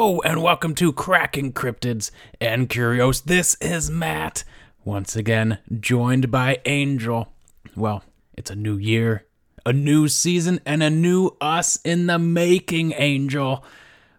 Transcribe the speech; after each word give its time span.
And 0.00 0.42
welcome 0.42 0.74
to 0.76 0.94
Cracking 0.94 1.52
Cryptids 1.52 2.10
and 2.40 2.70
Curios. 2.70 3.20
This 3.20 3.54
is 3.56 3.90
Matt, 3.90 4.44
once 4.82 5.14
again 5.14 5.58
joined 5.78 6.30
by 6.30 6.62
Angel. 6.64 7.34
Well, 7.76 8.02
it's 8.32 8.50
a 8.50 8.56
new 8.56 8.78
year, 8.78 9.26
a 9.66 9.74
new 9.74 10.08
season, 10.08 10.60
and 10.64 10.82
a 10.82 10.88
new 10.88 11.36
us 11.38 11.78
in 11.84 12.06
the 12.06 12.18
making, 12.18 12.94
Angel. 12.96 13.62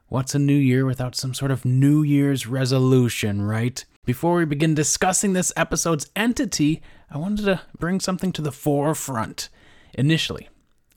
What's 0.07 0.35
a 0.35 0.39
new 0.39 0.53
year 0.53 0.85
without 0.85 1.15
some 1.15 1.33
sort 1.33 1.49
of 1.49 1.65
New 1.65 2.03
Year's 2.03 2.45
resolution, 2.45 3.41
right? 3.41 3.83
Before 4.05 4.35
we 4.35 4.45
begin 4.45 4.75
discussing 4.75 5.33
this 5.33 5.51
episode's 5.57 6.11
entity, 6.15 6.83
I 7.09 7.17
wanted 7.17 7.45
to 7.45 7.61
bring 7.79 7.99
something 7.99 8.31
to 8.33 8.43
the 8.43 8.51
forefront. 8.51 9.49
Initially, 9.95 10.47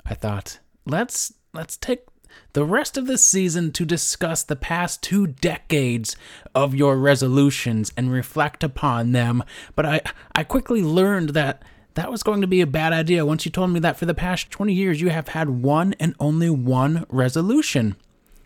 I 0.04 0.12
thought, 0.12 0.58
let's 0.84 1.32
let's 1.54 1.78
take 1.78 2.02
the 2.52 2.64
rest 2.64 2.96
of 2.96 3.06
the 3.06 3.18
season 3.18 3.72
to 3.72 3.84
discuss 3.84 4.42
the 4.42 4.56
past 4.56 5.02
two 5.02 5.26
decades 5.26 6.16
of 6.54 6.74
your 6.74 6.96
resolutions 6.96 7.92
and 7.96 8.12
reflect 8.12 8.62
upon 8.62 9.12
them. 9.12 9.42
But 9.74 9.86
I, 9.86 10.00
I 10.34 10.44
quickly 10.44 10.82
learned 10.82 11.30
that 11.30 11.62
that 11.94 12.10
was 12.10 12.22
going 12.22 12.40
to 12.40 12.46
be 12.46 12.60
a 12.60 12.66
bad 12.66 12.92
idea 12.92 13.26
once 13.26 13.44
you 13.44 13.50
told 13.50 13.70
me 13.70 13.80
that 13.80 13.96
for 13.96 14.06
the 14.06 14.14
past 14.14 14.50
20 14.50 14.72
years 14.72 15.00
you 15.00 15.10
have 15.10 15.28
had 15.28 15.48
one 15.50 15.94
and 16.00 16.14
only 16.18 16.50
one 16.50 17.06
resolution. 17.08 17.96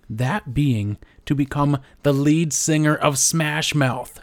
That 0.09 0.55
being 0.55 0.99
to 1.27 1.35
become 1.35 1.79
the 2.03 2.13
lead 2.13 2.53
singer 2.53 2.95
of 2.95 3.19
Smash 3.19 3.75
Mouth, 3.75 4.21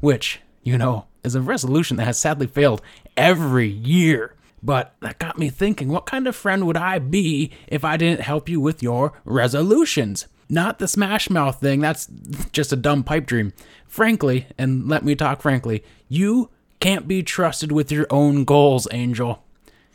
which, 0.00 0.40
you 0.62 0.78
know, 0.78 1.06
is 1.22 1.34
a 1.34 1.40
resolution 1.40 1.96
that 1.98 2.06
has 2.06 2.18
sadly 2.18 2.46
failed 2.46 2.80
every 3.16 3.68
year. 3.68 4.34
But 4.62 4.94
that 5.00 5.18
got 5.18 5.38
me 5.38 5.48
thinking 5.48 5.88
what 5.88 6.06
kind 6.06 6.26
of 6.26 6.36
friend 6.36 6.66
would 6.66 6.76
I 6.76 6.98
be 6.98 7.50
if 7.66 7.84
I 7.84 7.96
didn't 7.96 8.20
help 8.20 8.48
you 8.48 8.60
with 8.60 8.82
your 8.82 9.12
resolutions? 9.24 10.26
Not 10.48 10.78
the 10.78 10.88
Smash 10.88 11.30
Mouth 11.30 11.60
thing, 11.60 11.80
that's 11.80 12.08
just 12.52 12.72
a 12.72 12.76
dumb 12.76 13.04
pipe 13.04 13.26
dream. 13.26 13.52
Frankly, 13.86 14.46
and 14.58 14.88
let 14.88 15.04
me 15.04 15.14
talk 15.14 15.42
frankly, 15.42 15.84
you 16.08 16.50
can't 16.80 17.06
be 17.06 17.22
trusted 17.22 17.70
with 17.70 17.92
your 17.92 18.06
own 18.10 18.44
goals, 18.44 18.88
Angel. 18.90 19.44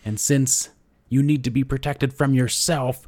And 0.06 0.20
since 0.20 0.70
you 1.10 1.22
need 1.22 1.44
to 1.44 1.52
be 1.52 1.64
protected 1.64 2.14
from 2.14 2.34
yourself, 2.34 3.08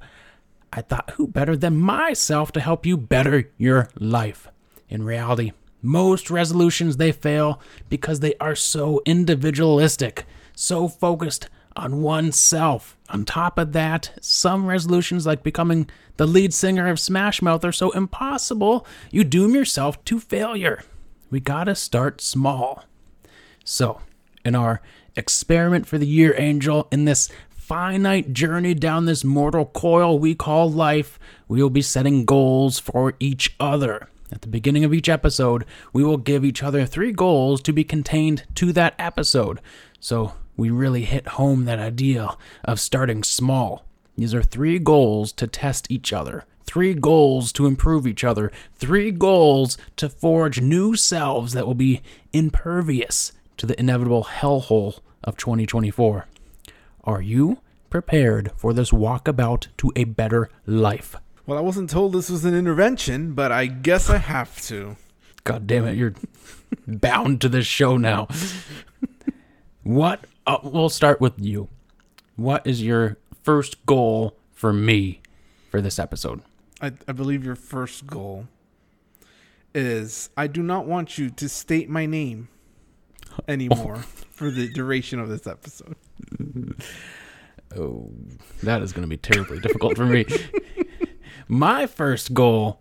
I 0.73 0.81
thought 0.81 1.11
who 1.11 1.27
better 1.27 1.55
than 1.55 1.77
myself 1.77 2.51
to 2.53 2.59
help 2.59 2.85
you 2.85 2.97
better 2.97 3.49
your 3.57 3.89
life. 3.97 4.49
In 4.89 5.03
reality, 5.03 5.53
most 5.81 6.29
resolutions 6.29 6.97
they 6.97 7.11
fail 7.11 7.61
because 7.87 8.19
they 8.19 8.35
are 8.39 8.55
so 8.55 9.01
individualistic 9.05 10.25
so 10.57 10.87
focused 10.87 11.49
on 11.75 12.01
oneself. 12.01 12.97
On 13.09 13.23
top 13.23 13.59
of 13.59 13.73
that, 13.73 14.11
some 14.19 14.65
resolutions 14.65 15.27
like 15.27 15.43
becoming 15.43 15.87
the 16.17 16.25
lead 16.25 16.51
singer 16.51 16.87
of 16.87 16.99
Smash 16.99 17.43
Mouth 17.43 17.63
are 17.63 17.71
so 17.71 17.91
impossible, 17.91 18.85
you 19.11 19.23
doom 19.23 19.53
yourself 19.53 20.03
to 20.05 20.19
failure. 20.19 20.83
We 21.29 21.39
gotta 21.39 21.75
start 21.75 22.21
small. 22.21 22.85
So, 23.63 24.01
in 24.43 24.55
our 24.55 24.81
experiment 25.15 25.85
for 25.85 25.99
the 25.99 26.07
year, 26.07 26.33
Angel, 26.37 26.87
in 26.91 27.05
this 27.05 27.29
finite 27.51 28.33
journey 28.33 28.73
down 28.73 29.05
this 29.05 29.23
mortal 29.23 29.65
coil 29.65 30.17
we 30.17 30.33
call 30.33 30.71
life, 30.71 31.19
we 31.47 31.61
will 31.61 31.69
be 31.69 31.83
setting 31.83 32.25
goals 32.25 32.79
for 32.79 33.13
each 33.19 33.55
other. 33.59 34.09
At 34.31 34.41
the 34.41 34.47
beginning 34.47 34.83
of 34.83 34.93
each 34.93 35.07
episode, 35.07 35.65
we 35.93 36.03
will 36.03 36.17
give 36.17 36.43
each 36.43 36.63
other 36.63 36.85
three 36.85 37.11
goals 37.11 37.61
to 37.61 37.71
be 37.71 37.83
contained 37.83 38.43
to 38.55 38.73
that 38.73 38.95
episode. 38.97 39.61
So 39.99 40.33
we 40.57 40.71
really 40.71 41.03
hit 41.03 41.27
home 41.27 41.65
that 41.65 41.79
idea 41.79 42.35
of 42.65 42.79
starting 42.79 43.23
small. 43.23 43.85
These 44.17 44.33
are 44.33 44.41
three 44.41 44.79
goals 44.79 45.31
to 45.33 45.45
test 45.45 45.89
each 45.91 46.11
other, 46.11 46.43
three 46.65 46.95
goals 46.95 47.51
to 47.53 47.67
improve 47.67 48.07
each 48.07 48.23
other, 48.23 48.51
three 48.75 49.11
goals 49.11 49.77
to 49.97 50.09
forge 50.09 50.59
new 50.59 50.95
selves 50.95 51.53
that 51.53 51.67
will 51.67 51.75
be 51.75 52.01
impervious 52.33 53.31
to 53.57 53.67
the 53.67 53.79
inevitable 53.79 54.25
hellhole 54.25 54.99
of 55.23 55.37
2024. 55.37 56.25
Are 57.03 57.21
you 57.21 57.59
prepared 57.89 58.51
for 58.57 58.73
this 58.73 58.91
walkabout 58.91 59.67
to 59.77 59.91
a 59.95 60.03
better 60.03 60.49
life? 60.65 61.15
Well, 61.45 61.57
I 61.57 61.61
wasn't 61.61 61.89
told 61.89 62.11
this 62.11 62.29
was 62.29 62.43
an 62.43 62.55
intervention, 62.55 63.33
but 63.33 63.51
I 63.51 63.67
guess 63.67 64.09
I 64.09 64.17
have 64.17 64.61
to. 64.63 64.97
God 65.43 65.67
damn 65.67 65.85
it, 65.85 65.95
you're 65.95 66.15
bound 66.87 67.39
to 67.41 67.49
this 67.49 67.65
show 67.65 67.95
now. 67.97 68.27
What 69.83 70.25
uh, 70.47 70.57
we'll 70.63 70.89
start 70.89 71.21
with 71.21 71.33
you. 71.37 71.67
What 72.35 72.65
is 72.65 72.81
your 72.81 73.17
first 73.43 73.85
goal 73.85 74.37
for 74.51 74.73
me 74.73 75.21
for 75.69 75.81
this 75.81 75.99
episode? 75.99 76.41
I, 76.81 76.93
I 77.07 77.11
believe 77.11 77.43
your 77.43 77.55
first 77.55 78.07
goal 78.07 78.47
is 79.75 80.29
I 80.37 80.47
do 80.47 80.63
not 80.63 80.87
want 80.87 81.17
you 81.17 81.29
to 81.29 81.49
state 81.49 81.89
my 81.89 82.05
name 82.05 82.47
anymore 83.47 83.97
for 84.31 84.49
the 84.49 84.71
duration 84.71 85.19
of 85.19 85.29
this 85.29 85.45
episode. 85.45 85.95
Oh, 87.75 88.09
that 88.63 88.81
is 88.81 88.93
going 88.93 89.03
to 89.03 89.09
be 89.09 89.17
terribly 89.17 89.59
difficult 89.59 89.97
for 89.97 90.05
me. 90.05 90.25
My 91.49 91.85
first 91.85 92.33
goal, 92.33 92.79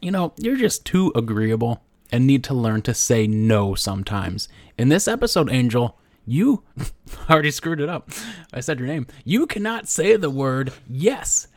you 0.00 0.12
know, 0.12 0.34
you're 0.36 0.56
just 0.56 0.84
too 0.86 1.12
agreeable 1.16 1.82
and 2.12 2.24
need 2.24 2.44
to 2.44 2.54
learn 2.54 2.82
to 2.82 2.94
say 2.94 3.26
no 3.26 3.74
sometimes. 3.74 4.48
In 4.78 4.88
this 4.88 5.08
episode, 5.08 5.50
Angel, 5.50 5.98
you 6.26 6.62
already 7.30 7.50
screwed 7.50 7.80
it 7.80 7.88
up. 7.88 8.10
I 8.52 8.60
said 8.60 8.78
your 8.78 8.88
name. 8.88 9.06
You 9.24 9.46
cannot 9.46 9.88
say 9.88 10.16
the 10.16 10.30
word 10.30 10.72
yes 10.88 11.48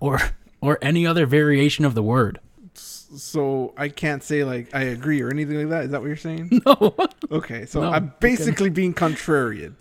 or 0.00 0.20
or 0.60 0.78
any 0.82 1.06
other 1.06 1.26
variation 1.26 1.84
of 1.84 1.94
the 1.94 2.02
word. 2.02 2.40
So 2.74 3.72
I 3.76 3.88
can't 3.88 4.22
say 4.22 4.44
like 4.44 4.74
I 4.74 4.82
agree 4.82 5.20
or 5.22 5.30
anything 5.30 5.56
like 5.58 5.68
that. 5.68 5.84
Is 5.84 5.90
that 5.90 6.00
what 6.00 6.08
you're 6.08 6.16
saying? 6.16 6.60
No. 6.66 6.94
Okay, 7.30 7.66
so 7.66 7.80
No, 7.82 7.90
I'm 7.90 8.12
basically 8.20 8.70
being 8.70 8.94
contrarian. 8.94 9.74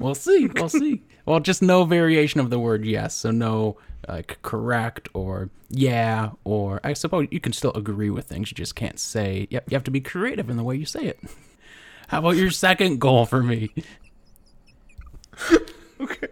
We'll 0.00 0.14
see. 0.14 0.46
We'll 0.54 0.68
see. 0.68 1.02
Well, 1.26 1.40
just 1.40 1.62
no 1.62 1.84
variation 1.84 2.40
of 2.40 2.50
the 2.50 2.58
word 2.58 2.84
yes. 2.84 3.14
So 3.14 3.30
no 3.30 3.76
like 4.08 4.38
correct 4.42 5.08
or 5.14 5.50
yeah 5.68 6.30
or 6.44 6.80
I 6.82 6.94
suppose 6.94 7.28
you 7.30 7.40
can 7.40 7.52
still 7.52 7.72
agree 7.72 8.10
with 8.10 8.26
things. 8.26 8.50
You 8.50 8.54
just 8.54 8.74
can't 8.74 8.98
say. 8.98 9.46
Yep, 9.50 9.70
you 9.70 9.74
have 9.74 9.84
to 9.84 9.90
be 9.90 10.00
creative 10.00 10.50
in 10.50 10.56
the 10.56 10.64
way 10.64 10.76
you 10.76 10.86
say 10.86 11.04
it. 11.04 11.20
How 12.10 12.18
about 12.18 12.34
your 12.34 12.50
second 12.50 13.00
goal 13.00 13.24
for 13.24 13.42
me? 13.42 13.70
Okay. 16.00 16.28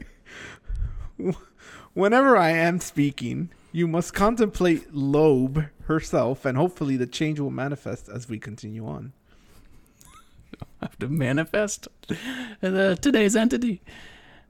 Whenever 1.92 2.38
I 2.38 2.50
am 2.52 2.80
speaking, 2.80 3.50
you 3.70 3.86
must 3.86 4.14
contemplate 4.14 4.94
Loab 4.94 5.68
herself, 5.82 6.46
and 6.46 6.56
hopefully 6.56 6.96
the 6.96 7.06
change 7.06 7.38
will 7.38 7.50
manifest 7.50 8.08
as 8.08 8.30
we 8.30 8.38
continue 8.38 8.86
on. 8.86 9.12
I 10.50 10.66
have 10.82 10.98
to 11.00 11.08
manifest 11.08 11.86
the, 12.06 12.92
uh, 12.92 12.94
today's 12.94 13.36
entity. 13.36 13.82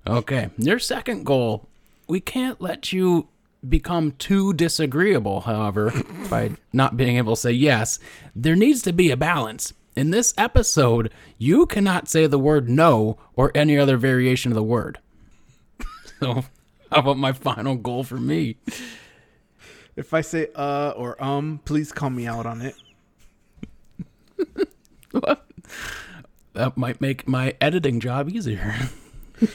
Okay, 0.06 0.50
your 0.56 0.78
second 0.78 1.26
goal. 1.26 1.68
We 2.06 2.20
can't 2.20 2.60
let 2.60 2.92
you 2.92 3.26
become 3.68 4.12
too 4.12 4.52
disagreeable, 4.52 5.40
however, 5.40 5.92
by 6.30 6.52
not 6.72 6.96
being 6.96 7.16
able 7.16 7.34
to 7.34 7.40
say 7.40 7.52
yes. 7.52 7.98
There 8.36 8.56
needs 8.56 8.82
to 8.82 8.92
be 8.92 9.10
a 9.10 9.16
balance. 9.16 9.72
In 9.98 10.12
this 10.12 10.32
episode, 10.38 11.12
you 11.38 11.66
cannot 11.66 12.06
say 12.06 12.28
the 12.28 12.38
word 12.38 12.68
no 12.68 13.18
or 13.34 13.50
any 13.52 13.76
other 13.76 13.96
variation 13.96 14.52
of 14.52 14.54
the 14.54 14.62
word. 14.62 15.00
So, 16.20 16.44
how 16.90 16.98
about 17.00 17.18
my 17.18 17.32
final 17.32 17.74
goal 17.74 18.04
for 18.04 18.16
me? 18.16 18.58
If 19.96 20.14
I 20.14 20.20
say 20.20 20.48
uh 20.54 20.90
or 20.96 21.20
um, 21.22 21.60
please 21.64 21.90
call 21.90 22.10
me 22.10 22.28
out 22.28 22.46
on 22.46 22.62
it. 22.62 22.76
That 26.54 26.76
might 26.76 27.00
make 27.00 27.26
my 27.26 27.56
editing 27.60 27.98
job 27.98 28.28
easier. 28.28 28.74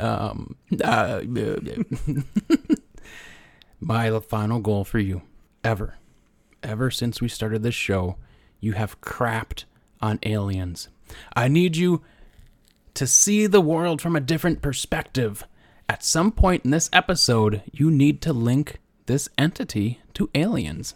um, 0.00 0.56
uh, 0.82 1.20
my 3.80 4.20
final 4.20 4.60
goal 4.60 4.84
for 4.84 5.00
you, 5.00 5.22
ever, 5.64 5.94
ever 6.62 6.90
since 6.90 7.20
we 7.20 7.28
started 7.28 7.62
this 7.62 7.74
show, 7.74 8.16
you 8.60 8.72
have 8.72 9.00
crapped 9.00 9.64
on 10.00 10.18
aliens. 10.24 10.88
I 11.34 11.48
need 11.48 11.76
you 11.76 12.02
to 12.94 13.06
see 13.06 13.46
the 13.46 13.60
world 13.60 14.00
from 14.00 14.16
a 14.16 14.20
different 14.20 14.62
perspective. 14.62 15.44
At 15.88 16.04
some 16.04 16.32
point 16.32 16.64
in 16.64 16.70
this 16.70 16.90
episode, 16.92 17.62
you 17.72 17.90
need 17.90 18.20
to 18.22 18.32
link 18.32 18.78
this 19.06 19.28
entity 19.36 20.00
to 20.14 20.30
aliens. 20.34 20.94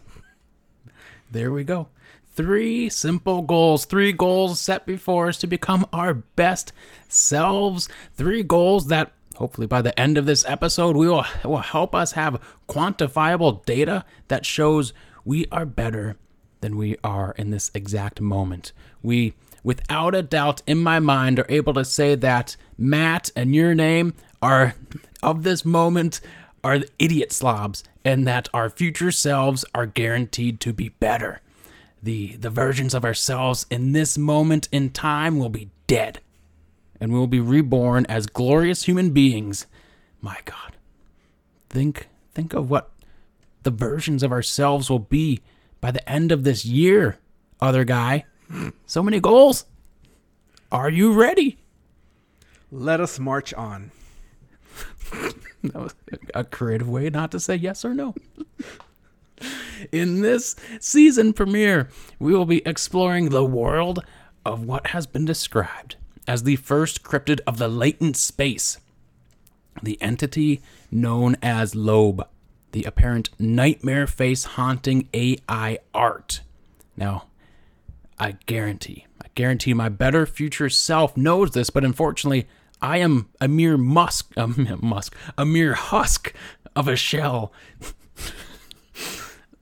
There 1.31 1.53
we 1.53 1.65
go. 1.65 1.89
Three 2.35 2.91
simple 2.91 3.43
goals, 3.43 3.87
three 3.87 4.12
goals 4.12 4.61
set 4.61 4.87
before 4.87 5.29
us 5.29 5.39
to 5.39 5.47
become 5.47 5.87
our 5.93 6.15
best 6.15 6.73
selves. 7.09 7.89
Three 8.15 8.43
goals 8.43 8.89
that 8.89 9.12
hopefully 9.37 9.67
by 9.67 9.83
the 9.83 9.99
end 9.99 10.19
of 10.19 10.27
this 10.27 10.45
episode 10.47 10.97
we 10.97 11.09
will, 11.09 11.25
will 11.45 11.59
help 11.59 11.95
us 11.95 12.12
have 12.12 12.43
quantifiable 12.69 13.65
data 13.65 14.05
that 14.29 14.47
shows 14.47 14.93
we 15.26 15.44
are 15.52 15.67
better 15.67 16.17
than 16.61 16.76
we 16.76 16.96
are 17.05 17.34
in 17.37 17.50
this 17.50 17.70
exact 17.75 18.20
moment. 18.20 18.73
We 19.02 19.34
without 19.62 20.14
a 20.14 20.23
doubt 20.23 20.62
in 20.67 20.78
my 20.78 21.00
mind 21.00 21.38
are 21.38 21.46
able 21.49 21.75
to 21.75 21.84
say 21.84 22.14
that 22.14 22.56
Matt 22.78 23.31
and 23.37 23.55
your 23.55 23.75
name 23.75 24.14
are 24.40 24.76
of 25.23 25.43
this 25.43 25.64
moment 25.64 26.20
are 26.62 26.81
idiot 26.99 27.32
slobs 27.32 27.84
and 28.05 28.26
that 28.26 28.49
our 28.55 28.70
future 28.70 29.11
selves 29.11 29.64
are 29.75 29.87
guaranteed 29.87 30.61
to 30.61 30.73
be 30.73 30.90
better. 30.90 31.40
The, 32.02 32.37
the 32.37 32.50
versions 32.50 32.94
of 32.94 33.05
ourselves 33.05 33.67
in 33.69 33.93
this 33.93 34.17
moment 34.17 34.69
in 34.70 34.90
time 34.90 35.38
will 35.38 35.49
be 35.49 35.70
dead 35.88 36.20
and 37.00 37.12
we 37.12 37.19
will 37.19 37.26
be 37.26 37.40
reborn 37.40 38.06
as 38.06 38.26
glorious 38.26 38.84
human 38.84 39.11
beings. 39.11 39.67
My 40.20 40.38
God. 40.44 40.76
Think 41.69 42.08
think 42.32 42.55
of 42.55 42.70
what 42.70 42.90
the 43.67 43.71
versions 43.73 44.23
of 44.23 44.31
ourselves 44.31 44.89
will 44.89 45.01
be 45.01 45.41
by 45.81 45.91
the 45.91 46.09
end 46.09 46.31
of 46.31 46.45
this 46.45 46.65
year, 46.65 47.19
other 47.61 47.83
guy. 47.83 48.25
So 48.87 49.03
many 49.03 49.19
goals. 49.19 49.65
Are 50.71 50.89
you 50.89 51.13
ready? 51.13 51.59
Let 52.71 53.01
us 53.01 53.19
march 53.19 53.53
on. 53.55 53.91
That 55.63 55.83
was 55.83 55.95
a 56.33 56.45
creative 56.45 56.89
way 56.89 57.11
not 57.11 57.33
to 57.33 57.41
say 57.41 57.57
yes 57.57 57.85
or 57.85 57.93
no. 57.93 58.15
In 59.91 60.21
this 60.21 60.55
season 60.79 61.33
premiere, 61.33 61.89
we 62.21 62.33
will 62.33 62.45
be 62.45 62.65
exploring 62.65 63.31
the 63.31 63.45
world 63.45 64.05
of 64.45 64.62
what 64.62 64.89
has 64.89 65.09
been 65.09 65.25
described 65.25 65.97
as 66.29 66.45
the 66.45 66.55
first 66.55 67.03
cryptid 67.03 67.41
of 67.49 67.59
the 67.59 67.67
latent 67.67 68.17
space, 68.17 68.79
the 69.83 70.01
entity 70.01 70.62
known 70.93 71.37
as 71.43 71.75
Loab, 71.75 72.29
the 72.76 72.84
apparent 72.84 73.31
nightmare 73.38 74.06
face 74.06 74.44
haunting 74.44 75.08
AI 75.14 75.78
art. 75.94 76.43
Now, 76.94 77.28
I 78.19 78.32
guarantee, 78.44 79.06
I 79.19 79.28
guarantee 79.34 79.73
my 79.73 79.88
better 79.88 80.26
future 80.26 80.69
self 80.69 81.17
knows 81.17 81.52
this, 81.52 81.70
but 81.70 81.87
unfortunately, 81.87 82.46
I 82.82 82.99
am 82.99 83.31
a 83.40 83.49
mere 83.49 83.78
musk, 83.78 84.31
a 84.37 84.46
musk, 84.46 85.17
a 85.38 85.46
mere 85.46 85.73
husk 85.73 86.34
of 86.76 86.87
a 86.87 86.96
shell. 86.96 87.50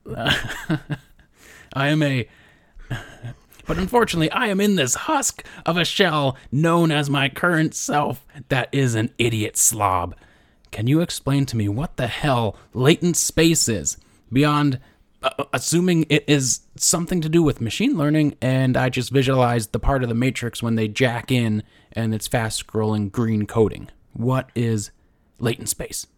I 0.17 1.87
am 1.89 2.03
a 2.03 2.29
but 3.65 3.79
unfortunately, 3.79 4.33
I 4.33 4.49
am 4.49 4.61
in 4.61 4.75
this 4.75 4.97
husk 4.97 5.47
of 5.65 5.77
a 5.77 5.85
shell 5.85 6.37
known 6.51 6.91
as 6.91 7.09
my 7.09 7.29
current 7.29 7.77
self 7.77 8.27
that 8.49 8.71
is 8.73 8.97
an 8.97 9.11
idiot 9.19 9.57
slob. 9.57 10.17
Can 10.75 10.89
you 10.89 11.03
explain 11.03 11.47
to 11.47 11.57
me 11.57 11.69
what 11.69 11.99
the 11.99 12.09
hell 12.09 12.57
latent 12.73 13.17
space 13.17 13.69
is 13.69 13.97
beyond 14.33 14.81
uh, 15.23 15.31
uh, 15.39 15.45
assuming 15.53 16.05
it 16.11 16.25
is 16.27 16.63
something 16.75 17.21
to 17.21 17.29
do 17.29 17.45
with 17.45 17.61
machine 17.61 17.97
learning 17.97 18.37
and 18.43 18.77
I 18.77 18.89
just 18.89 19.13
visualized 19.13 19.71
the 19.71 19.79
part 19.79 20.03
of 20.03 20.09
the 20.09 20.17
matrix 20.17 20.65
when 20.65 20.75
they 20.75 20.89
jack 20.89 21.31
in 21.31 21.63
and 21.93 22.13
it's 22.13 22.27
fast 22.27 22.67
scrolling 22.67 23.13
green 23.13 23.47
coding? 23.47 23.89
What 24.15 24.51
is 24.57 24.91
latent 25.39 25.69
space? 25.69 26.09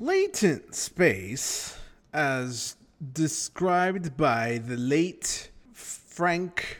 Latent 0.00 0.74
space, 0.74 1.78
as 2.12 2.74
described 3.12 4.16
by 4.16 4.58
the 4.58 4.76
late 4.76 5.52
Frank 5.72 6.78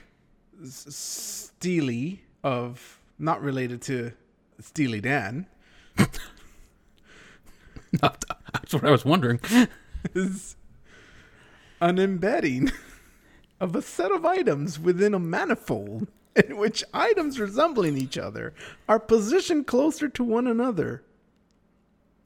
Steely 0.64 2.24
of 2.42 2.98
not 3.20 3.40
related 3.40 3.82
to 3.82 4.10
Steely 4.58 5.00
Dan. 5.00 5.46
That's 8.00 8.72
what 8.72 8.84
I 8.84 8.90
was 8.90 9.04
wondering. 9.04 9.40
is 10.14 10.56
an 11.80 11.98
embedding 11.98 12.70
of 13.60 13.74
a 13.76 13.82
set 13.82 14.12
of 14.12 14.24
items 14.24 14.78
within 14.78 15.14
a 15.14 15.18
manifold 15.18 16.08
in 16.36 16.56
which 16.56 16.84
items 16.92 17.38
resembling 17.38 17.96
each 17.96 18.18
other 18.18 18.52
are 18.88 18.98
positioned 18.98 19.66
closer 19.66 20.08
to 20.08 20.24
one 20.24 20.46
another 20.46 21.02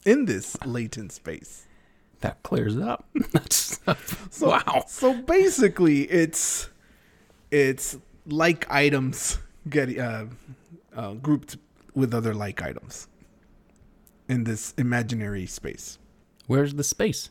in 0.04 0.24
this 0.24 0.56
latent 0.64 1.12
space. 1.12 1.66
That 2.20 2.42
clears 2.42 2.76
it 2.76 2.82
up. 2.82 3.06
That's, 3.32 3.78
So, 4.30 4.50
wow. 4.50 4.84
So 4.88 5.14
basically, 5.22 6.02
it's 6.02 6.68
it's 7.50 7.96
like 8.26 8.66
items 8.70 9.38
get 9.68 9.96
uh, 9.98 10.26
uh, 10.94 11.12
grouped 11.14 11.56
with 11.94 12.12
other 12.12 12.34
like 12.34 12.62
items 12.62 13.06
in 14.28 14.44
this 14.44 14.74
imaginary 14.76 15.46
space. 15.46 15.98
Where's 16.46 16.74
the 16.74 16.84
space? 16.84 17.30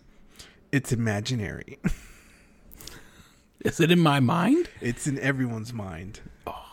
It's 0.71 0.91
imaginary. 0.91 1.79
Is 3.61 3.79
it 3.79 3.91
in 3.91 3.99
my 3.99 4.19
mind? 4.19 4.69
it's 4.81 5.07
in 5.07 5.19
everyone's 5.19 5.73
mind. 5.73 6.21
Oh. 6.45 6.63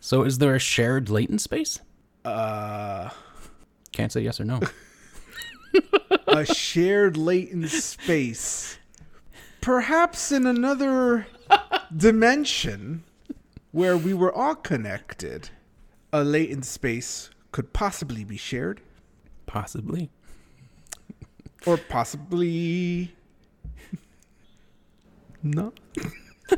So 0.00 0.22
is 0.22 0.38
there 0.38 0.54
a 0.54 0.58
shared 0.58 1.10
latent 1.10 1.40
space? 1.40 1.80
Uh, 2.24 3.10
Can't 3.92 4.12
say 4.12 4.20
yes 4.20 4.40
or 4.40 4.44
no. 4.44 4.60
a 6.26 6.46
shared 6.46 7.16
latent 7.16 7.70
space. 7.70 8.78
Perhaps 9.60 10.32
in 10.32 10.46
another 10.46 11.26
dimension 11.94 13.04
where 13.72 13.96
we 13.96 14.14
were 14.14 14.32
all 14.32 14.54
connected, 14.54 15.50
a 16.12 16.24
latent 16.24 16.64
space 16.64 17.30
could 17.52 17.72
possibly 17.72 18.24
be 18.24 18.36
shared. 18.36 18.80
Possibly. 19.46 20.10
Or 21.66 21.76
possibly 21.76 23.12
No. 25.42 25.72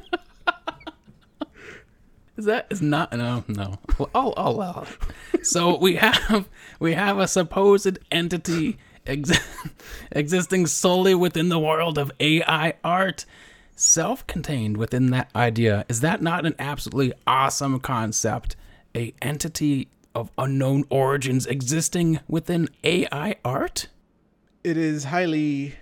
Is 2.35 2.47
that 2.47 2.67
is 2.71 2.81
not 2.81 3.13
no 3.13 3.45
no. 3.47 3.79
Well, 3.99 4.11
I'll, 4.15 4.33
I'll 4.39 4.53
allow 4.53 4.87
it. 5.35 5.47
So 5.47 5.77
we 5.77 5.97
have 5.97 6.49
we 6.81 6.95
have 6.95 7.19
a 7.19 7.29
supposed 7.29 7.99
entity 8.11 8.79
ex- 9.07 9.39
existing 10.13 10.67
solely 10.67 11.15
within 11.15 11.51
the 11.51 11.59
world 11.59 11.99
of 11.99 12.11
AI 12.21 12.73
art, 12.83 13.27
self-contained 13.77 14.79
within 14.79 15.11
that 15.11 15.31
idea. 15.37 15.85
Is 15.91 16.01
that 16.01 16.23
not 16.23 16.47
an 16.47 16.55
absolutely 16.59 17.13
awesome 17.27 17.79
concept? 17.81 18.57
A 18.97 19.13
entity 19.21 19.89
of 20.15 20.31
unknown 20.39 20.85
origins 20.91 21.47
existing 21.47 22.21
within 22.29 22.69
AI 22.85 23.37
art? 23.45 23.89
It 24.65 24.77
is 24.77 25.05
highly 25.05 25.75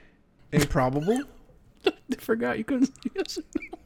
improbable. 0.53 1.23
I 1.87 1.93
forgot 2.19 2.59
you 2.59 2.65
couldn't 2.65 2.87
say 2.87 3.11
yes 3.15 3.39
or 3.39 3.43
no. 3.55 3.79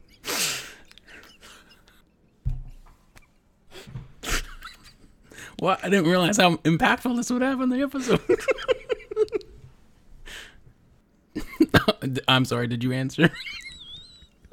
What? 5.58 5.84
I 5.84 5.88
didn't 5.88 6.10
realize 6.10 6.36
how 6.36 6.56
impactful 6.56 7.16
this 7.16 7.30
would 7.30 7.42
have 7.42 7.60
on 7.60 7.70
the 7.70 7.80
episode. 7.80 8.20
I'm 12.28 12.44
sorry, 12.44 12.66
did 12.66 12.84
you 12.84 12.92
answer? 12.92 13.30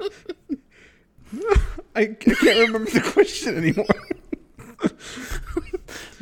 I, 0.00 0.08
I 1.96 2.04
can't 2.06 2.40
remember 2.42 2.90
the 2.90 3.02
question 3.12 3.56
anymore. 3.56 3.86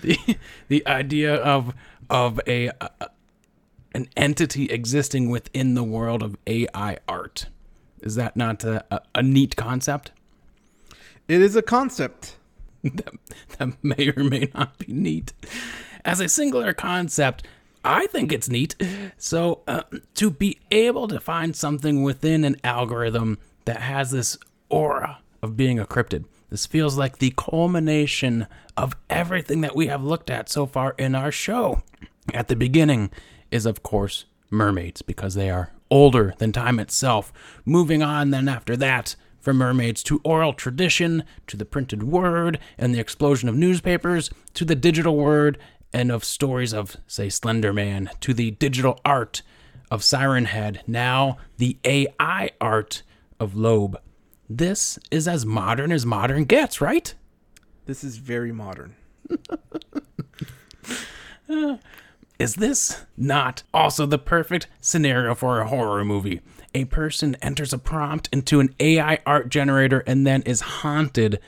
The 0.01 0.19
the 0.69 0.87
idea 0.87 1.35
of 1.35 1.75
of 2.09 2.41
a, 2.47 2.71
a 2.81 2.91
an 3.93 4.09
entity 4.17 4.67
existing 4.67 5.31
within 5.31 5.75
the 5.75 5.83
world 5.83 6.23
of 6.23 6.37
AI 6.47 6.99
art. 7.09 7.47
Is 8.01 8.15
that 8.15 8.37
not 8.37 8.65
a, 8.65 8.85
a, 8.91 9.01
a 9.17 9.23
neat 9.23 9.57
concept? 9.57 10.13
It 11.29 11.41
is 11.43 11.57
a 11.57 11.63
concept. 11.63 12.37
that, 12.85 13.15
that 13.59 13.85
may 13.85 14.13
or 14.17 14.25
may 14.25 14.51
not 14.55 14.79
be 14.79 14.93
neat. 14.93 15.33
As 16.05 16.21
a 16.21 16.29
singular 16.29 16.73
concept, 16.73 17.47
I 17.85 18.07
think 18.07 18.33
it's 18.33 18.49
neat. 18.49 18.75
So, 19.19 19.61
uh, 19.67 19.83
to 20.15 20.31
be 20.31 20.59
able 20.71 21.09
to 21.09 21.21
find 21.21 21.55
something 21.55 22.03
within 22.03 22.45
an 22.45 22.57
algorithm 22.65 23.39
that 23.65 23.81
has 23.83 24.11
this 24.11 24.39
aura 24.69 25.19
of 25.43 25.57
being 25.57 25.79
a 25.79 25.85
cryptid, 25.85 26.25
this 26.51 26.67
feels 26.67 26.99
like 26.99 27.19
the 27.19 27.33
culmination 27.37 28.47
of 28.77 28.97
everything 29.09 29.61
that 29.63 29.77
we 29.77 29.87
have 29.87 30.03
looked 30.03 30.31
at 30.31 30.49
so 30.49 30.67
far 30.67 30.95
in 30.99 31.15
our 31.15 31.33
show. 31.33 31.83
At 32.35 32.49
the 32.49 32.57
beginning 32.57 33.11
is, 33.51 33.67
of 33.67 33.83
course, 33.83 34.27
mermaids, 34.51 35.03
because 35.03 35.35
they 35.35 35.49
are 35.49 35.73
older 35.91 36.35
than 36.39 36.53
time 36.53 36.79
itself. 36.79 37.33
Moving 37.65 38.03
on, 38.03 38.31
then 38.31 38.49
after 38.49 38.77
that, 38.77 39.17
from 39.41 39.57
mermaids 39.57 40.03
to 40.05 40.21
oral 40.25 40.53
tradition, 40.53 41.25
to 41.47 41.57
the 41.57 41.65
printed 41.65 42.03
word 42.03 42.59
and 42.77 42.95
the 42.95 43.01
explosion 43.01 43.49
of 43.49 43.57
newspapers, 43.57 44.31
to 44.55 44.65
the 44.65 44.75
digital 44.75 45.17
word 45.17 45.59
and 45.93 46.11
of 46.13 46.25
stories 46.25 46.73
of, 46.73 46.97
say, 47.07 47.29
Slender 47.29 47.73
Man, 47.73 48.11
to 48.21 48.35
the 48.35 48.53
digital 48.53 49.01
art 49.05 49.43
of 49.91 50.05
Siren 50.05 50.45
Head, 50.45 50.83
now 50.87 51.39
the 51.57 51.79
AI 51.85 52.51
art 52.61 53.03
of 53.41 53.55
Loab. 53.55 53.97
This 54.53 54.99
is 55.13 55.29
as 55.29 55.47
modern 55.47 55.93
as 55.93 56.05
modern 56.05 56.43
gets, 56.43 56.81
right? 56.81 57.15
This 57.87 58.03
is 58.03 58.17
very 58.17 58.51
modern. 58.51 58.97
Is 62.41 62.57
this 62.57 63.05
not 63.17 63.63
also 63.73 64.07
the 64.07 64.19
perfect 64.19 64.67
scenario 64.81 65.37
for 65.37 65.61
a 65.61 65.69
horror 65.69 66.05
movie? 66.05 66.41
A 66.75 66.87
person 66.87 67.37
enters 67.41 67.73
a 67.73 67.79
prompt 67.79 68.29
into 68.33 68.59
an 68.59 68.75
AI 68.81 69.21
art 69.25 69.51
generator 69.51 70.03
and 70.05 70.27
then 70.27 70.43
is 70.43 70.63
haunted 70.63 71.39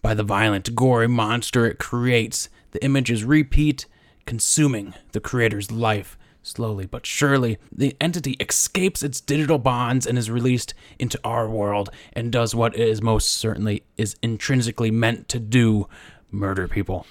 by 0.00 0.14
the 0.14 0.22
violent, 0.22 0.74
gory 0.74 1.08
monster 1.08 1.66
it 1.66 1.78
creates. 1.78 2.48
The 2.70 2.82
images 2.82 3.22
repeat, 3.22 3.84
consuming 4.24 4.94
the 5.12 5.20
creator's 5.20 5.70
life, 5.70 6.16
Slowly 6.46 6.86
but 6.86 7.04
surely, 7.04 7.58
the 7.72 7.96
entity 8.00 8.36
escapes 8.38 9.02
its 9.02 9.20
digital 9.20 9.58
bonds 9.58 10.06
and 10.06 10.16
is 10.16 10.30
released 10.30 10.74
into 10.96 11.18
our 11.24 11.50
world 11.50 11.90
and 12.12 12.30
does 12.30 12.54
what 12.54 12.76
it 12.76 12.88
is 12.88 13.02
most 13.02 13.34
certainly 13.34 13.82
is 13.96 14.14
intrinsically 14.22 14.92
meant 14.92 15.28
to 15.30 15.40
do 15.40 15.88
murder 16.30 16.68
people. 16.68 17.04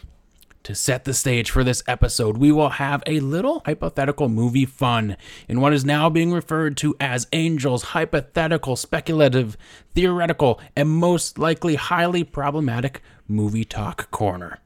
To 0.63 0.73
set 0.73 1.03
the 1.03 1.13
stage 1.13 1.51
for 1.51 1.65
this 1.65 1.83
episode, 1.85 2.37
we 2.37 2.49
will 2.49 2.69
have 2.69 3.03
a 3.05 3.19
little 3.19 3.61
hypothetical 3.65 4.29
movie 4.29 4.63
fun 4.65 5.17
in 5.49 5.59
what 5.59 5.73
is 5.73 5.83
now 5.83 6.09
being 6.09 6.31
referred 6.31 6.77
to 6.77 6.95
as 7.01 7.27
Angel's 7.33 7.83
hypothetical, 7.83 8.77
speculative, 8.77 9.57
theoretical, 9.93 10.61
and 10.77 10.87
most 10.87 11.37
likely 11.37 11.75
highly 11.75 12.23
problematic 12.23 13.01
movie 13.27 13.65
talk 13.65 14.09
corner. 14.11 14.59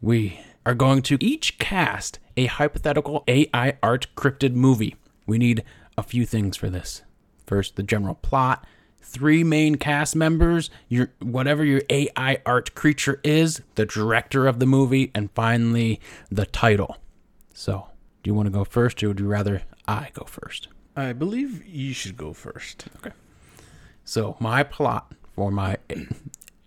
We 0.00 0.40
are 0.64 0.74
going 0.74 1.02
to 1.02 1.22
each 1.22 1.58
cast 1.58 2.18
a 2.36 2.46
hypothetical 2.46 3.24
AI 3.28 3.76
art 3.82 4.06
cryptid 4.16 4.54
movie. 4.54 4.96
We 5.26 5.38
need 5.38 5.64
a 5.96 6.02
few 6.02 6.26
things 6.26 6.56
for 6.56 6.70
this. 6.70 7.02
First, 7.46 7.76
the 7.76 7.82
general 7.82 8.14
plot, 8.14 8.66
three 9.00 9.44
main 9.44 9.76
cast 9.76 10.16
members, 10.16 10.70
your 10.88 11.12
whatever 11.20 11.64
your 11.64 11.82
AI 11.90 12.38
art 12.46 12.74
creature 12.74 13.20
is, 13.22 13.60
the 13.74 13.86
director 13.86 14.46
of 14.46 14.58
the 14.58 14.66
movie, 14.66 15.10
and 15.14 15.30
finally 15.32 16.00
the 16.30 16.46
title. 16.46 16.96
So, 17.52 17.88
do 18.22 18.30
you 18.30 18.34
want 18.34 18.46
to 18.46 18.50
go 18.50 18.64
first 18.64 19.02
or 19.02 19.08
would 19.08 19.20
you 19.20 19.26
rather 19.26 19.62
I 19.86 20.10
go 20.14 20.24
first? 20.24 20.68
I 20.96 21.12
believe 21.12 21.64
you 21.66 21.92
should 21.92 22.16
go 22.16 22.32
first. 22.32 22.86
Okay. 22.96 23.14
So, 24.04 24.36
my 24.40 24.62
plot 24.62 25.12
for 25.34 25.50
my 25.50 25.78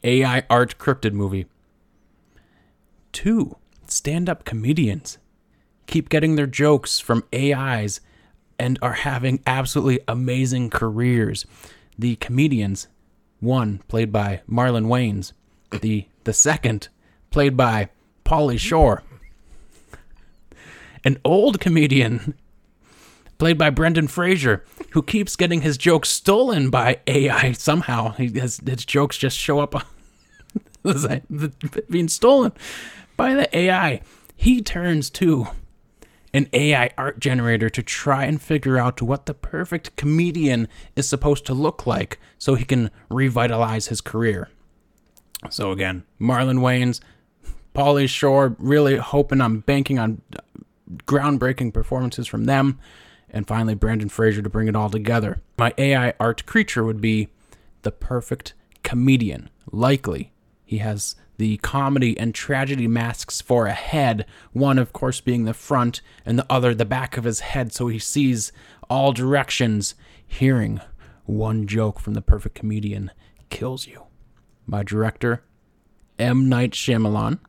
AI 0.03 0.43
art 0.49 0.77
cryptid 0.77 1.13
movie 1.13 1.47
two 3.15 3.55
stand 3.87 4.27
up 4.27 4.43
comedians 4.43 5.17
keep 5.87 6.09
getting 6.09 6.35
their 6.35 6.47
jokes 6.47 6.99
from 6.99 7.23
AIs 7.33 8.01
and 8.57 8.79
are 8.81 8.93
having 8.93 9.41
absolutely 9.45 9.99
amazing 10.07 10.69
careers. 10.69 11.45
The 11.97 12.15
comedians, 12.17 12.87
one 13.39 13.79
played 13.87 14.11
by 14.11 14.41
Marlon 14.49 14.87
Wayans, 14.87 15.33
the 15.81 16.07
the 16.23 16.33
second 16.33 16.89
played 17.31 17.55
by 17.55 17.89
Pauly 18.25 18.59
Shore, 18.59 19.03
an 21.03 21.17
old 21.23 21.59
comedian 21.59 22.33
played 23.37 23.57
by 23.57 23.69
Brendan 23.69 24.07
Fraser, 24.07 24.63
who 24.91 25.03
keeps 25.03 25.35
getting 25.35 25.61
his 25.61 25.77
jokes 25.77 26.09
stolen 26.09 26.69
by 26.69 26.99
AI 27.07 27.51
somehow. 27.51 28.11
He 28.13 28.39
has 28.39 28.59
his 28.65 28.85
jokes 28.85 29.17
just 29.17 29.37
show 29.37 29.59
up 29.59 29.85
being 31.89 32.07
stolen 32.07 32.53
by 33.17 33.33
the 33.33 33.57
AI. 33.57 34.01
He 34.35 34.61
turns 34.61 35.09
to 35.11 35.47
an 36.35 36.49
AI 36.51 36.89
art 36.97 37.17
generator 37.17 37.69
to 37.69 37.81
try 37.81 38.25
and 38.25 38.41
figure 38.41 38.77
out 38.77 39.01
what 39.01 39.25
the 39.25 39.33
perfect 39.33 39.95
comedian 39.95 40.67
is 40.97 41.07
supposed 41.07 41.45
to 41.45 41.53
look 41.53 41.87
like 41.87 42.19
so 42.37 42.55
he 42.55 42.65
can 42.65 42.91
revitalize 43.09 43.87
his 43.87 44.01
career. 44.01 44.49
So 45.49 45.71
again, 45.71 46.03
Marlon 46.19 46.59
Wayans, 46.59 46.99
Pauly 47.73 48.09
Shore, 48.09 48.53
really 48.59 48.97
hoping 48.97 49.39
I'm 49.39 49.61
banking 49.61 49.97
on 49.97 50.21
groundbreaking 51.05 51.73
performances 51.73 52.27
from 52.27 52.43
them, 52.43 52.79
and 53.29 53.47
finally 53.47 53.73
Brendan 53.73 54.09
Fraser 54.09 54.41
to 54.41 54.49
bring 54.49 54.67
it 54.67 54.75
all 54.75 54.89
together. 54.89 55.41
My 55.57 55.73
AI 55.77 56.13
art 56.19 56.45
creature 56.45 56.83
would 56.83 56.99
be 56.99 57.29
the 57.83 57.91
perfect 57.91 58.53
comedian. 58.83 59.49
Likely, 59.71 60.33
he 60.65 60.79
has 60.79 61.15
the 61.37 61.57
comedy 61.57 62.17
and 62.17 62.33
tragedy 62.33 62.87
masks 62.87 63.41
for 63.41 63.67
a 63.67 63.73
head, 63.73 64.25
one, 64.53 64.79
of 64.79 64.93
course, 64.93 65.21
being 65.21 65.45
the 65.45 65.53
front, 65.53 66.01
and 66.25 66.39
the 66.39 66.45
other 66.49 66.73
the 66.73 66.85
back 66.85 67.17
of 67.17 67.23
his 67.23 67.41
head, 67.41 67.73
so 67.73 67.87
he 67.87 67.99
sees 67.99 68.51
all 68.89 69.11
directions. 69.11 69.95
Hearing 70.27 70.81
one 71.25 71.67
joke 71.67 71.99
from 71.99 72.13
the 72.13 72.21
perfect 72.21 72.55
comedian 72.55 73.11
kills 73.49 73.85
you. 73.87 74.03
My 74.65 74.83
director, 74.83 75.43
M. 76.17 76.49
Night 76.49 76.71
Shyamalan. 76.71 77.39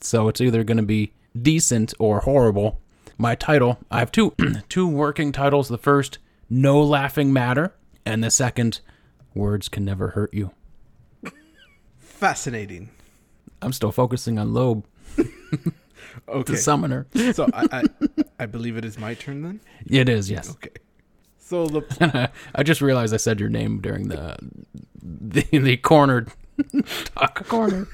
So 0.00 0.28
it's 0.28 0.40
either 0.40 0.64
going 0.64 0.78
to 0.78 0.82
be 0.82 1.12
decent 1.40 1.94
or 1.98 2.20
horrible. 2.20 2.80
My 3.18 3.34
title, 3.34 3.78
I 3.90 3.98
have 3.98 4.10
two 4.12 4.34
two 4.68 4.88
working 4.88 5.32
titles. 5.32 5.68
The 5.68 5.78
first, 5.78 6.18
No 6.48 6.82
Laughing 6.82 7.32
Matter, 7.32 7.74
and 8.04 8.24
the 8.24 8.30
second, 8.30 8.80
Words 9.34 9.68
Can 9.68 9.84
Never 9.84 10.08
Hurt 10.08 10.32
You. 10.34 10.52
Fascinating. 11.98 12.90
I'm 13.62 13.72
still 13.72 13.92
focusing 13.92 14.38
on 14.38 14.50
Loab, 14.50 14.84
Okay. 16.28 16.52
the 16.52 16.58
summoner. 16.58 17.06
so 17.32 17.48
I, 17.54 17.66
I 17.72 17.82
I 18.40 18.46
believe 18.46 18.76
it 18.76 18.84
is 18.84 18.98
my 18.98 19.14
turn 19.14 19.42
then. 19.42 19.60
It 19.86 20.08
is, 20.08 20.30
yes. 20.30 20.50
Okay. 20.50 20.70
So 21.38 21.66
the 21.66 22.30
I 22.54 22.62
just 22.62 22.80
realized 22.80 23.12
I 23.14 23.18
said 23.18 23.40
your 23.40 23.48
name 23.48 23.80
during 23.80 24.08
the 24.08 24.36
the, 25.02 25.42
the 25.58 25.76
cornered 25.78 26.30
talk 27.14 27.46
corner. 27.48 27.88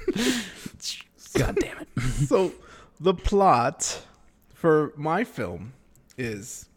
God 1.35 1.57
damn 1.61 1.79
it. 1.79 1.89
so 2.27 2.53
the 3.01 3.15
plot 3.15 4.03
for 4.55 4.93
my 4.97 5.25
film 5.25 5.73
is 6.17 6.69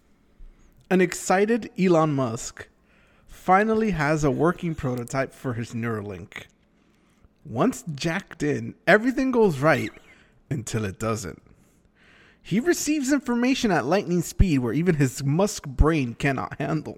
an 0.89 1.01
excited 1.01 1.69
Elon 1.79 2.13
Musk 2.13 2.67
finally 3.27 3.91
has 3.91 4.23
a 4.23 4.29
working 4.31 4.75
prototype 4.75 5.33
for 5.33 5.53
his 5.53 5.73
Neuralink. 5.73 6.43
Once 7.45 7.83
jacked 7.95 8.43
in, 8.43 8.75
everything 8.85 9.31
goes 9.31 9.59
right 9.59 9.91
until 10.49 10.85
it 10.85 10.99
doesn't. 10.99 11.41
He 12.41 12.59
receives 12.59 13.11
information 13.11 13.71
at 13.71 13.85
lightning 13.85 14.21
speed 14.21 14.59
where 14.59 14.73
even 14.73 14.95
his 14.95 15.23
Musk 15.23 15.67
brain 15.67 16.15
cannot 16.15 16.57
handle. 16.59 16.97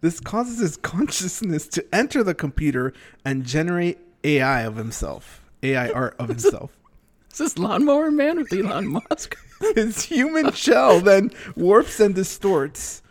This 0.00 0.20
causes 0.20 0.58
his 0.58 0.76
consciousness 0.82 1.66
to 1.68 1.84
enter 1.94 2.22
the 2.22 2.34
computer 2.34 2.92
and 3.24 3.44
generate 3.44 3.98
AI 4.24 4.62
of 4.62 4.76
himself, 4.76 5.42
AI 5.62 5.90
art 5.90 6.16
of 6.18 6.28
himself. 6.28 6.76
Is 7.32 7.38
this 7.38 7.58
Lawnmower 7.58 8.10
Man 8.10 8.38
with 8.38 8.52
Elon 8.52 8.88
Musk? 8.88 9.36
his 9.74 10.02
human 10.02 10.52
shell 10.52 11.00
then 11.00 11.30
warps 11.56 12.00
and 12.00 12.14
distorts, 12.14 13.02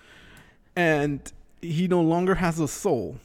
and 0.76 1.32
he 1.62 1.88
no 1.88 2.02
longer 2.02 2.36
has 2.36 2.60
a 2.60 2.68
soul. 2.68 3.18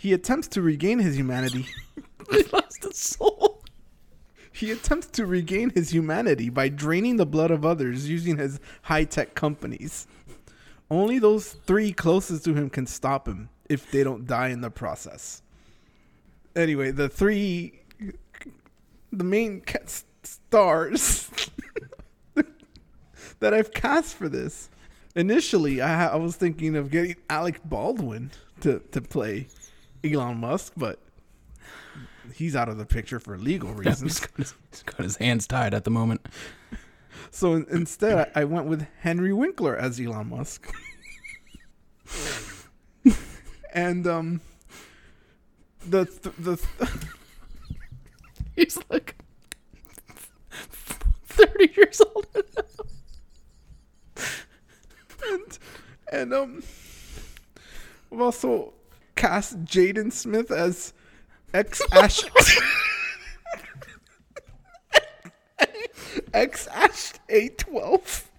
He 0.00 0.14
attempts 0.14 0.48
to 0.48 0.62
regain 0.62 0.98
his 0.98 1.14
humanity. 1.14 1.66
he 2.30 2.42
lost 2.54 2.84
his 2.84 2.96
soul. 2.96 3.62
He 4.50 4.70
attempts 4.70 5.08
to 5.08 5.26
regain 5.26 5.68
his 5.74 5.92
humanity 5.92 6.48
by 6.48 6.70
draining 6.70 7.16
the 7.16 7.26
blood 7.26 7.50
of 7.50 7.66
others 7.66 8.08
using 8.08 8.38
his 8.38 8.60
high 8.80 9.04
tech 9.04 9.34
companies. 9.34 10.06
Only 10.90 11.18
those 11.18 11.52
three 11.52 11.92
closest 11.92 12.46
to 12.46 12.54
him 12.54 12.70
can 12.70 12.86
stop 12.86 13.28
him 13.28 13.50
if 13.68 13.90
they 13.90 14.02
don't 14.02 14.26
die 14.26 14.48
in 14.48 14.62
the 14.62 14.70
process. 14.70 15.42
Anyway, 16.56 16.92
the 16.92 17.10
three, 17.10 17.82
the 19.12 19.24
main 19.24 19.62
stars 20.22 21.28
that 23.40 23.52
I've 23.52 23.74
cast 23.74 24.14
for 24.14 24.30
this. 24.30 24.70
Initially, 25.14 25.82
I, 25.82 25.94
ha- 25.94 26.14
I 26.14 26.16
was 26.16 26.36
thinking 26.36 26.74
of 26.74 26.90
getting 26.90 27.16
Alec 27.28 27.60
Baldwin 27.66 28.30
to, 28.62 28.78
to 28.92 29.02
play 29.02 29.48
Elon 30.04 30.38
Musk, 30.38 30.72
but 30.76 30.98
he's 32.34 32.56
out 32.56 32.68
of 32.68 32.78
the 32.78 32.86
picture 32.86 33.20
for 33.20 33.36
legal 33.36 33.72
reasons. 33.74 34.26
he's 34.36 34.54
got 34.84 35.00
his 35.00 35.16
hands 35.16 35.46
tied 35.46 35.74
at 35.74 35.84
the 35.84 35.90
moment. 35.90 36.26
So 37.30 37.54
instead, 37.54 38.30
I, 38.34 38.44
went 38.44 38.66
with 38.66 38.86
Henry 39.00 39.32
Winkler 39.32 39.76
as 39.76 40.00
Elon 40.00 40.30
Musk. 40.30 40.72
and 43.72 44.06
um, 44.06 44.40
the 45.86 46.06
th- 46.06 46.34
the 46.38 46.56
th- 46.56 46.90
He's 48.56 48.78
like 48.90 49.16
30 51.26 51.72
years 51.76 52.00
old. 52.00 52.26
and 55.30 55.58
and 56.12 56.34
um, 56.34 56.62
I've 58.12 58.20
also 58.20 58.74
cast 59.20 59.62
Jaden 59.66 60.10
Smith 60.10 60.50
as 60.50 60.94
ex 61.52 61.82
Ash. 61.92 62.22
Ex 66.32 66.66
Ash 66.68 67.12
A 67.28 67.50
twelve. 67.50 68.30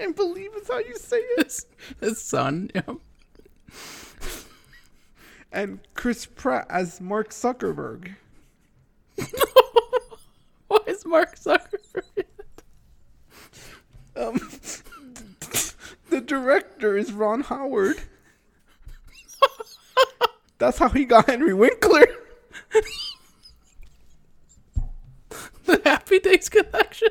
I 0.00 0.10
believe 0.10 0.50
is 0.60 0.66
how 0.66 0.78
you 0.78 0.96
say 0.96 1.18
it. 1.18 1.44
his, 1.44 1.66
his 2.00 2.20
son. 2.20 2.70
Yeah. 2.74 2.94
And 5.52 5.78
Chris 5.94 6.26
Pratt 6.26 6.66
as 6.68 7.00
Mark 7.00 7.30
Zuckerberg. 7.30 8.16
Why 10.68 10.78
is 10.86 11.06
Mark 11.06 11.36
Zuckerberg? 11.36 12.24
Um, 14.16 14.34
the 16.10 16.20
director 16.20 16.96
is 16.96 17.12
Ron 17.12 17.42
Howard. 17.42 18.00
That's 20.60 20.78
how 20.78 20.90
he 20.90 21.06
got 21.06 21.28
Henry 21.28 21.54
Winkler. 21.54 22.06
The 25.64 25.80
Happy 25.84 26.18
Days 26.18 26.48
collection. 26.48 27.08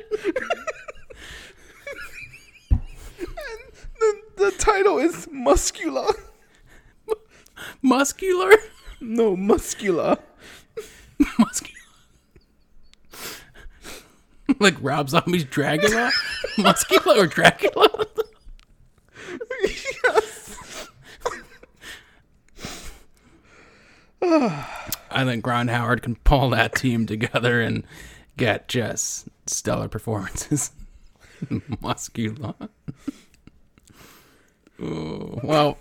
the, 2.70 4.20
the 4.36 4.50
title 4.58 4.98
is 4.98 5.26
Muscula. 5.26 6.14
Muscular? 7.82 8.52
No, 9.00 9.34
Muscula. 9.36 10.18
Muscular. 11.38 11.76
like 14.60 14.76
Rob 14.80 15.08
Zombie's 15.08 15.44
Dracula? 15.44 16.10
Muscular 16.58 17.20
or 17.20 17.26
Dracula? 17.26 18.06
yes. 20.04 20.88
I 25.10 25.24
think 25.24 25.44
Ron 25.44 25.66
Howard 25.66 26.02
can 26.02 26.14
pull 26.14 26.50
that 26.50 26.76
team 26.76 27.04
together 27.04 27.60
and 27.60 27.82
get 28.36 28.68
just 28.68 29.28
stellar 29.46 29.88
performances. 29.88 30.70
Muscular. 31.80 32.54
Well, 34.78 35.78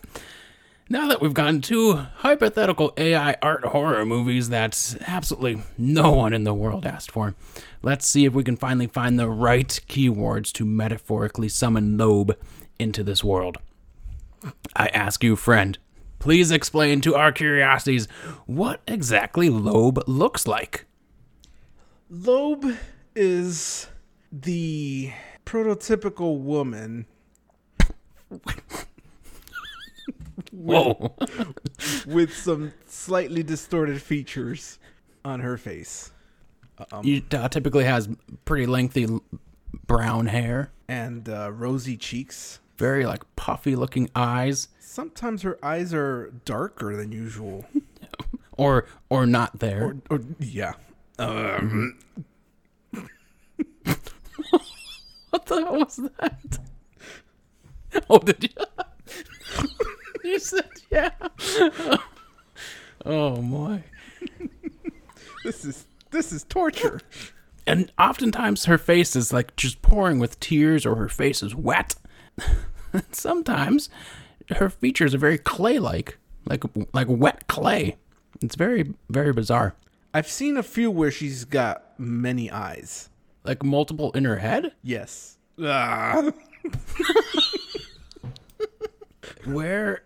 now 0.89 1.07
that 1.09 1.21
we've 1.21 1.33
gotten 1.33 1.61
two 1.61 1.93
hypothetical 1.93 2.91
AI 2.97 3.35
art 3.43 3.65
horror 3.65 4.03
movies 4.03 4.49
that 4.49 4.95
absolutely 5.05 5.61
no 5.77 6.11
one 6.11 6.33
in 6.33 6.43
the 6.43 6.53
world 6.55 6.87
asked 6.87 7.11
for, 7.11 7.35
let's 7.83 8.07
see 8.07 8.25
if 8.25 8.33
we 8.33 8.43
can 8.43 8.57
finally 8.57 8.87
find 8.87 9.19
the 9.19 9.29
right 9.29 9.79
keywords 9.87 10.51
to 10.53 10.65
metaphorically 10.65 11.49
summon 11.49 11.99
Loab 11.99 12.33
into 12.79 13.03
this 13.03 13.23
world. 13.23 13.59
I 14.75 14.87
ask 14.87 15.23
you, 15.23 15.35
friend, 15.35 15.77
please 16.19 16.51
explain 16.51 17.01
to 17.01 17.15
our 17.15 17.31
curiosities 17.31 18.07
what 18.45 18.81
exactly 18.87 19.49
Loab 19.49 20.03
looks 20.07 20.45
like. 20.47 20.85
Loab 22.11 22.77
is 23.15 23.87
the 24.31 25.11
prototypical 25.45 26.39
woman 26.39 27.05
Whoa. 30.51 31.15
with 32.05 32.35
some 32.35 32.73
slightly 32.85 33.43
distorted 33.43 34.01
features 34.01 34.79
on 35.25 35.39
her 35.39 35.57
face 35.57 36.11
uh, 36.91 37.47
typically 37.49 37.83
has 37.83 38.09
pretty 38.45 38.65
lengthy 38.65 39.07
brown 39.85 40.27
hair, 40.27 40.71
and 40.87 41.27
uh, 41.29 41.51
rosy 41.51 41.97
cheeks. 41.97 42.59
Very 42.79 43.05
like 43.05 43.23
puffy 43.35 43.75
looking 43.75 44.09
eyes, 44.15 44.69
Sometimes 44.79 45.43
her 45.43 45.63
eyes 45.63 45.93
are 45.93 46.33
darker 46.45 46.95
than 46.95 47.11
usual. 47.11 47.63
or 48.57 48.87
or 49.09 49.27
not 49.27 49.59
there. 49.59 49.83
Or, 50.09 50.17
or 50.17 50.21
yeah. 50.39 50.73
Um, 51.19 51.99
what 53.83 55.45
the 55.45 55.55
hell 55.55 55.79
was 55.79 55.97
that? 56.17 56.57
Oh, 58.09 58.19
did 58.19 58.43
you? 58.43 58.49
you 60.23 60.37
said 60.39 60.69
yeah. 60.91 61.09
oh 63.03 63.41
my. 63.41 63.81
this 65.43 65.65
is 65.65 65.85
this 66.11 66.31
is 66.31 66.43
torture. 66.43 67.01
And 67.65 67.91
oftentimes 67.97 68.65
her 68.65 68.77
face 68.77 69.15
is 69.15 69.31
like 69.31 69.55
just 69.55 69.81
pouring 69.81 70.19
with 70.19 70.39
tears, 70.39 70.85
or 70.85 70.95
her 70.95 71.09
face 71.09 71.41
is 71.41 71.55
wet. 71.55 71.95
Sometimes 73.11 73.89
her 74.51 74.69
features 74.69 75.13
are 75.13 75.19
very 75.19 75.37
clay-like, 75.37 76.17
like 76.45 76.63
like 76.93 77.07
wet 77.09 77.47
clay. 77.47 77.97
It's 78.41 78.55
very 78.55 78.93
very 79.09 79.33
bizarre. 79.33 79.75
I've 80.13 80.27
seen 80.27 80.57
a 80.57 80.63
few 80.63 80.89
where 80.89 81.11
she's 81.11 81.45
got 81.45 81.99
many 81.99 82.49
eyes. 82.49 83.09
Like 83.43 83.63
multiple 83.63 84.11
in 84.13 84.25
her 84.25 84.37
head. 84.37 84.73
Yes. 84.83 85.37
Ah. 85.61 86.31
Where, 89.45 90.03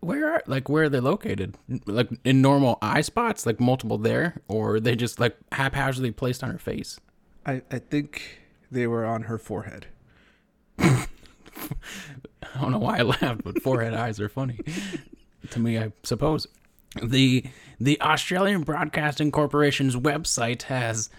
where 0.00 0.34
are 0.34 0.42
like 0.46 0.68
where 0.68 0.84
are 0.84 0.88
they 0.88 1.00
located? 1.00 1.56
Like 1.86 2.08
in 2.24 2.42
normal 2.42 2.78
eye 2.82 3.00
spots, 3.00 3.46
like 3.46 3.60
multiple 3.60 3.98
there, 3.98 4.40
or 4.48 4.74
are 4.74 4.80
they 4.80 4.96
just 4.96 5.20
like 5.20 5.36
haphazardly 5.52 6.10
placed 6.10 6.42
on 6.42 6.50
her 6.50 6.58
face? 6.58 6.98
I, 7.46 7.62
I 7.70 7.78
think 7.78 8.40
they 8.70 8.86
were 8.86 9.04
on 9.04 9.22
her 9.24 9.38
forehead. 9.38 9.86
I 12.54 12.60
don't 12.60 12.72
know 12.72 12.78
why 12.78 12.98
I 12.98 13.02
laughed, 13.02 13.44
but 13.44 13.62
forehead 13.62 13.94
eyes 13.94 14.20
are 14.20 14.28
funny 14.28 14.60
to 15.50 15.58
me. 15.58 15.78
I 15.78 15.92
suppose 16.02 16.46
the 17.02 17.44
the 17.80 18.00
Australian 18.00 18.62
Broadcasting 18.62 19.30
Corporation's 19.30 19.96
website 19.96 20.62
has 20.62 21.10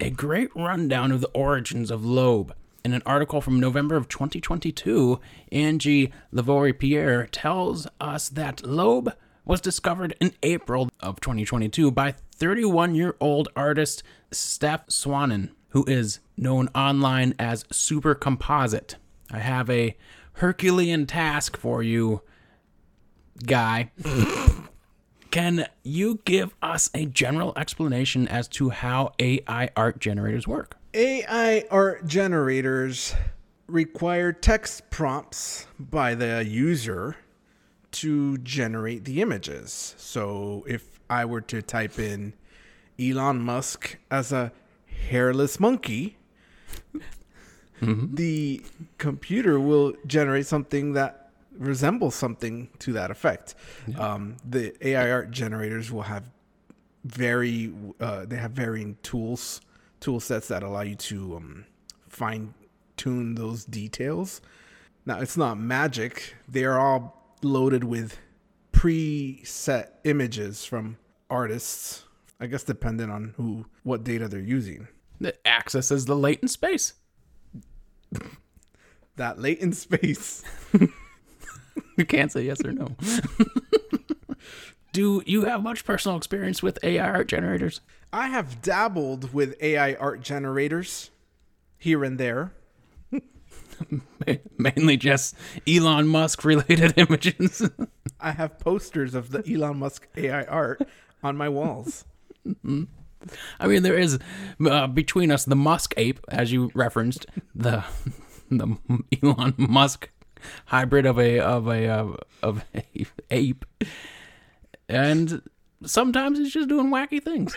a 0.00 0.10
great 0.10 0.54
rundown 0.54 1.12
of 1.12 1.20
the 1.20 1.28
origins 1.28 1.90
of 1.90 2.02
Loab. 2.02 2.52
In 2.84 2.92
an 2.92 3.02
article 3.06 3.40
from 3.40 3.58
November 3.58 3.96
of 3.96 4.08
2022, 4.08 5.18
Angie 5.50 6.12
Lavoipierre 6.32 7.28
tells 7.32 7.86
us 7.98 8.28
that 8.28 8.58
Loab 8.58 9.14
was 9.46 9.60
discovered 9.60 10.14
in 10.20 10.34
April 10.42 10.90
of 11.00 11.20
2022 11.20 11.90
by 11.90 12.12
31 12.36 12.94
year 12.94 13.16
old 13.20 13.48
artist 13.56 14.02
Steph 14.30 14.90
Swanson, 14.90 15.52
who 15.68 15.84
is 15.86 16.20
known 16.36 16.68
online 16.74 17.34
as 17.38 17.64
Super 17.70 18.14
Composite. 18.14 18.96
I 19.30 19.38
have 19.38 19.70
a 19.70 19.96
Herculean 20.34 21.06
task 21.06 21.56
for 21.56 21.82
you, 21.82 22.22
guy. 23.46 23.90
Can 25.30 25.66
you 25.82 26.20
give 26.24 26.54
us 26.62 26.90
a 26.94 27.06
general 27.06 27.52
explanation 27.56 28.28
as 28.28 28.46
to 28.48 28.70
how 28.70 29.12
AI 29.18 29.70
art 29.76 29.98
generators 29.98 30.46
work? 30.46 30.76
AI 30.94 31.64
art 31.70 32.06
generators 32.06 33.14
require 33.66 34.32
text 34.32 34.90
prompts 34.90 35.66
by 35.78 36.14
the 36.14 36.44
user 36.44 37.16
to 37.92 38.38
generate 38.38 39.04
the 39.04 39.20
images. 39.20 39.94
So 39.98 40.64
if 40.68 41.00
I 41.10 41.24
were 41.24 41.40
to 41.42 41.62
type 41.62 41.98
in 41.98 42.34
Elon 42.98 43.40
Musk 43.40 43.96
as 44.10 44.30
a 44.32 44.52
hairless 45.08 45.58
monkey, 45.58 46.16
the 47.80 48.62
computer 48.98 49.60
will 49.60 49.94
generate 50.06 50.46
something 50.46 50.92
that 50.94 51.30
resembles 51.58 52.14
something 52.14 52.68
to 52.80 52.92
that 52.94 53.10
effect. 53.10 53.54
Um, 53.98 54.36
the 54.48 54.74
AI 54.86 55.10
art 55.10 55.30
generators 55.30 55.90
will 55.92 56.02
have 56.02 56.24
very 57.04 57.72
uh, 58.00 58.24
they 58.24 58.36
have 58.36 58.52
varying 58.52 58.96
tools 59.02 59.60
tool 60.00 60.20
sets 60.20 60.48
that 60.48 60.62
allow 60.62 60.82
you 60.82 60.94
to 60.96 61.36
um, 61.36 61.64
fine 62.08 62.54
tune 62.96 63.34
those 63.34 63.64
details. 63.64 64.40
Now 65.06 65.20
it's 65.20 65.36
not 65.36 65.58
magic; 65.58 66.34
they 66.48 66.64
are 66.64 66.78
all 66.78 67.34
loaded 67.42 67.84
with 67.84 68.18
preset 68.72 69.88
images 70.04 70.64
from 70.64 70.96
artists. 71.30 72.04
I 72.40 72.46
guess 72.46 72.64
depending 72.64 73.10
on 73.10 73.34
who 73.36 73.66
what 73.82 74.04
data 74.04 74.28
they're 74.28 74.40
using. 74.40 74.88
That 75.20 75.38
accesses 75.46 76.06
the 76.06 76.16
latent 76.16 76.50
space. 76.50 76.94
That 79.16 79.38
latent 79.38 79.76
space. 79.76 80.42
You 81.96 82.04
can't 82.04 82.30
say 82.32 82.42
yes 82.42 82.64
or 82.64 82.72
no. 82.72 82.96
Do 84.92 85.22
you 85.26 85.44
have 85.44 85.62
much 85.62 85.84
personal 85.84 86.16
experience 86.16 86.62
with 86.62 86.78
AI 86.82 87.08
art 87.08 87.28
generators? 87.28 87.80
I 88.12 88.28
have 88.28 88.62
dabbled 88.62 89.32
with 89.32 89.60
AI 89.60 89.94
art 89.94 90.20
generators 90.20 91.10
here 91.78 92.04
and 92.04 92.18
there. 92.18 92.52
Mainly 94.56 94.96
just 94.96 95.34
Elon 95.66 96.06
Musk 96.06 96.44
related 96.44 96.94
images. 96.96 97.68
I 98.20 98.30
have 98.32 98.58
posters 98.60 99.14
of 99.14 99.30
the 99.30 99.42
Elon 99.52 99.78
Musk 99.78 100.06
AI 100.16 100.44
art 100.44 100.86
on 101.24 101.36
my 101.36 101.48
walls. 101.48 102.04
Mm-hmm. 102.46 102.84
I 103.60 103.66
mean, 103.66 103.82
there 103.82 103.98
is 103.98 104.18
uh, 104.68 104.86
between 104.86 105.30
us 105.30 105.44
the 105.44 105.56
Musk 105.56 105.94
ape, 105.96 106.20
as 106.28 106.52
you 106.52 106.70
referenced, 106.74 107.26
the 107.54 107.84
the 108.50 108.76
Elon 109.22 109.54
Musk 109.56 110.10
hybrid 110.66 111.06
of 111.06 111.18
a 111.18 111.40
of 111.40 111.66
a 111.68 111.88
of, 111.88 112.20
of 112.42 112.64
a 112.74 113.06
ape, 113.30 113.64
and 114.88 115.42
sometimes 115.84 116.38
he's 116.38 116.52
just 116.52 116.68
doing 116.68 116.90
wacky 116.90 117.22
things. 117.22 117.56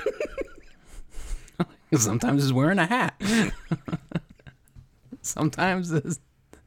sometimes 1.95 2.43
he's 2.43 2.53
wearing 2.53 2.79
a 2.79 2.85
hat. 2.85 3.21
sometimes 5.21 5.89
his 5.89 6.19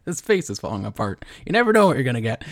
his 0.05 0.21
face 0.21 0.51
is 0.51 0.59
falling 0.59 0.85
apart. 0.85 1.25
You 1.47 1.53
never 1.53 1.73
know 1.73 1.87
what 1.87 1.97
you're 1.97 2.05
gonna 2.05 2.21
get. 2.21 2.45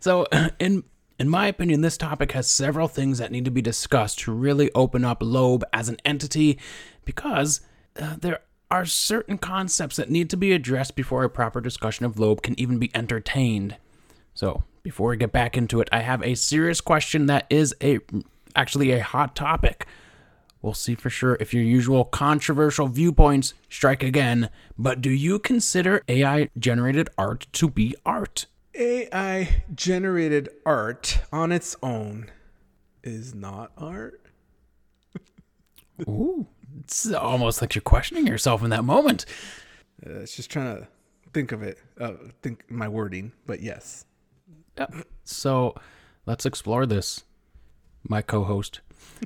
So, 0.00 0.26
in 0.58 0.84
in 1.20 1.28
my 1.28 1.48
opinion, 1.48 1.82
this 1.82 1.98
topic 1.98 2.32
has 2.32 2.50
several 2.50 2.88
things 2.88 3.18
that 3.18 3.30
need 3.30 3.44
to 3.44 3.50
be 3.50 3.60
discussed 3.60 4.20
to 4.20 4.32
really 4.32 4.72
open 4.74 5.04
up 5.04 5.20
Loab 5.20 5.62
as 5.70 5.90
an 5.90 5.98
entity, 6.02 6.58
because 7.04 7.60
uh, 8.00 8.16
there 8.18 8.40
are 8.70 8.86
certain 8.86 9.36
concepts 9.36 9.96
that 9.96 10.08
need 10.08 10.30
to 10.30 10.38
be 10.38 10.52
addressed 10.52 10.96
before 10.96 11.22
a 11.22 11.28
proper 11.28 11.60
discussion 11.60 12.06
of 12.06 12.14
Loab 12.14 12.40
can 12.40 12.58
even 12.58 12.78
be 12.78 12.90
entertained. 12.94 13.76
So, 14.32 14.64
before 14.82 15.10
we 15.10 15.18
get 15.18 15.30
back 15.30 15.58
into 15.58 15.82
it, 15.82 15.90
I 15.92 16.00
have 16.00 16.22
a 16.22 16.34
serious 16.34 16.80
question 16.80 17.26
that 17.26 17.46
is 17.50 17.74
a 17.82 17.98
actually 18.56 18.92
a 18.92 19.02
hot 19.02 19.36
topic. 19.36 19.86
We'll 20.62 20.72
see 20.72 20.94
for 20.94 21.10
sure 21.10 21.36
if 21.38 21.52
your 21.52 21.62
usual 21.62 22.06
controversial 22.06 22.86
viewpoints 22.86 23.52
strike 23.68 24.02
again, 24.02 24.48
but 24.78 25.02
do 25.02 25.10
you 25.10 25.38
consider 25.38 26.02
AI 26.08 26.48
generated 26.58 27.10
art 27.18 27.46
to 27.52 27.68
be 27.68 27.94
art? 28.06 28.46
AI 28.74 29.62
generated 29.74 30.48
art 30.64 31.20
on 31.32 31.52
its 31.52 31.76
own 31.82 32.30
is 33.02 33.34
not 33.34 33.72
art. 33.76 34.20
Ooh, 36.08 36.46
it's 36.80 37.12
almost 37.12 37.60
like 37.60 37.74
you're 37.74 37.82
questioning 37.82 38.26
yourself 38.26 38.62
in 38.62 38.70
that 38.70 38.84
moment. 38.84 39.26
Uh, 40.06 40.20
it's 40.20 40.34
just 40.34 40.50
trying 40.50 40.76
to 40.76 40.88
think 41.32 41.52
of 41.52 41.62
it, 41.62 41.78
uh, 42.00 42.12
think 42.42 42.64
my 42.70 42.88
wording, 42.88 43.32
but 43.46 43.60
yes. 43.60 44.04
Yep. 44.78 44.94
So 45.24 45.74
let's 46.26 46.46
explore 46.46 46.86
this, 46.86 47.24
my 48.08 48.22
co-host. 48.22 48.80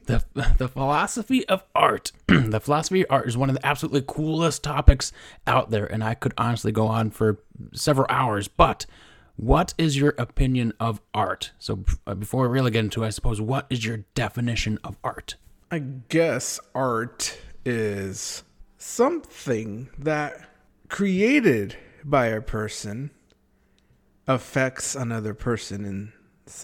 The, 0.07 0.25
the 0.59 0.69
philosophy 0.69 1.47
of 1.49 1.65
art. 1.75 2.13
the 2.27 2.61
philosophy 2.61 3.05
of 3.05 3.11
art 3.11 3.29
is 3.29 3.37
one 3.37 3.51
of 3.51 3.57
the 3.57 3.67
absolutely 3.67 4.05
coolest 4.07 4.65
topics 4.65 5.13
out 5.47 5.71
there, 5.71 5.87
and 5.87 6.03
I 6.03 6.15
could 6.15 6.35
honestly 6.37 6.73
go 6.73 6.87
on 6.89 7.11
for 7.11 7.41
several 7.73 8.07
hours. 8.09 8.49
But 8.49 8.87
what 9.37 9.75
is 9.79 9.97
your 9.97 10.15
opinion 10.19 10.73
of 10.79 11.01
art? 11.13 11.53
So 11.59 11.85
uh, 12.07 12.15
before 12.15 12.43
we 12.43 12.49
really 12.49 12.71
get 12.71 12.81
into 12.81 13.03
it, 13.03 13.07
I 13.07 13.11
suppose, 13.11 13.41
what 13.41 13.67
is 13.71 13.85
your 13.85 14.05
definition 14.15 14.79
of 14.85 14.97
art? 15.03 15.37
I 15.71 15.81
guess 16.09 16.61
art 16.75 17.39
is 17.65 18.45
something 18.79 19.89
that 19.99 20.49
created 20.89 21.77
by 22.05 22.27
a 22.27 22.41
person 22.41 23.11
affects 24.27 24.95
another 24.95 25.35
person 25.35 25.85
in 25.85 26.13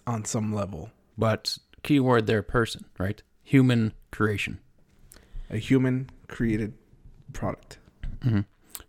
on 0.06 0.24
some 0.24 0.54
level. 0.54 0.90
But 1.16 1.58
keyword 1.82 2.26
there, 2.26 2.42
person, 2.42 2.84
right? 2.98 3.22
Human 3.42 3.94
creation. 4.12 4.60
A 5.48 5.56
human 5.56 6.10
created 6.28 6.74
product. 7.32 7.78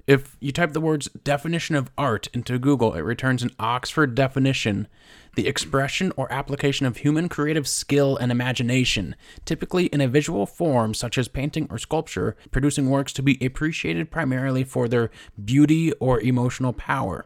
If 0.08 0.36
you 0.40 0.52
type 0.52 0.74
the 0.74 0.82
words 0.82 1.10
definition 1.24 1.76
of 1.76 1.92
art 1.98 2.28
into 2.34 2.60
Google, 2.60 2.94
it 2.94 3.02
returns 3.02 3.44
an 3.44 3.52
Oxford 3.60 4.16
definition 4.16 4.88
the 5.36 5.48
expression 5.48 6.12
or 6.18 6.32
application 6.32 6.86
of 6.86 6.98
human 6.98 7.30
creative 7.30 7.68
skill 7.68 8.18
and 8.18 8.32
imagination, 8.32 9.16
typically 9.46 9.86
in 9.88 10.02
a 10.02 10.08
visual 10.08 10.46
form 10.46 10.94
such 10.94 11.18
as 11.18 11.28
painting 11.28 11.68
or 11.70 11.78
sculpture, 11.78 12.36
producing 12.52 12.90
works 12.90 13.14
to 13.14 13.24
be 13.24 13.38
appreciated 13.44 14.12
primarily 14.12 14.64
for 14.64 14.88
their 14.88 15.10
beauty 15.44 15.92
or 15.94 16.20
emotional 16.20 16.74
power. 16.74 17.26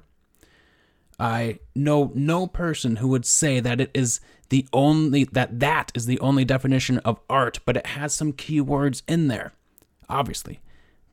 I 1.20 1.60
know 1.74 2.12
no 2.14 2.46
person 2.46 2.98
who 2.98 3.08
would 3.08 3.26
say 3.26 3.60
that 3.60 3.80
it 3.80 3.92
is 3.94 4.20
the 4.50 4.68
only 4.74 5.24
that 5.24 5.60
that 5.60 5.92
is 5.96 6.06
the 6.06 6.20
only 6.20 6.46
definition 6.46 7.00
of 7.00 7.20
art, 7.30 7.60
but 7.66 7.78
it 7.78 7.88
has 7.88 8.14
some 8.14 8.34
key 8.34 8.62
words 8.62 9.02
in 9.08 9.30
there. 9.30 9.54
Obviously, 10.10 10.60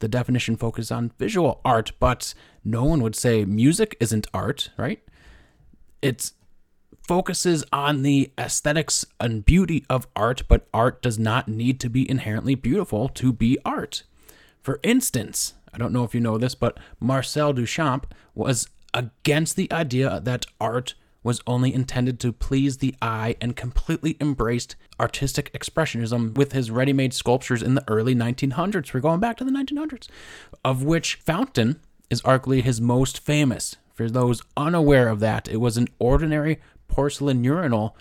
the 0.02 0.08
definition 0.08 0.56
focuses 0.56 0.90
on 0.90 1.12
visual 1.16 1.60
art, 1.64 1.92
but 2.00 2.34
no 2.64 2.84
one 2.84 3.02
would 3.02 3.14
say 3.14 3.44
music 3.44 3.96
isn't 4.00 4.26
art, 4.34 4.68
right? 4.76 5.00
It 6.02 6.32
focuses 7.06 7.64
on 7.72 8.02
the 8.02 8.32
aesthetics 8.36 9.06
and 9.20 9.46
beauty 9.46 9.86
of 9.88 10.08
art, 10.16 10.42
but 10.48 10.66
art 10.74 11.02
does 11.02 11.20
not 11.20 11.46
need 11.46 11.78
to 11.80 11.88
be 11.88 12.08
inherently 12.10 12.56
beautiful 12.56 13.08
to 13.10 13.32
be 13.32 13.58
art. 13.64 14.02
For 14.60 14.80
instance, 14.82 15.54
I 15.72 15.78
don't 15.78 15.92
know 15.92 16.02
if 16.02 16.16
you 16.16 16.20
know 16.20 16.36
this, 16.36 16.56
but 16.56 16.78
Marcel 16.98 17.54
Duchamp 17.54 18.04
was 18.34 18.68
against 18.92 19.54
the 19.54 19.72
idea 19.72 20.20
that 20.24 20.46
art 20.60 20.94
was 21.22 21.40
only 21.46 21.72
intended 21.72 22.18
to 22.20 22.32
please 22.32 22.78
the 22.78 22.94
eye 23.00 23.36
and 23.40 23.56
completely 23.56 24.16
embraced 24.20 24.76
artistic 24.98 25.52
expressionism 25.52 26.34
with 26.34 26.52
his 26.52 26.70
ready 26.70 26.92
made 26.92 27.14
sculptures 27.14 27.62
in 27.62 27.74
the 27.74 27.84
early 27.88 28.14
1900s. 28.14 28.92
We're 28.92 29.00
going 29.00 29.20
back 29.20 29.36
to 29.38 29.44
the 29.44 29.50
1900s, 29.50 30.08
of 30.64 30.82
which 30.82 31.16
Fountain 31.16 31.80
is 32.10 32.22
arguably 32.22 32.62
his 32.62 32.80
most 32.80 33.20
famous. 33.20 33.76
For 33.94 34.08
those 34.08 34.42
unaware 34.56 35.08
of 35.08 35.20
that, 35.20 35.48
it 35.48 35.58
was 35.58 35.76
an 35.76 35.88
ordinary 35.98 36.60
porcelain 36.88 37.44
urinal 37.44 37.96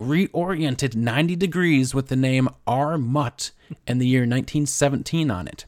reoriented 0.00 0.94
90 0.94 1.36
degrees 1.36 1.94
with 1.94 2.08
the 2.08 2.16
name 2.16 2.48
R. 2.66 2.98
Mutt 2.98 3.52
and 3.86 4.00
the 4.00 4.06
year 4.06 4.22
1917 4.22 5.30
on 5.30 5.48
it. 5.48 5.64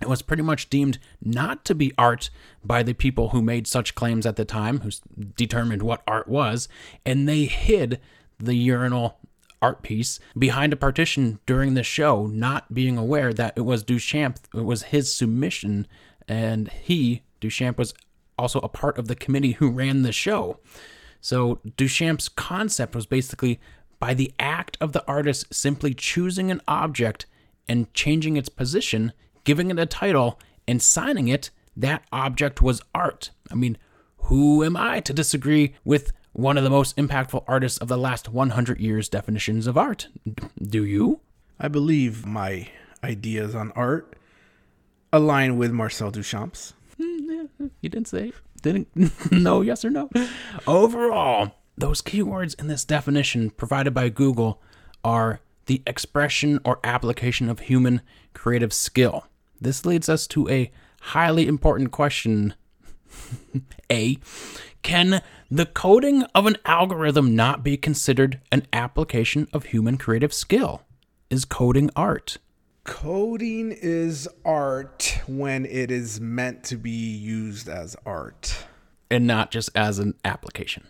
It 0.00 0.08
was 0.08 0.22
pretty 0.22 0.42
much 0.42 0.70
deemed 0.70 0.98
not 1.22 1.64
to 1.66 1.74
be 1.74 1.92
art 1.96 2.30
by 2.64 2.82
the 2.82 2.94
people 2.94 3.28
who 3.28 3.42
made 3.42 3.66
such 3.66 3.94
claims 3.94 4.26
at 4.26 4.36
the 4.36 4.44
time, 4.44 4.80
who 4.80 4.90
determined 5.36 5.82
what 5.82 6.02
art 6.06 6.28
was, 6.28 6.68
and 7.06 7.28
they 7.28 7.44
hid 7.44 8.00
the 8.38 8.54
urinal 8.54 9.18
art 9.62 9.82
piece 9.82 10.20
behind 10.36 10.72
a 10.72 10.76
partition 10.76 11.38
during 11.46 11.74
the 11.74 11.82
show, 11.82 12.26
not 12.26 12.74
being 12.74 12.98
aware 12.98 13.32
that 13.32 13.54
it 13.56 13.62
was 13.62 13.84
Duchamp, 13.84 14.36
it 14.54 14.64
was 14.64 14.84
his 14.84 15.14
submission, 15.14 15.86
and 16.28 16.68
he, 16.68 17.22
Duchamp, 17.40 17.78
was 17.78 17.94
also 18.38 18.58
a 18.60 18.68
part 18.68 18.98
of 18.98 19.08
the 19.08 19.14
committee 19.14 19.52
who 19.52 19.70
ran 19.70 20.02
the 20.02 20.12
show. 20.12 20.58
So 21.20 21.60
Duchamp's 21.76 22.28
concept 22.28 22.94
was 22.94 23.06
basically 23.06 23.60
by 23.98 24.12
the 24.12 24.34
act 24.38 24.76
of 24.80 24.92
the 24.92 25.06
artist 25.06 25.54
simply 25.54 25.94
choosing 25.94 26.50
an 26.50 26.60
object 26.68 27.24
and 27.66 27.92
changing 27.94 28.36
its 28.36 28.50
position, 28.50 29.12
giving 29.44 29.70
it 29.70 29.78
a 29.78 29.86
title, 29.86 30.40
and 30.66 30.82
signing 30.82 31.28
it, 31.28 31.50
that 31.76 32.04
object 32.12 32.62
was 32.62 32.82
art. 32.94 33.30
I 33.50 33.54
mean, 33.54 33.76
who 34.18 34.64
am 34.64 34.76
I 34.76 35.00
to 35.00 35.12
disagree 35.12 35.74
with 35.84 36.12
one 36.32 36.58
of 36.58 36.64
the 36.64 36.70
most 36.70 36.96
impactful 36.96 37.44
artists 37.46 37.78
of 37.78 37.88
the 37.88 37.98
last 37.98 38.28
100 38.28 38.80
years' 38.80 39.08
definitions 39.08 39.66
of 39.66 39.76
art? 39.76 40.08
Do 40.60 40.84
you? 40.84 41.20
I 41.60 41.68
believe 41.68 42.26
my 42.26 42.68
ideas 43.02 43.54
on 43.54 43.70
art 43.72 44.16
align 45.12 45.56
with 45.56 45.70
Marcel 45.70 46.10
Duchamp's. 46.10 46.74
You 47.80 47.88
didn't 47.88 48.08
say 48.08 48.32
didn't 48.64 48.88
no 49.30 49.60
yes 49.60 49.84
or 49.84 49.90
no. 49.90 50.10
Overall, 50.66 51.52
those 51.78 52.02
keywords 52.02 52.58
in 52.58 52.66
this 52.66 52.84
definition 52.84 53.50
provided 53.50 53.94
by 53.94 54.08
Google 54.08 54.60
are 55.04 55.40
the 55.66 55.82
expression 55.86 56.58
or 56.64 56.80
application 56.82 57.48
of 57.48 57.60
human 57.60 58.00
creative 58.32 58.72
skill. 58.72 59.26
This 59.64 59.86
leads 59.86 60.10
us 60.10 60.26
to 60.28 60.46
a 60.50 60.70
highly 61.00 61.48
important 61.48 61.90
question. 61.90 62.54
a 63.90 64.18
can 64.82 65.22
the 65.50 65.64
coding 65.64 66.24
of 66.34 66.44
an 66.44 66.58
algorithm 66.66 67.34
not 67.34 67.64
be 67.64 67.78
considered 67.78 68.42
an 68.52 68.66
application 68.74 69.48
of 69.54 69.64
human 69.64 69.96
creative 69.96 70.34
skill? 70.34 70.82
Is 71.30 71.46
coding 71.46 71.88
art? 71.96 72.36
Coding 72.84 73.72
is 73.72 74.28
art 74.44 75.18
when 75.26 75.64
it 75.64 75.90
is 75.90 76.20
meant 76.20 76.62
to 76.64 76.76
be 76.76 76.90
used 76.90 77.66
as 77.66 77.96
art. 78.04 78.66
And 79.10 79.26
not 79.26 79.50
just 79.50 79.70
as 79.74 79.98
an 79.98 80.12
application. 80.26 80.86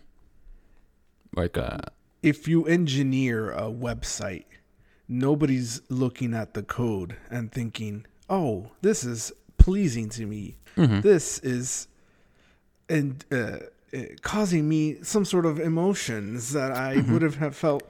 Like 1.37 1.57
uh 1.57 1.79
If 2.25 2.49
you 2.49 2.65
engineer 2.65 3.53
a 3.53 3.71
website, 3.71 4.47
nobody's 5.07 5.81
looking 5.89 6.35
at 6.35 6.55
the 6.55 6.65
code 6.65 7.17
and 7.31 7.53
thinking, 7.53 8.07
"Oh, 8.29 8.71
this 8.83 9.05
is 9.05 9.33
pleasing 9.59 10.09
to 10.11 10.27
me. 10.27 10.57
This 10.77 11.39
is 11.41 11.89
and 12.89 13.25
uh, 13.33 13.37
uh, 13.37 13.99
causing 14.23 14.69
me 14.69 14.97
some 15.03 15.25
sort 15.25 15.47
of 15.47 15.59
emotions 15.61 16.53
that 16.53 16.73
I 16.73 16.97
would 17.11 17.23
have 17.23 17.37
have 17.37 17.57
felt 17.57 17.83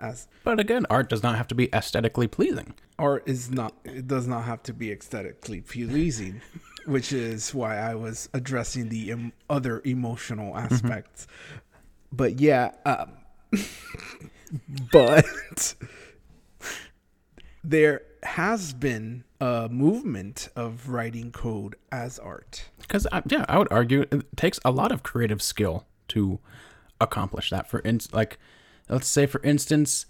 as 0.00 0.28
But 0.44 0.60
again, 0.60 0.86
art 0.90 1.08
does 1.08 1.22
not 1.22 1.36
have 1.36 1.48
to 1.48 1.54
be 1.54 1.68
aesthetically 1.74 2.28
pleasing. 2.28 2.74
art 2.98 3.22
is 3.26 3.50
not 3.50 3.74
it 3.84 4.06
does 4.06 4.26
not 4.26 4.44
have 4.44 4.62
to 4.64 4.72
be 4.72 4.92
aesthetically 4.92 5.60
pleasing 5.60 6.40
which 6.86 7.12
is 7.12 7.54
why 7.54 7.76
i 7.78 7.94
was 7.94 8.28
addressing 8.34 8.88
the 8.88 9.12
em- 9.12 9.32
other 9.48 9.80
emotional 9.84 10.56
aspects 10.56 11.26
but 12.12 12.40
yeah 12.40 12.70
um, 12.86 13.10
but 14.92 15.74
there 17.64 18.02
has 18.22 18.72
been 18.72 19.24
a 19.40 19.68
movement 19.70 20.48
of 20.56 20.88
writing 20.88 21.30
code 21.32 21.76
as 21.92 22.18
art 22.18 22.68
Because, 22.80 23.06
yeah, 23.26 23.44
I 23.48 23.58
would 23.58 23.68
argue 23.70 24.02
it 24.10 24.36
takes 24.36 24.58
a 24.64 24.70
lot 24.70 24.92
of 24.92 25.02
creative 25.02 25.40
skill 25.42 25.86
to 26.08 26.38
accomplish 27.00 27.50
that. 27.50 27.68
For 27.68 27.80
instance, 27.84 28.12
like, 28.14 28.38
let's 28.88 29.06
say, 29.06 29.26
for 29.26 29.42
instance, 29.42 30.06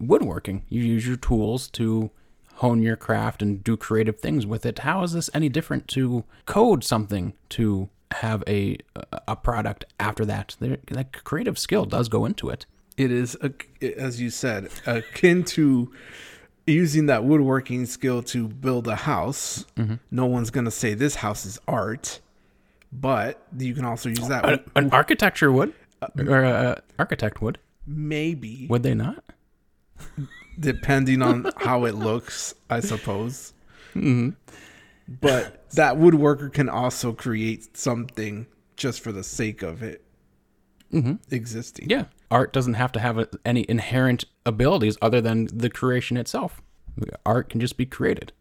woodworking. 0.00 0.64
You 0.68 0.82
use 0.82 1.06
your 1.06 1.16
tools 1.16 1.68
to 1.70 2.10
hone 2.56 2.82
your 2.82 2.96
craft 2.96 3.42
and 3.42 3.62
do 3.62 3.76
creative 3.76 4.18
things 4.20 4.46
with 4.46 4.64
it. 4.66 4.80
How 4.80 5.02
is 5.02 5.12
this 5.12 5.30
any 5.34 5.48
different 5.48 5.88
to 5.88 6.24
code 6.46 6.84
something 6.84 7.34
to 7.50 7.88
have 8.12 8.44
a 8.46 8.78
a 9.26 9.36
product 9.36 9.84
after 9.98 10.24
that? 10.24 10.56
There, 10.60 10.78
that 10.88 11.24
creative 11.24 11.58
skill 11.58 11.84
does 11.84 12.08
go 12.08 12.24
into 12.24 12.48
it. 12.50 12.66
it 12.96 13.10
is 13.10 13.36
a, 13.42 13.52
as 13.96 14.20
you 14.20 14.30
said 14.30 14.68
akin 14.86 15.44
to 15.44 15.92
using 16.66 17.06
that 17.06 17.24
woodworking 17.24 17.86
skill 17.86 18.22
to 18.22 18.48
build 18.48 18.88
a 18.88 18.96
house 18.96 19.64
mm-hmm. 19.76 19.94
no 20.10 20.26
one's 20.26 20.50
going 20.50 20.64
to 20.64 20.70
say 20.70 20.94
this 20.94 21.16
house 21.16 21.44
is 21.44 21.58
art 21.68 22.20
but 22.92 23.46
you 23.58 23.74
can 23.74 23.84
also 23.84 24.08
use 24.08 24.28
that 24.28 24.48
An, 24.48 24.60
an 24.76 24.90
architecture 24.90 25.50
would, 25.50 25.72
uh, 26.00 26.08
or 26.26 26.42
a 26.42 26.82
architect 26.98 27.42
would. 27.42 27.58
maybe 27.86 28.66
Would 28.70 28.82
they 28.82 28.94
not? 28.94 29.24
depending 30.58 31.22
on 31.22 31.50
how 31.56 31.84
it 31.84 31.94
looks 31.94 32.54
i 32.70 32.80
suppose 32.80 33.52
mm-hmm. 33.94 34.30
but 35.08 35.70
that 35.72 35.96
woodworker 35.96 36.52
can 36.52 36.68
also 36.68 37.12
create 37.12 37.76
something 37.76 38.46
just 38.76 39.00
for 39.00 39.12
the 39.12 39.22
sake 39.22 39.62
of 39.62 39.82
it 39.82 40.04
mm-hmm. 40.94 41.14
existing. 41.34 41.90
Yeah. 41.90 42.04
Art 42.34 42.52
doesn't 42.52 42.74
have 42.74 42.90
to 42.92 42.98
have 42.98 43.28
any 43.44 43.64
inherent 43.68 44.24
abilities 44.44 44.98
other 45.00 45.20
than 45.20 45.46
the 45.52 45.70
creation 45.70 46.16
itself. 46.16 46.60
Art 47.24 47.48
can 47.48 47.60
just 47.60 47.76
be 47.76 47.86
created. 47.86 48.32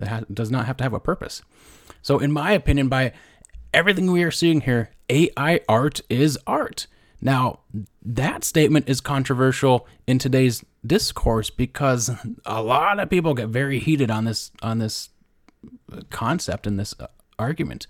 It 0.00 0.32
does 0.32 0.52
not 0.52 0.66
have 0.66 0.76
to 0.76 0.84
have 0.84 0.92
a 0.92 1.00
purpose. 1.00 1.42
So, 2.02 2.20
in 2.20 2.30
my 2.30 2.52
opinion, 2.52 2.88
by 2.88 3.12
everything 3.74 4.12
we 4.12 4.22
are 4.22 4.30
seeing 4.30 4.60
here, 4.60 4.90
AI 5.10 5.58
art 5.68 6.00
is 6.08 6.38
art. 6.46 6.86
Now, 7.20 7.60
that 8.04 8.44
statement 8.44 8.88
is 8.88 9.00
controversial 9.00 9.88
in 10.06 10.20
today's 10.20 10.64
discourse 10.86 11.50
because 11.50 12.12
a 12.46 12.62
lot 12.62 13.00
of 13.00 13.10
people 13.10 13.34
get 13.34 13.48
very 13.48 13.80
heated 13.80 14.08
on 14.08 14.24
this 14.24 14.52
on 14.62 14.78
this 14.78 15.08
concept 16.10 16.68
and 16.68 16.78
this 16.78 16.94
uh, 17.00 17.08
argument. 17.40 17.88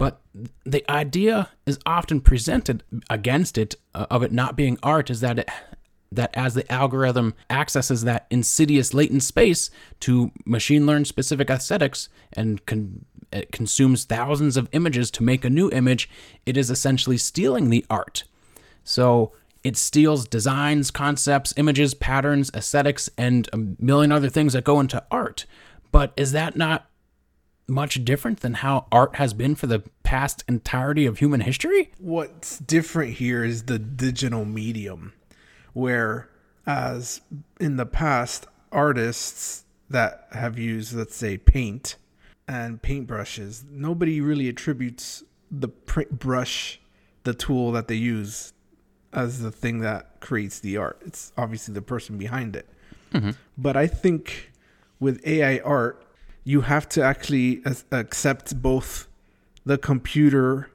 But 0.00 0.22
the 0.64 0.82
idea 0.90 1.50
is 1.66 1.78
often 1.84 2.22
presented 2.22 2.82
against 3.10 3.58
it 3.58 3.74
uh, 3.94 4.06
of 4.08 4.22
it 4.22 4.32
not 4.32 4.56
being 4.56 4.78
art 4.82 5.10
is 5.10 5.20
that 5.20 5.38
it 5.40 5.50
that 6.10 6.30
as 6.32 6.54
the 6.54 6.72
algorithm 6.72 7.34
accesses 7.50 8.02
that 8.04 8.26
insidious 8.30 8.94
latent 8.94 9.22
space 9.22 9.70
to 10.00 10.32
machine 10.46 10.86
learn 10.86 11.04
specific 11.04 11.50
aesthetics 11.50 12.08
and 12.32 12.64
con- 12.64 13.04
it 13.30 13.52
consumes 13.52 14.04
thousands 14.04 14.56
of 14.56 14.70
images 14.72 15.10
to 15.10 15.22
make 15.22 15.44
a 15.44 15.50
new 15.50 15.70
image, 15.70 16.08
it 16.46 16.56
is 16.56 16.70
essentially 16.70 17.18
stealing 17.18 17.68
the 17.68 17.84
art. 17.90 18.24
So 18.82 19.32
it 19.62 19.76
steals 19.76 20.26
designs, 20.26 20.90
concepts, 20.90 21.52
images, 21.58 21.92
patterns, 21.92 22.50
aesthetics, 22.54 23.10
and 23.18 23.50
a 23.52 23.58
million 23.78 24.12
other 24.12 24.30
things 24.30 24.54
that 24.54 24.64
go 24.64 24.80
into 24.80 25.04
art. 25.10 25.44
But 25.92 26.14
is 26.16 26.32
that 26.32 26.56
not 26.56 26.89
much 27.70 28.04
different 28.04 28.40
than 28.40 28.54
how 28.54 28.86
art 28.92 29.16
has 29.16 29.32
been 29.32 29.54
for 29.54 29.66
the 29.66 29.82
past 30.02 30.44
entirety 30.48 31.06
of 31.06 31.18
human 31.18 31.40
history? 31.40 31.92
What's 31.98 32.58
different 32.58 33.14
here 33.14 33.44
is 33.44 33.64
the 33.64 33.78
digital 33.78 34.44
medium, 34.44 35.14
where 35.72 36.28
as 36.66 37.20
in 37.58 37.76
the 37.76 37.86
past, 37.86 38.46
artists 38.72 39.64
that 39.88 40.28
have 40.32 40.58
used, 40.58 40.94
let's 40.94 41.16
say, 41.16 41.36
paint 41.36 41.96
and 42.46 42.80
paintbrushes, 42.82 43.64
nobody 43.68 44.20
really 44.20 44.48
attributes 44.48 45.24
the 45.50 45.68
print 45.68 46.18
brush, 46.18 46.80
the 47.24 47.34
tool 47.34 47.72
that 47.72 47.88
they 47.88 47.96
use, 47.96 48.52
as 49.12 49.40
the 49.40 49.50
thing 49.50 49.80
that 49.80 50.20
creates 50.20 50.60
the 50.60 50.76
art. 50.76 51.00
It's 51.04 51.32
obviously 51.36 51.74
the 51.74 51.82
person 51.82 52.18
behind 52.18 52.54
it. 52.54 52.68
Mm-hmm. 53.12 53.30
But 53.58 53.76
I 53.76 53.88
think 53.88 54.52
with 55.00 55.26
AI 55.26 55.58
art, 55.64 56.04
you 56.44 56.62
have 56.62 56.88
to 56.90 57.02
actually 57.02 57.62
accept 57.92 58.60
both 58.60 59.08
the 59.64 59.78
computer 59.78 60.70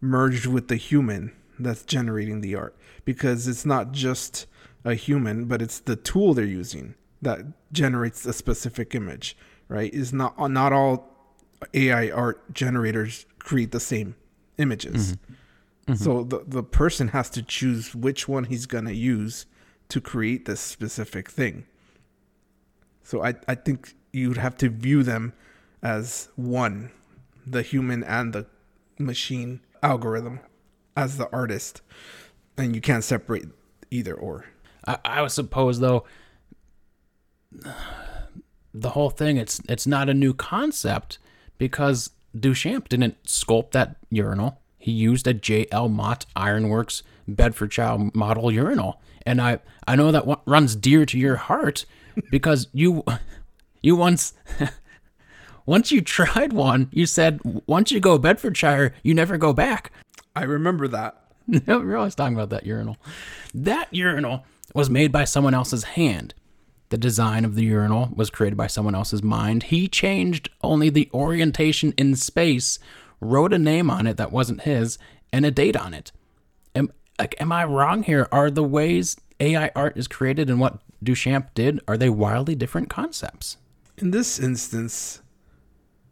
merged 0.00 0.46
with 0.46 0.68
the 0.68 0.76
human 0.76 1.32
that's 1.58 1.82
generating 1.82 2.40
the 2.40 2.54
art. 2.54 2.76
Because 3.04 3.48
it's 3.48 3.64
not 3.64 3.92
just 3.92 4.46
a 4.84 4.94
human 4.94 5.46
but 5.46 5.60
it's 5.60 5.80
the 5.80 5.96
tool 5.96 6.34
they're 6.34 6.44
using 6.44 6.94
that 7.20 7.40
generates 7.72 8.24
a 8.26 8.32
specific 8.32 8.94
image 8.94 9.36
right? 9.68 9.92
Is 9.92 10.12
not 10.12 10.38
not 10.50 10.72
all 10.72 11.14
ai 11.74 12.10
art 12.10 12.52
generators 12.52 13.26
create 13.38 13.70
the 13.70 13.80
same 13.80 14.16
images. 14.56 15.12
Mm-hmm. 15.12 15.92
Mm-hmm. 15.92 16.04
So 16.04 16.24
the 16.24 16.44
the 16.46 16.62
person 16.62 17.08
has 17.08 17.30
to 17.30 17.42
choose 17.42 17.94
which 17.94 18.26
one 18.28 18.44
he's 18.44 18.66
going 18.66 18.86
to 18.86 18.94
use 18.94 19.46
to 19.90 20.00
create 20.00 20.46
this 20.46 20.60
specific 20.60 21.30
thing. 21.30 21.66
So 23.02 23.24
I, 23.24 23.34
I 23.46 23.54
think 23.54 23.94
you'd 24.12 24.36
have 24.36 24.56
to 24.58 24.68
view 24.68 25.02
them 25.02 25.32
as 25.82 26.28
one, 26.36 26.90
the 27.46 27.62
human 27.62 28.02
and 28.04 28.32
the 28.32 28.46
machine 28.98 29.60
algorithm 29.82 30.40
as 30.96 31.16
the 31.16 31.30
artist. 31.32 31.82
And 32.56 32.74
you 32.74 32.80
can't 32.80 33.04
separate 33.04 33.46
either 33.90 34.14
or. 34.14 34.46
I, 34.86 34.98
I 35.04 35.22
would 35.22 35.30
suppose 35.30 35.80
though 35.80 36.04
the 38.74 38.90
whole 38.90 39.10
thing 39.10 39.36
it's 39.36 39.60
it's 39.68 39.86
not 39.86 40.08
a 40.08 40.14
new 40.14 40.34
concept 40.34 41.18
because 41.56 42.10
Duchamp 42.36 42.88
didn't 42.88 43.22
sculpt 43.24 43.72
that 43.72 43.96
urinal. 44.10 44.60
He 44.76 44.92
used 44.92 45.26
a 45.26 45.34
JL 45.34 45.90
Mott 45.90 46.26
Ironworks 46.36 47.02
Bedfordshire 47.26 48.10
model 48.14 48.50
urinal. 48.50 49.00
And 49.26 49.40
I 49.40 49.60
I 49.86 49.96
know 49.96 50.12
that 50.12 50.40
runs 50.46 50.76
dear 50.76 51.06
to 51.06 51.18
your 51.18 51.36
heart 51.36 51.84
because 52.30 52.68
you 52.72 53.04
you 53.82 53.96
once 53.96 54.34
once 55.66 55.92
you 55.92 56.00
tried 56.00 56.52
one, 56.52 56.88
you 56.92 57.06
said 57.06 57.40
once 57.66 57.90
you 57.90 58.00
go 58.00 58.18
Bedfordshire, 58.18 58.94
you 59.02 59.14
never 59.14 59.36
go 59.36 59.52
back. 59.52 59.92
I 60.34 60.44
remember 60.44 60.88
that. 60.88 61.22
No, 61.66 61.78
we're 61.78 61.96
always 61.96 62.14
talking 62.14 62.34
about 62.34 62.50
that 62.50 62.66
urinal. 62.66 62.98
That 63.54 63.88
urinal 63.90 64.44
was 64.74 64.90
made 64.90 65.10
by 65.10 65.24
someone 65.24 65.54
else's 65.54 65.84
hand. 65.84 66.34
The 66.90 66.98
design 66.98 67.46
of 67.46 67.54
the 67.54 67.64
urinal 67.64 68.10
was 68.14 68.28
created 68.28 68.56
by 68.56 68.66
someone 68.66 68.94
else's 68.94 69.22
mind. 69.22 69.64
He 69.64 69.88
changed 69.88 70.50
only 70.62 70.90
the 70.90 71.08
orientation 71.14 71.94
in 71.96 72.16
space, 72.16 72.78
wrote 73.20 73.54
a 73.54 73.58
name 73.58 73.90
on 73.90 74.06
it 74.06 74.18
that 74.18 74.30
wasn't 74.30 74.62
his, 74.62 74.98
and 75.32 75.46
a 75.46 75.50
date 75.50 75.76
on 75.76 75.94
it. 75.94 76.12
Am, 76.74 76.92
like, 77.18 77.34
am 77.40 77.50
I 77.50 77.64
wrong 77.64 78.02
here? 78.02 78.28
Are 78.30 78.50
the 78.50 78.62
ways 78.62 79.16
AI 79.40 79.70
art 79.74 79.96
is 79.96 80.06
created 80.08 80.50
and 80.50 80.60
what 80.60 80.80
Duchamp 81.04 81.54
did, 81.54 81.80
are 81.86 81.96
they 81.96 82.10
wildly 82.10 82.54
different 82.54 82.90
concepts? 82.90 83.56
In 83.98 84.12
this 84.12 84.38
instance, 84.38 85.22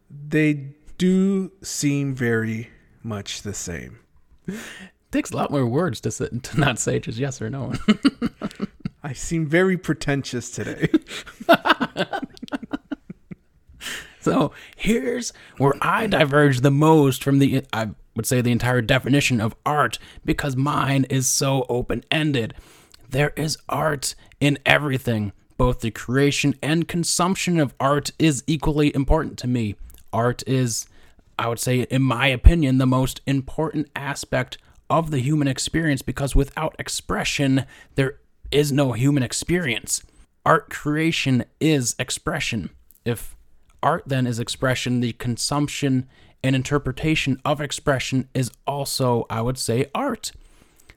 they 0.09 0.75
do 0.97 1.51
seem 1.61 2.13
very 2.13 2.69
much 3.01 3.41
the 3.43 3.53
same. 3.53 3.99
takes 5.11 5.31
a 5.31 5.35
lot 5.37 5.51
more 5.51 5.65
words 5.65 6.01
to, 6.01 6.11
sit, 6.11 6.43
to 6.43 6.59
not 6.59 6.79
say 6.79 6.99
just 6.99 7.17
yes 7.17 7.41
or 7.41 7.49
no. 7.49 7.73
I 9.03 9.13
seem 9.13 9.47
very 9.47 9.77
pretentious 9.77 10.49
today. 10.51 10.89
So 14.27 14.51
here's 14.75 15.31
where 15.57 15.75
I 15.79 16.05
diverge 16.05 16.59
the 16.59 16.69
most 16.69 17.23
from 17.23 17.39
the, 17.39 17.63
I 17.71 17.91
would 18.13 18.25
say, 18.25 18.41
the 18.41 18.51
entire 18.51 18.81
definition 18.81 19.39
of 19.39 19.55
art 19.65 19.99
because 20.25 20.57
mine 20.57 21.05
is 21.05 21.27
so 21.27 21.65
open 21.69 22.03
ended. 22.11 22.53
There 23.09 23.31
is 23.37 23.57
art 23.69 24.15
in 24.41 24.59
everything. 24.65 25.31
Both 25.57 25.81
the 25.81 25.91
creation 25.91 26.55
and 26.61 26.87
consumption 26.87 27.59
of 27.59 27.73
art 27.79 28.11
is 28.19 28.43
equally 28.47 28.95
important 28.95 29.37
to 29.39 29.47
me. 29.47 29.75
Art 30.13 30.43
is, 30.47 30.85
I 31.37 31.47
would 31.47 31.59
say, 31.59 31.81
in 31.81 32.03
my 32.03 32.27
opinion, 32.27 32.77
the 32.77 32.85
most 32.85 33.21
important 33.25 33.89
aspect 33.95 34.59
of 34.89 35.11
the 35.11 35.19
human 35.19 35.47
experience 35.47 36.01
because 36.01 36.35
without 36.35 36.75
expression, 36.79 37.65
there 37.95 38.19
is 38.51 38.71
no 38.71 38.93
human 38.93 39.23
experience. 39.23 40.03
Art 40.45 40.69
creation 40.69 41.43
is 41.59 41.95
expression. 41.99 42.69
If 43.03 43.35
art 43.83 44.03
then 44.05 44.27
is 44.27 44.39
expression, 44.39 45.01
the 45.01 45.13
consumption 45.13 46.07
and 46.43 46.55
interpretation 46.55 47.41
of 47.43 47.59
expression 47.59 48.29
is 48.33 48.51
also, 48.65 49.25
I 49.29 49.41
would 49.41 49.57
say, 49.57 49.89
art. 49.93 50.31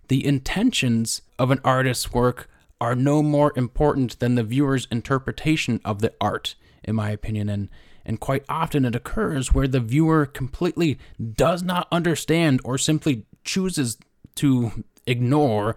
The 0.08 0.24
intentions 0.24 1.22
of 1.38 1.50
an 1.50 1.60
artist's 1.64 2.12
work 2.12 2.48
are 2.80 2.94
no 2.94 3.22
more 3.22 3.52
important 3.56 4.18
than 4.18 4.34
the 4.34 4.42
viewer's 4.42 4.86
interpretation 4.90 5.80
of 5.84 6.00
the 6.00 6.14
art, 6.20 6.54
in 6.82 6.94
my 6.94 7.10
opinion. 7.10 7.48
And, 7.48 7.68
and 8.04 8.20
quite 8.20 8.44
often 8.48 8.84
it 8.84 8.94
occurs 8.94 9.52
where 9.52 9.68
the 9.68 9.80
viewer 9.80 10.26
completely 10.26 10.98
does 11.34 11.62
not 11.62 11.88
understand 11.92 12.60
or 12.64 12.78
simply 12.78 13.26
chooses 13.44 13.98
to 14.36 14.84
ignore 15.06 15.76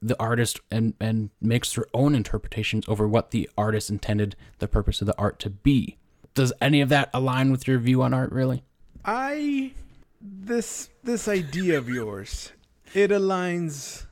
the 0.00 0.18
artist 0.20 0.60
and, 0.70 0.94
and 1.00 1.30
makes 1.40 1.74
their 1.74 1.86
own 1.94 2.14
interpretations 2.14 2.84
over 2.88 3.08
what 3.08 3.30
the 3.30 3.48
artist 3.56 3.88
intended 3.90 4.36
the 4.58 4.68
purpose 4.68 5.00
of 5.00 5.06
the 5.06 5.18
art 5.18 5.38
to 5.40 5.50
be. 5.50 5.96
Does 6.34 6.52
any 6.60 6.80
of 6.80 6.88
that 6.90 7.10
align 7.14 7.50
with 7.50 7.66
your 7.66 7.78
view 7.78 8.02
on 8.02 8.12
art, 8.12 8.30
really? 8.32 8.62
I 9.04 9.72
this 10.20 10.90
this 11.02 11.28
idea 11.28 11.78
of 11.78 11.88
yours, 11.88 12.52
it 12.92 13.10
aligns 13.10 14.06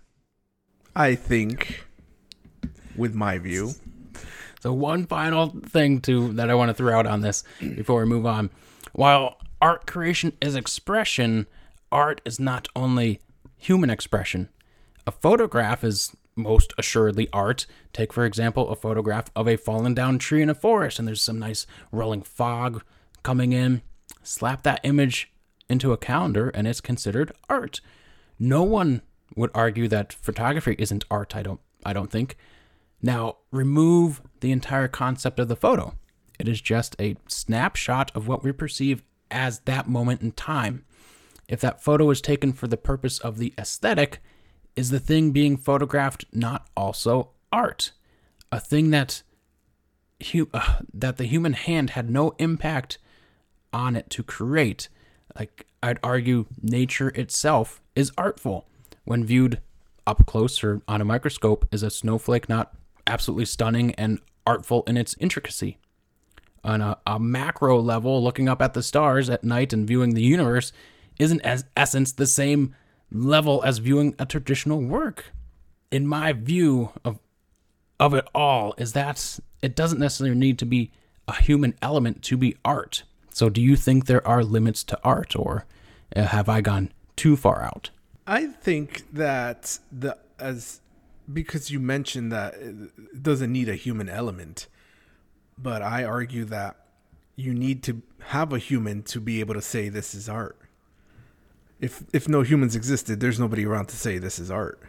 I 0.95 1.15
think 1.15 1.85
with 2.97 3.15
my 3.15 3.39
view. 3.39 3.73
So 4.61 4.73
one 4.73 5.07
final 5.07 5.49
thing 5.49 6.01
to 6.03 6.33
that 6.35 6.49
I 6.49 6.55
want 6.55 6.69
to 6.69 6.75
throw 6.75 6.97
out 6.97 7.07
on 7.07 7.21
this 7.21 7.43
before 7.61 8.01
we 8.01 8.07
move 8.07 8.27
on. 8.27 8.51
While 8.93 9.39
art 9.61 9.87
creation 9.87 10.37
is 10.41 10.55
expression, 10.55 11.47
art 11.91 12.21
is 12.25 12.39
not 12.39 12.69
only 12.77 13.21
human 13.57 13.91
expression. 13.91 14.49
A 15.07 15.11
photograph 15.11 15.83
is 15.83 16.15
most 16.37 16.73
assuredly 16.79 17.29
art. 17.33 17.67
Take 17.93 18.13
for 18.13 18.25
example 18.25 18.69
a 18.71 18.77
photograph 18.77 19.27
of 19.35 19.49
a 19.49 19.57
fallen 19.57 19.95
down 19.95 20.19
tree 20.19 20.43
in 20.43 20.51
a 20.51 20.55
forest 20.55 20.99
and 20.99 21.07
there's 21.09 21.23
some 21.23 21.39
nice 21.39 21.67
rolling 21.91 22.23
fog 22.23 22.83
coming 23.23 23.53
in. 23.53 23.83
Slap 24.23 24.63
that 24.63 24.81
image 24.85 25.33
into 25.69 25.93
a 25.93 25.97
calendar 25.97 26.51
and 26.51 26.67
it's 26.67 26.81
considered 26.81 27.33
art. 27.49 27.81
No 28.39 28.63
one 28.63 29.03
would 29.35 29.51
argue 29.55 29.89
that 29.89 30.13
photography 30.13 30.77
isn't 30.79 31.05
art, 31.11 31.35
I 31.35 31.43
don't 31.43 31.61
I 31.85 31.93
don't 31.93 32.11
think. 32.11 32.37
Now, 33.03 33.39
remove 33.51 34.23
the 34.41 34.53
entire 34.53 34.89
concept 34.89 35.41
of 35.41 35.49
the 35.49 35.57
photo. 35.57 35.95
It 36.39 36.49
is 36.49 36.61
just 36.61 36.95
a 37.01 37.17
snapshot 37.27 38.13
of 38.15 38.29
what 38.29 38.45
we 38.45 38.53
perceive 38.53 39.03
as 39.31 39.61
that 39.61 39.89
moment 39.89 40.23
in 40.23 40.33
time. 40.33 40.85
If 41.49 41.61
that 41.61 41.83
photo 41.83 42.09
is 42.11 42.21
taken 42.21 42.53
for 42.53 42.69
the 42.69 42.77
purpose 42.77 43.19
of 43.19 43.39
the 43.39 43.53
aesthetic, 43.59 44.21
is 44.77 44.91
the 44.91 45.01
thing 45.01 45.33
being 45.33 45.57
photographed 45.57 46.25
not 46.33 46.69
also 46.77 47.31
art? 47.53 47.93
A 48.51 48.61
thing 48.61 48.91
that 48.91 49.23
hu- 50.31 50.49
uh, 50.55 50.79
that 50.95 51.17
the 51.17 51.25
human 51.25 51.53
hand 51.55 51.91
had 51.91 52.09
no 52.09 52.35
impact 52.39 52.99
on 53.73 53.97
it 53.97 54.09
to 54.11 54.23
create. 54.23 54.89
Like 55.39 55.67
I'd 55.83 55.99
argue 56.03 56.47
nature 56.63 57.09
itself 57.09 57.83
is 57.97 58.13
artful 58.17 58.67
when 59.05 59.25
viewed 59.25 59.61
up 60.07 60.27
close 60.27 60.63
or 60.63 60.83
on 60.87 61.01
a 61.01 61.05
microscope 61.05 61.67
is 61.73 61.83
a 61.83 61.91
snowflake 61.91 62.49
not 62.49 62.75
absolutely 63.07 63.45
stunning 63.45 63.95
and 63.95 64.21
artful 64.47 64.83
in 64.87 64.97
its 64.97 65.15
intricacy. 65.19 65.79
On 66.65 66.81
a, 66.81 66.99
a 67.07 67.19
macro 67.19 67.81
level, 67.81 68.23
looking 68.23 68.49
up 68.49 68.63
at 68.63 68.75
the 68.75 68.83
stars 68.83 69.29
at 69.29 69.45
night 69.45 69.73
and 69.73 69.87
viewing 69.87 70.15
the 70.15 70.23
universe 70.23 70.73
isn't 71.19 71.41
as 71.41 71.65
essence 71.77 72.13
the 72.13 72.27
same 72.27 72.75
level 73.11 73.63
as 73.65 73.79
viewing 73.79 74.15
a 74.19 74.27
traditional 74.27 74.81
work. 74.81 75.33
In 75.91 76.07
my 76.07 76.33
view 76.33 76.91
of 77.05 77.19
of 78.01 78.15
it 78.15 78.27
all 78.35 78.75
is 78.79 78.95
that 78.95 79.39
it 79.61 79.77
doesn't 79.77 80.01
necessarily 80.01 80.37
need 80.37 80.59
to 80.59 80.67
be 80.67 80.91
a 81.29 81.35
human 81.41 81.75
element 81.81 82.21
to 82.23 82.37
be 82.37 82.57
art. 82.65 83.05
So 83.31 83.49
do 83.49 83.61
you 83.61 83.77
think 83.77 84.07
there 84.07 84.27
are 84.27 84.43
limits 84.43 84.83
to 84.85 84.99
art 85.05 85.37
or 85.37 85.67
uh, 86.17 86.25
have 86.25 86.49
I 86.49 86.61
gone 86.63 86.91
too 87.15 87.37
far 87.37 87.63
out? 87.63 87.91
I 88.27 88.47
think 88.47 89.05
that 89.13 89.79
the 89.93 90.19
as 90.39 90.81
because 91.31 91.71
you 91.71 91.81
mentioned 91.81 92.33
that 92.33 92.55
it 92.55 93.23
doesn't 93.23 93.53
need 93.53 93.69
a 93.69 93.75
human 93.75 94.09
element, 94.09 94.69
but 95.59 95.83
I 95.83 96.05
argue 96.05 96.45
that 96.47 96.77
you 97.37 97.55
need 97.55 97.83
to 97.85 98.03
have 98.27 98.53
a 98.53 98.59
human 98.59 99.03
to 99.05 99.21
be 99.21 99.41
able 99.41 99.55
to 99.55 99.63
say 99.63 99.89
this 99.89 100.15
is 100.15 100.29
art. 100.29 100.59
If 101.81 102.05
if 102.13 102.29
no 102.29 102.43
humans 102.43 102.77
existed, 102.77 103.21
there's 103.21 103.41
nobody 103.41 103.67
around 103.67 103.87
to 103.87 103.97
say 103.97 104.19
this 104.19 104.39
is 104.39 104.51
art. 104.51 104.81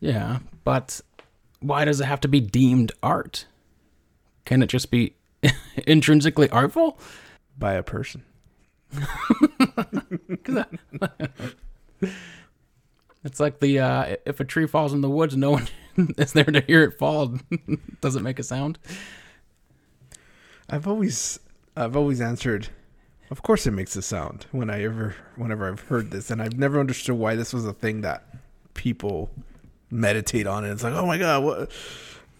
Yeah, 0.00 0.38
but 0.64 1.00
why 1.60 1.84
does 1.84 2.00
it 2.00 2.06
have 2.06 2.20
to 2.20 2.28
be 2.28 2.40
deemed 2.40 2.92
art? 3.02 3.46
Can 4.44 4.62
it 4.62 4.66
just 4.66 4.90
be 4.90 5.14
intrinsically 5.86 6.50
artful? 6.50 6.98
By 7.56 7.74
a 7.74 7.82
person. 7.82 8.24
It's 13.24 13.38
like 13.38 13.60
the 13.60 13.78
uh, 13.78 14.16
if 14.26 14.40
a 14.40 14.44
tree 14.44 14.66
falls 14.66 14.92
in 14.92 15.00
the 15.00 15.10
woods, 15.10 15.36
no 15.36 15.52
one 15.52 15.68
is 16.18 16.32
there 16.32 16.44
to 16.44 16.60
hear 16.60 16.82
it 16.84 16.98
fall. 16.98 17.38
Does 18.00 18.16
it 18.16 18.22
make 18.22 18.38
a 18.38 18.42
sound? 18.42 18.78
I've 20.68 20.88
always 20.88 21.38
I've 21.76 21.96
always 21.96 22.20
answered 22.20 22.68
of 23.30 23.42
course 23.42 23.66
it 23.66 23.70
makes 23.70 23.96
a 23.96 24.02
sound 24.02 24.46
when 24.52 24.68
I 24.68 24.82
ever 24.84 25.14
whenever 25.36 25.66
I've 25.66 25.80
heard 25.80 26.10
this 26.10 26.30
and 26.30 26.42
I've 26.42 26.58
never 26.58 26.78
understood 26.78 27.16
why 27.16 27.34
this 27.34 27.52
was 27.52 27.66
a 27.66 27.72
thing 27.72 28.02
that 28.02 28.24
people 28.74 29.30
meditate 29.90 30.46
on 30.46 30.64
and 30.64 30.72
it's 30.72 30.82
like, 30.82 30.92
"Oh 30.94 31.06
my 31.06 31.18
god, 31.18 31.42
what 31.42 31.70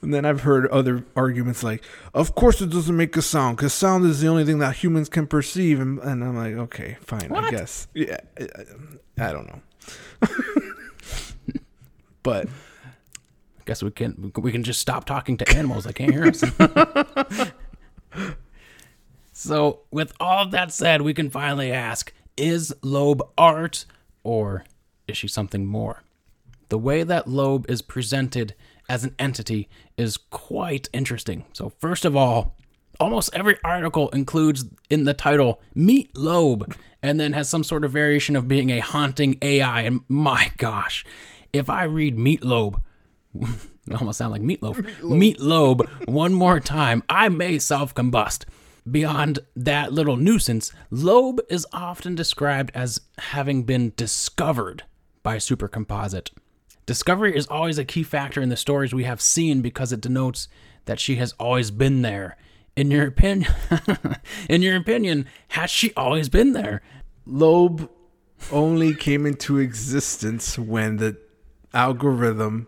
and 0.02 0.12
then 0.12 0.24
I've 0.24 0.42
heard 0.42 0.66
other 0.68 1.04
arguments 1.16 1.62
like, 1.62 1.82
"Of 2.12 2.34
course 2.34 2.60
it 2.60 2.70
doesn't 2.70 2.96
make 2.96 3.16
a 3.16 3.22
sound 3.22 3.58
cuz 3.58 3.72
sound 3.72 4.04
is 4.04 4.20
the 4.20 4.28
only 4.28 4.44
thing 4.44 4.58
that 4.58 4.76
humans 4.76 5.08
can 5.08 5.26
perceive." 5.26 5.80
And, 5.80 5.98
and 6.00 6.22
I'm 6.22 6.36
like, 6.36 6.54
"Okay, 6.54 6.98
fine, 7.00 7.32
I 7.32 7.50
guess." 7.50 7.88
Yeah, 7.94 8.18
I 8.38 8.48
I 9.18 9.32
don't 9.32 9.46
know. 9.46 9.60
but 12.22 12.48
I 13.62 13.64
guess 13.64 13.82
we 13.82 13.90
can 13.90 14.32
we 14.36 14.50
can 14.50 14.64
just 14.64 14.80
stop 14.80 15.04
talking 15.04 15.36
to 15.38 15.56
animals. 15.56 15.84
They 15.84 15.92
can't 15.92 16.12
hear 16.12 16.26
us. 16.26 16.42
so, 19.32 19.80
with 19.90 20.12
all 20.18 20.44
of 20.44 20.50
that 20.50 20.72
said, 20.72 21.02
we 21.02 21.14
can 21.14 21.30
finally 21.30 21.70
ask: 21.70 22.12
Is 22.36 22.74
Loab 22.82 23.20
art, 23.38 23.84
or 24.24 24.64
is 25.06 25.16
she 25.16 25.28
something 25.28 25.64
more? 25.64 26.02
The 26.70 26.78
way 26.78 27.04
that 27.04 27.26
Loab 27.26 27.70
is 27.70 27.82
presented 27.82 28.54
as 28.88 29.04
an 29.04 29.14
entity 29.18 29.68
is 29.96 30.16
quite 30.16 30.88
interesting. 30.92 31.44
So, 31.52 31.72
first 31.78 32.04
of 32.04 32.16
all, 32.16 32.56
almost 32.98 33.30
every 33.32 33.58
article 33.62 34.08
includes 34.08 34.64
in 34.90 35.04
the 35.04 35.14
title 35.14 35.60
"Meet 35.74 36.14
Loab," 36.14 36.74
and 37.00 37.20
then 37.20 37.32
has 37.32 37.48
some 37.48 37.62
sort 37.62 37.84
of 37.84 37.92
variation 37.92 38.34
of 38.34 38.48
being 38.48 38.70
a 38.70 38.80
haunting 38.80 39.38
AI. 39.40 39.82
And 39.82 40.00
my 40.08 40.50
gosh, 40.56 41.04
if 41.52 41.68
I 41.68 41.84
read 41.84 42.18
"Meet 42.18 42.42
Loab," 42.42 42.82
it 43.34 43.94
almost 43.94 44.18
sound 44.18 44.32
like 44.32 44.42
meatloaf. 44.42 45.02
Meat 45.02 45.38
Loab 45.38 45.88
one 46.08 46.34
more 46.34 46.60
time, 46.60 47.02
I 47.08 47.28
may 47.28 47.58
self 47.58 47.94
combust. 47.94 48.44
Beyond 48.90 49.38
that 49.54 49.92
little 49.92 50.16
nuisance, 50.16 50.72
Loab 50.90 51.38
is 51.48 51.66
often 51.72 52.14
described 52.14 52.72
as 52.74 53.00
having 53.18 53.62
been 53.62 53.92
discovered 53.96 54.82
by 55.22 55.36
Supercomposite. 55.38 56.30
Discovery 56.84 57.36
is 57.36 57.46
always 57.46 57.78
a 57.78 57.84
key 57.84 58.02
factor 58.02 58.40
in 58.42 58.48
the 58.48 58.56
stories 58.56 58.92
we 58.92 59.04
have 59.04 59.20
seen 59.20 59.62
because 59.62 59.92
it 59.92 60.00
denotes 60.00 60.48
that 60.86 60.98
she 60.98 61.14
has 61.16 61.32
always 61.38 61.70
been 61.70 62.02
there. 62.02 62.36
In 62.74 62.90
your 62.90 63.06
opinion, 63.06 63.52
in 64.48 64.62
your 64.62 64.76
opinion, 64.76 65.26
has 65.48 65.70
she 65.70 65.92
always 65.94 66.28
been 66.28 66.52
there? 66.52 66.82
Loab 67.28 67.88
only 68.50 68.94
came 68.94 69.26
into 69.26 69.58
existence 69.58 70.58
when 70.58 70.96
the 70.96 71.16
algorithm 71.74 72.66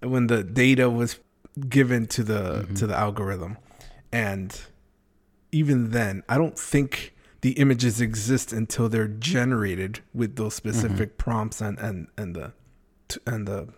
when 0.00 0.26
the 0.26 0.42
data 0.42 0.88
was 0.90 1.18
given 1.68 2.06
to 2.06 2.22
the 2.22 2.42
to 2.42 2.66
mm-hmm. 2.66 2.86
the 2.86 2.96
algorithm 2.96 3.56
and 4.12 4.62
even 5.52 5.90
then 5.90 6.22
i 6.28 6.36
don't 6.36 6.58
think 6.58 7.14
the 7.40 7.52
images 7.52 8.00
exist 8.00 8.52
until 8.52 8.88
they're 8.88 9.08
generated 9.08 10.00
with 10.12 10.36
those 10.36 10.60
mm-hmm. 10.60 10.70
specific 10.70 11.18
prompts 11.18 11.60
and 11.60 11.78
and 11.78 12.08
and 12.16 12.34
the 12.34 12.52
and 13.26 13.46
the 13.48 13.68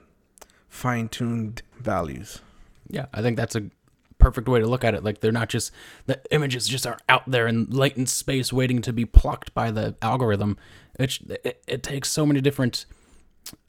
fine-tuned 0.68 1.62
values 1.80 2.40
Yeah, 2.88 3.06
I 3.12 3.22
think 3.22 3.36
that's 3.36 3.54
a 3.54 3.70
perfect 4.18 4.48
way 4.48 4.60
to 4.60 4.66
look 4.66 4.84
at 4.84 4.94
it. 4.94 5.04
Like 5.04 5.20
they're 5.20 5.32
not 5.32 5.48
just 5.48 5.70
the 6.06 6.20
images 6.30 6.66
just 6.66 6.86
are 6.86 6.98
out 7.08 7.22
there 7.26 7.46
in 7.46 7.66
latent 7.66 8.08
space 8.08 8.52
waiting 8.52 8.82
to 8.82 8.92
be 8.92 9.04
plucked 9.04 9.54
by 9.54 9.70
the 9.70 9.94
algorithm. 10.02 10.56
It 10.98 11.18
it, 11.44 11.62
it 11.66 11.82
takes 11.82 12.10
so 12.10 12.26
many 12.26 12.40
different 12.40 12.86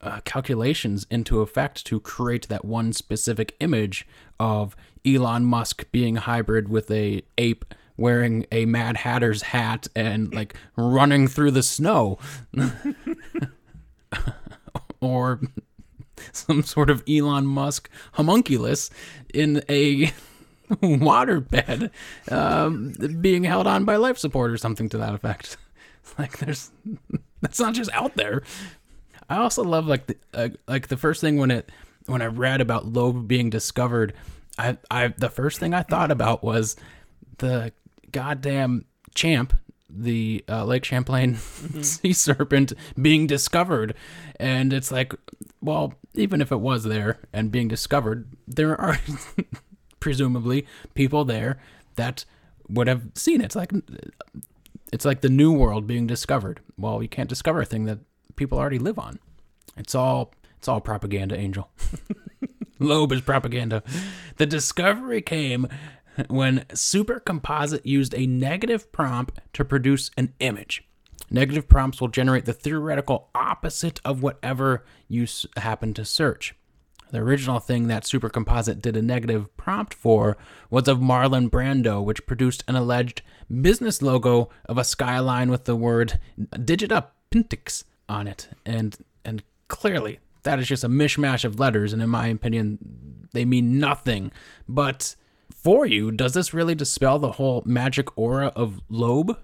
uh, 0.02 0.22
calculations 0.26 1.06
into 1.10 1.42
effect 1.42 1.86
to 1.88 2.00
create 2.00 2.48
that 2.48 2.66
one 2.66 2.94
specific 2.94 3.56
image 3.60 4.08
of 4.40 4.76
Elon 5.06 5.46
Musk 5.46 5.86
being 5.92 6.18
hybrid 6.18 6.70
with 6.70 6.90
a 6.92 7.24
ape 7.38 7.66
wearing 7.98 8.46
a 8.52 8.66
Mad 8.66 8.98
Hatter's 8.98 9.42
hat 9.42 9.88
and 9.96 10.34
like 10.34 10.56
running 10.76 11.28
through 11.28 11.52
the 11.52 11.64
snow. 11.64 12.18
or 15.02 15.40
some 16.32 16.64
sort 16.64 16.90
of 16.90 17.04
Elon 17.08 17.46
Musk 17.46 17.90
homunculus 18.14 18.90
in 19.34 19.64
a 19.70 20.12
waterbed 20.72 21.90
um, 22.32 22.94
being 23.22 23.44
held 23.44 23.68
on 23.68 23.86
by 23.86 23.96
life 23.96 24.18
support 24.18 24.52
or 24.52 24.58
something 24.58 24.90
to 24.90 24.98
that 24.98 25.14
effect. 25.14 25.58
Like 26.18 26.40
there's 26.40 26.72
that's 27.40 27.60
not 27.60 27.76
just 27.76 27.92
out 27.94 28.16
there. 28.16 28.42
I 29.30 29.38
also 29.38 29.64
love 29.64 29.88
like 29.88 30.08
the 30.08 30.16
uh, 30.34 30.50
like 30.68 30.88
the 30.88 30.98
first 30.98 31.22
thing 31.22 31.38
when 31.38 31.52
it 31.52 31.72
when 32.06 32.22
I 32.22 32.26
read 32.26 32.62
about 32.62 32.92
Loab 32.92 33.28
being 33.28 33.50
discovered, 33.50 34.14
I 34.58 34.78
I 34.90 35.10
the 35.10 35.30
first 35.30 35.60
thing 35.60 35.74
I 35.74 35.84
thought 35.84 36.12
about 36.12 36.44
was 36.44 36.76
the 37.38 37.72
goddamn 38.12 38.86
champ, 39.14 39.56
the 39.90 40.44
uh, 40.50 40.66
Lake 40.66 40.84
Champlain 40.84 41.36
sea 41.82 42.14
serpent 42.14 42.74
being 43.00 43.28
discovered, 43.28 43.96
and 44.40 44.74
it's 44.74 44.92
like, 44.92 45.14
well, 45.62 45.94
even 46.16 46.42
if 46.42 46.52
it 46.52 46.60
was 46.60 46.84
there 46.84 47.20
and 47.32 47.52
being 47.52 47.68
discovered, 47.68 48.28
there 48.48 48.80
are 48.80 49.00
presumably 50.00 50.66
people 50.96 51.24
there 51.24 51.60
that 51.96 52.26
would 52.68 52.88
have 52.88 53.04
seen 53.16 53.42
it. 53.42 53.46
It's 53.46 53.56
like 53.56 53.72
it's 54.92 55.06
like 55.06 55.22
the 55.22 55.30
new 55.30 55.52
world 55.52 55.86
being 55.86 56.08
discovered. 56.08 56.62
Well, 56.78 57.04
you 57.04 57.10
can't 57.10 57.30
discover 57.30 57.62
a 57.62 57.66
thing 57.66 57.86
that 57.86 58.00
people 58.40 58.58
already 58.58 58.80
live 58.80 58.98
on. 58.98 59.20
It's 59.78 59.94
all 59.94 60.34
it's 60.58 60.68
all 60.68 60.82
propaganda, 60.82 61.38
Angel. 61.38 61.70
Loab 62.80 63.12
is 63.12 63.22
propaganda. 63.22 63.84
The 64.38 64.46
discovery 64.46 65.22
came 65.22 65.68
when 66.28 66.66
Supercomposite 66.74 67.86
used 67.86 68.16
a 68.16 68.26
negative 68.26 68.92
prompt 68.92 69.40
to 69.54 69.64
produce 69.64 70.10
an 70.18 70.34
image. 70.40 70.84
Negative 71.30 71.68
prompts 71.68 72.02
will 72.02 72.08
generate 72.08 72.46
the 72.46 72.54
theoretical 72.54 73.30
opposite 73.36 74.00
of 74.04 74.24
whatever 74.24 74.84
you 75.08 75.28
happen 75.58 75.94
to 75.94 76.04
search. 76.04 76.56
The 77.12 77.20
original 77.20 77.60
thing 77.60 77.88
that 77.88 78.04
Supercomposite 78.04 78.82
did 78.82 78.96
a 78.96 79.02
negative 79.02 79.56
prompt 79.58 79.94
for 79.94 80.38
was 80.70 80.88
of 80.88 81.00
Marlon 81.00 81.50
Brando, 81.50 82.04
which 82.04 82.26
produced 82.26 82.64
an 82.68 82.76
alleged 82.76 83.22
business 83.62 84.02
logo 84.02 84.50
of 84.66 84.78
a 84.78 84.84
skyline 84.84 85.52
with 85.52 85.66
the 85.66 85.76
word 85.76 86.20
Digita 86.40 87.08
Pintix 87.32 87.84
on 88.10 88.28
it. 88.28 88.50
And 88.66 88.98
and 89.24 89.44
clearly 89.68 90.20
that 90.44 90.60
is 90.60 90.68
just 90.68 90.84
a 90.84 90.90
mishmash 90.90 91.46
of 91.46 91.60
letters, 91.60 91.94
and 91.94 92.02
in 92.02 92.10
my 92.10 92.28
opinion, 92.28 93.28
they 93.34 93.46
mean 93.46 93.80
nothing. 93.80 94.32
But 94.68 95.16
for 95.54 95.86
you, 95.86 96.12
does 96.12 96.34
this 96.34 96.54
really 96.54 96.76
dispel 96.76 97.20
the 97.20 97.34
whole 97.34 97.64
magic 97.66 98.18
aura 98.18 98.48
of 98.56 98.82
Loab? 98.90 99.38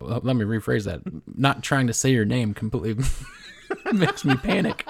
well, 0.00 0.20
let 0.22 0.36
me 0.36 0.44
rephrase 0.44 0.84
that. 0.84 1.00
Not 1.36 1.62
trying 1.62 1.86
to 1.86 1.92
say 1.92 2.10
your 2.10 2.24
name 2.24 2.54
completely 2.54 3.04
makes 3.92 4.24
me 4.24 4.34
panic. 4.36 4.84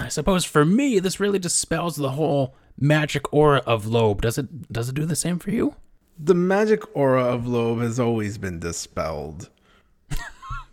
I 0.00 0.08
suppose 0.08 0.44
for 0.44 0.64
me, 0.64 0.98
this 0.98 1.20
really 1.20 1.38
dispels 1.38 1.96
the 1.96 2.12
whole 2.12 2.56
magic 2.78 3.32
aura 3.32 3.58
of 3.66 3.84
Loab. 3.84 4.22
Does 4.22 4.38
it? 4.38 4.72
Does 4.72 4.88
it 4.88 4.94
do 4.94 5.04
the 5.04 5.16
same 5.16 5.38
for 5.38 5.50
you? 5.50 5.76
The 6.24 6.34
magic 6.34 6.84
aura 6.96 7.24
of 7.24 7.42
Loab 7.46 7.82
has 7.82 7.98
always 7.98 8.38
been 8.38 8.60
dispelled. 8.60 9.50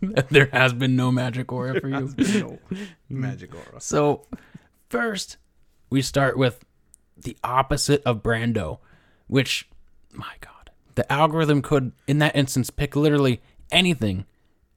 there 0.30 0.48
has 0.52 0.72
been 0.72 0.94
no 0.94 1.10
magic 1.10 1.52
aura 1.52 1.80
for 1.80 1.88
you. 1.88 2.14
No 2.16 2.58
magic 3.08 3.52
aura. 3.52 3.80
So, 3.80 4.26
first, 4.88 5.38
we 5.90 6.02
start 6.02 6.38
with 6.38 6.64
the 7.16 7.36
opposite 7.42 8.00
of 8.04 8.22
Brando, 8.22 8.78
which, 9.26 9.68
my 10.12 10.34
God, 10.40 10.70
the 10.94 11.10
algorithm 11.12 11.62
could, 11.62 11.90
in 12.06 12.18
that 12.18 12.36
instance, 12.36 12.70
pick 12.70 12.94
literally 12.94 13.42
anything, 13.72 14.26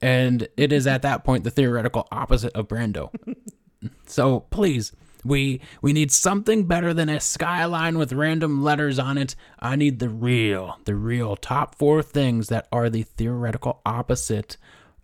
and 0.01 0.47
it 0.57 0.73
is 0.73 0.87
at 0.87 1.03
that 1.03 1.23
point 1.23 1.43
the 1.43 1.51
theoretical 1.51 2.07
opposite 2.11 2.53
of 2.53 2.67
Brando. 2.67 3.11
so, 4.07 4.39
please. 4.49 4.91
We 5.25 5.61
we 5.81 5.93
need 5.93 6.11
something 6.11 6.65
better 6.65 6.93
than 6.93 7.07
a 7.09 7.19
skyline 7.19 7.97
with 7.97 8.11
random 8.13 8.61
letters 8.63 8.99
on 8.99 9.17
it. 9.17 9.35
I 9.59 9.75
need 9.75 9.99
the 9.99 10.09
real, 10.09 10.77
the 10.85 10.95
real 10.95 11.35
top 11.35 11.75
four 11.75 12.01
things 12.03 12.49
that 12.49 12.67
are 12.71 12.89
the 12.89 13.03
theoretical 13.03 13.81
opposite 13.85 14.57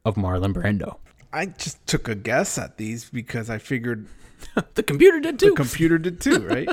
of 0.03 0.15
Marlon 0.15 0.53
Brando. 0.53 0.97
I 1.31 1.45
just 1.47 1.85
took 1.87 2.07
a 2.07 2.15
guess 2.15 2.57
at 2.57 2.77
these 2.77 3.09
because 3.09 3.49
I 3.49 3.59
figured 3.59 4.07
the 4.75 4.83
computer 4.83 5.19
did 5.19 5.39
too. 5.39 5.51
the 5.51 5.55
computer 5.55 5.97
did 5.97 6.19
too, 6.19 6.39
right? 6.47 6.69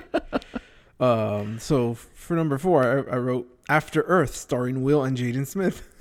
um, 1.01 1.59
so 1.59 1.95
for 1.95 2.35
number 2.35 2.59
four, 2.59 2.83
I, 2.83 3.15
I 3.15 3.17
wrote 3.19 3.47
After 3.69 4.03
Earth, 4.03 4.35
starring 4.35 4.83
Will 4.83 5.05
and 5.05 5.17
Jaden 5.17 5.47
Smith. 5.47 5.87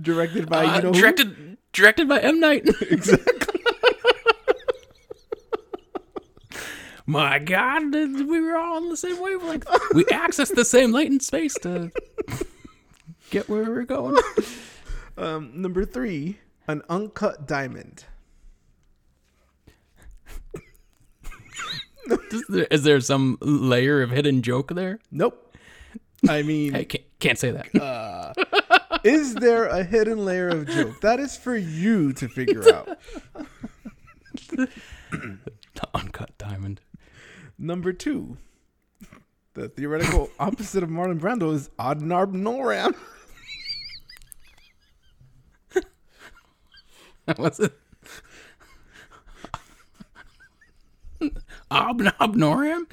directed 0.00 0.48
by 0.48 0.64
Uh, 0.64 0.76
you 0.76 0.82
know 0.82 0.92
who? 0.92 1.00
directed 1.00 1.56
directed 1.72 2.08
by 2.08 2.20
M 2.20 2.40
Night. 2.40 2.66
exactly. 2.90 3.49
My 7.10 7.40
God, 7.40 7.92
we 7.92 8.40
were 8.40 8.56
all 8.56 8.76
on 8.76 8.88
the 8.88 8.96
same 8.96 9.20
wavelength. 9.20 9.66
We 9.92 10.04
accessed 10.04 10.54
the 10.54 10.64
same 10.64 10.92
latent 10.92 11.24
space 11.24 11.54
to 11.62 11.90
get 13.30 13.48
where 13.48 13.64
we 13.64 13.68
were 13.68 13.84
going. 13.84 14.16
Um, 15.18 15.50
number 15.60 15.84
three, 15.84 16.38
an 16.68 16.82
uncut 16.88 17.48
diamond. 17.48 18.04
Is 22.30 22.44
there, 22.48 22.66
is 22.70 22.82
there 22.84 23.00
some 23.00 23.38
layer 23.40 24.02
of 24.02 24.10
hidden 24.10 24.40
joke 24.42 24.72
there? 24.72 25.00
Nope. 25.10 25.56
I 26.28 26.42
mean, 26.42 26.76
I 26.76 26.84
can't, 26.84 27.04
can't 27.18 27.38
say 27.40 27.50
that. 27.50 28.36
is 29.02 29.34
there 29.34 29.64
a 29.64 29.82
hidden 29.82 30.24
layer 30.24 30.48
of 30.48 30.68
joke? 30.68 31.00
That 31.00 31.18
is 31.18 31.36
for 31.36 31.56
you 31.56 32.12
to 32.12 32.28
figure 32.28 32.72
out. 32.72 32.98
the 34.52 34.68
uncut 35.92 36.38
diamond. 36.38 36.80
Number 37.62 37.92
two, 37.92 38.38
the 39.52 39.68
theoretical 39.68 40.30
opposite 40.40 40.82
of 40.82 40.88
Marlon 40.88 41.20
Brando 41.20 41.52
is 41.52 41.68
Adnarb 41.78 42.32
Noram. 42.32 42.94
What's 47.36 47.60
it? 47.60 47.74
Obnob 51.70 52.34
Noram? 52.34 52.86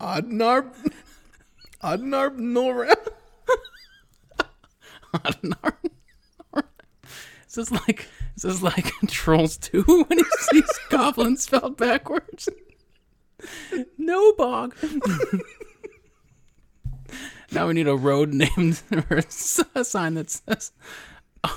Adnarb. 0.00 0.72
Adnarb 1.82 2.38
Noram. 2.38 2.94
Obnob 5.12 5.40
Noram? 5.42 6.64
Is 7.48 7.54
this 7.54 7.72
like 7.72 8.08
is 8.36 8.42
this 8.42 8.62
like 8.62 8.92
Trolls 9.08 9.56
2 9.56 9.82
when 9.82 10.18
he 10.18 10.24
sees 10.38 10.70
goblins 10.88 11.42
spelled 11.42 11.76
backwards? 11.76 12.48
No 13.98 14.32
bog. 14.32 14.74
now 17.52 17.68
we 17.68 17.74
need 17.74 17.88
a 17.88 17.96
road 17.96 18.32
named 18.32 18.82
or 19.10 19.18
a 19.74 19.84
sign 19.84 20.14
that 20.14 20.30
says. 20.30 20.72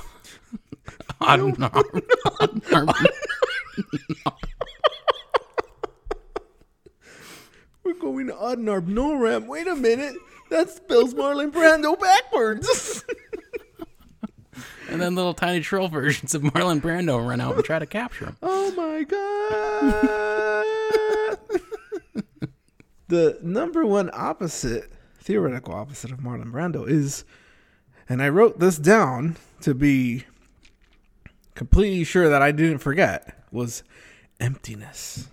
We're 7.84 7.94
going 8.00 8.28
to 8.28 8.34
Adnarb 8.34 8.88
Noram. 8.88 9.48
Wait 9.48 9.68
a 9.68 9.76
minute. 9.76 10.16
That 10.50 10.70
spells 10.70 11.14
Marlon 11.14 11.52
Brando 11.52 12.00
backwards. 12.00 13.04
And 14.92 15.00
then 15.00 15.14
little 15.14 15.36
tiny 15.36 15.60
troll 15.60 15.88
versions 15.88 16.34
of 16.34 16.42
Marlon 16.42 16.82
Brando 16.82 17.24
run 17.26 17.40
out 17.40 17.56
and 17.56 17.64
try 17.64 17.78
to 17.78 17.86
capture 17.86 18.26
him. 18.26 18.38
oh 18.42 18.72
my 18.72 19.04
god. 19.04 20.89
The 23.10 23.38
number 23.42 23.86
one 23.86 24.10
opposite, 24.14 24.92
theoretical 25.18 25.74
opposite 25.74 26.12
of 26.12 26.20
Marlon 26.20 26.52
Brando 26.52 26.88
is, 26.88 27.26
and 28.08 28.22
I 28.22 28.30
wrote 28.30 28.60
this 28.60 28.78
down 28.78 29.36
to 29.62 29.74
be 29.74 30.26
completely 31.56 32.04
sure 32.04 32.30
that 32.30 32.42
I 32.42 32.52
didn't 32.52 32.78
forget, 32.78 33.44
was 33.52 33.84
emptiness. 34.40 35.28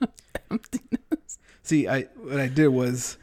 Emptiness. 0.50 1.38
See, 1.62 1.88
I 1.88 2.02
what 2.16 2.40
I 2.40 2.48
did 2.48 2.68
was 2.68 3.16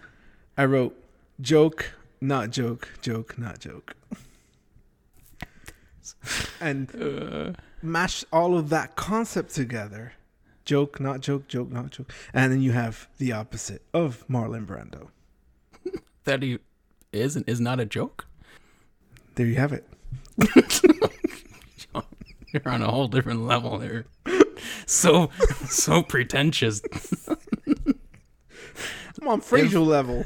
I 0.58 0.66
wrote 0.66 0.95
joke, 1.41 1.93
not 2.22 2.50
joke, 2.50 2.89
joke, 3.02 3.38
not 3.38 3.60
joke. 3.60 3.95
And 6.60 6.89
Uh, 6.95 7.54
mash 7.82 8.26
all 8.34 8.58
of 8.58 8.70
that 8.70 8.95
concept 8.95 9.54
together. 9.54 10.14
Joke, 10.70 11.00
not 11.00 11.22
joke, 11.22 11.48
joke, 11.48 11.72
not 11.72 11.90
joke. 11.90 12.14
And 12.32 12.52
then 12.52 12.62
you 12.62 12.74
have 12.74 13.08
the 13.18 13.32
opposite 13.32 13.82
of 13.92 14.24
Marlon 14.30 14.68
Brando. 14.68 15.08
that 16.26 16.44
he 16.44 16.60
is 17.12 17.36
and 17.36 17.44
is 17.50 17.60
not 17.60 17.80
a 17.80 17.88
joke. 17.88 18.28
There 19.34 19.48
you 19.48 19.56
have 19.56 19.74
it. 19.74 19.88
You're 22.54 22.68
on 22.68 22.84
a 22.84 22.92
whole 22.92 23.08
different 23.08 23.48
level 23.48 23.80
there. 23.80 24.06
So 24.86 25.32
so 25.68 26.04
pretentious. 26.04 26.84
I'm 27.28 27.48
on 29.28 29.42
Frasier 29.42 29.84
level. 29.84 30.24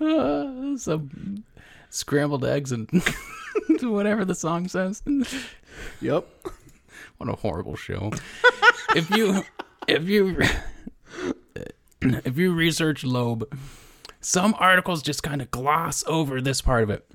Uh, 0.00 0.76
some 0.78 1.42
scrambled 1.88 2.44
eggs 2.44 2.70
and 2.70 2.88
whatever 3.82 4.24
the 4.24 4.36
song 4.36 4.68
says. 4.68 5.02
Yep. 6.00 6.28
What 7.16 7.28
a 7.28 7.36
horrible 7.36 7.76
show. 7.76 8.12
if 8.96 9.10
you 9.10 9.44
if 9.86 10.08
you 10.08 10.38
if 12.00 12.38
you 12.38 12.54
research 12.54 13.02
Loab, 13.02 13.44
some 14.22 14.54
articles 14.58 15.02
just 15.02 15.22
kind 15.22 15.42
of 15.42 15.50
gloss 15.50 16.02
over 16.06 16.40
this 16.40 16.62
part 16.62 16.82
of 16.82 16.88
it. 16.88 17.06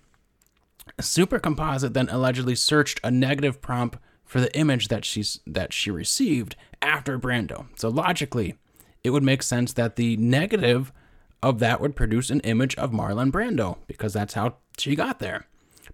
Supercomposite 1.01 1.93
then 1.95 2.07
allegedly 2.09 2.53
searched 2.53 2.99
a 3.03 3.09
negative 3.09 3.61
prompt 3.61 3.97
for 4.23 4.39
the 4.39 4.55
image 4.55 4.89
that 4.89 5.05
she's 5.05 5.39
that 5.47 5.73
she 5.73 5.89
received 5.89 6.55
after 6.81 7.17
Brando. 7.17 7.67
So 7.75 7.89
logically, 7.89 8.55
it 9.03 9.09
would 9.09 9.23
make 9.23 9.41
sense 9.43 9.73
that 9.73 9.95
the 9.95 10.17
negative 10.17 10.91
of 11.41 11.59
that 11.59 11.81
would 11.81 11.95
produce 11.95 12.29
an 12.29 12.41
image 12.41 12.75
of 12.75 12.91
Marlon 12.91 13.31
Brando 13.31 13.77
because 13.87 14.13
that's 14.13 14.33
how 14.33 14.57
she 14.77 14.95
got 14.95 15.19
there. 15.19 15.47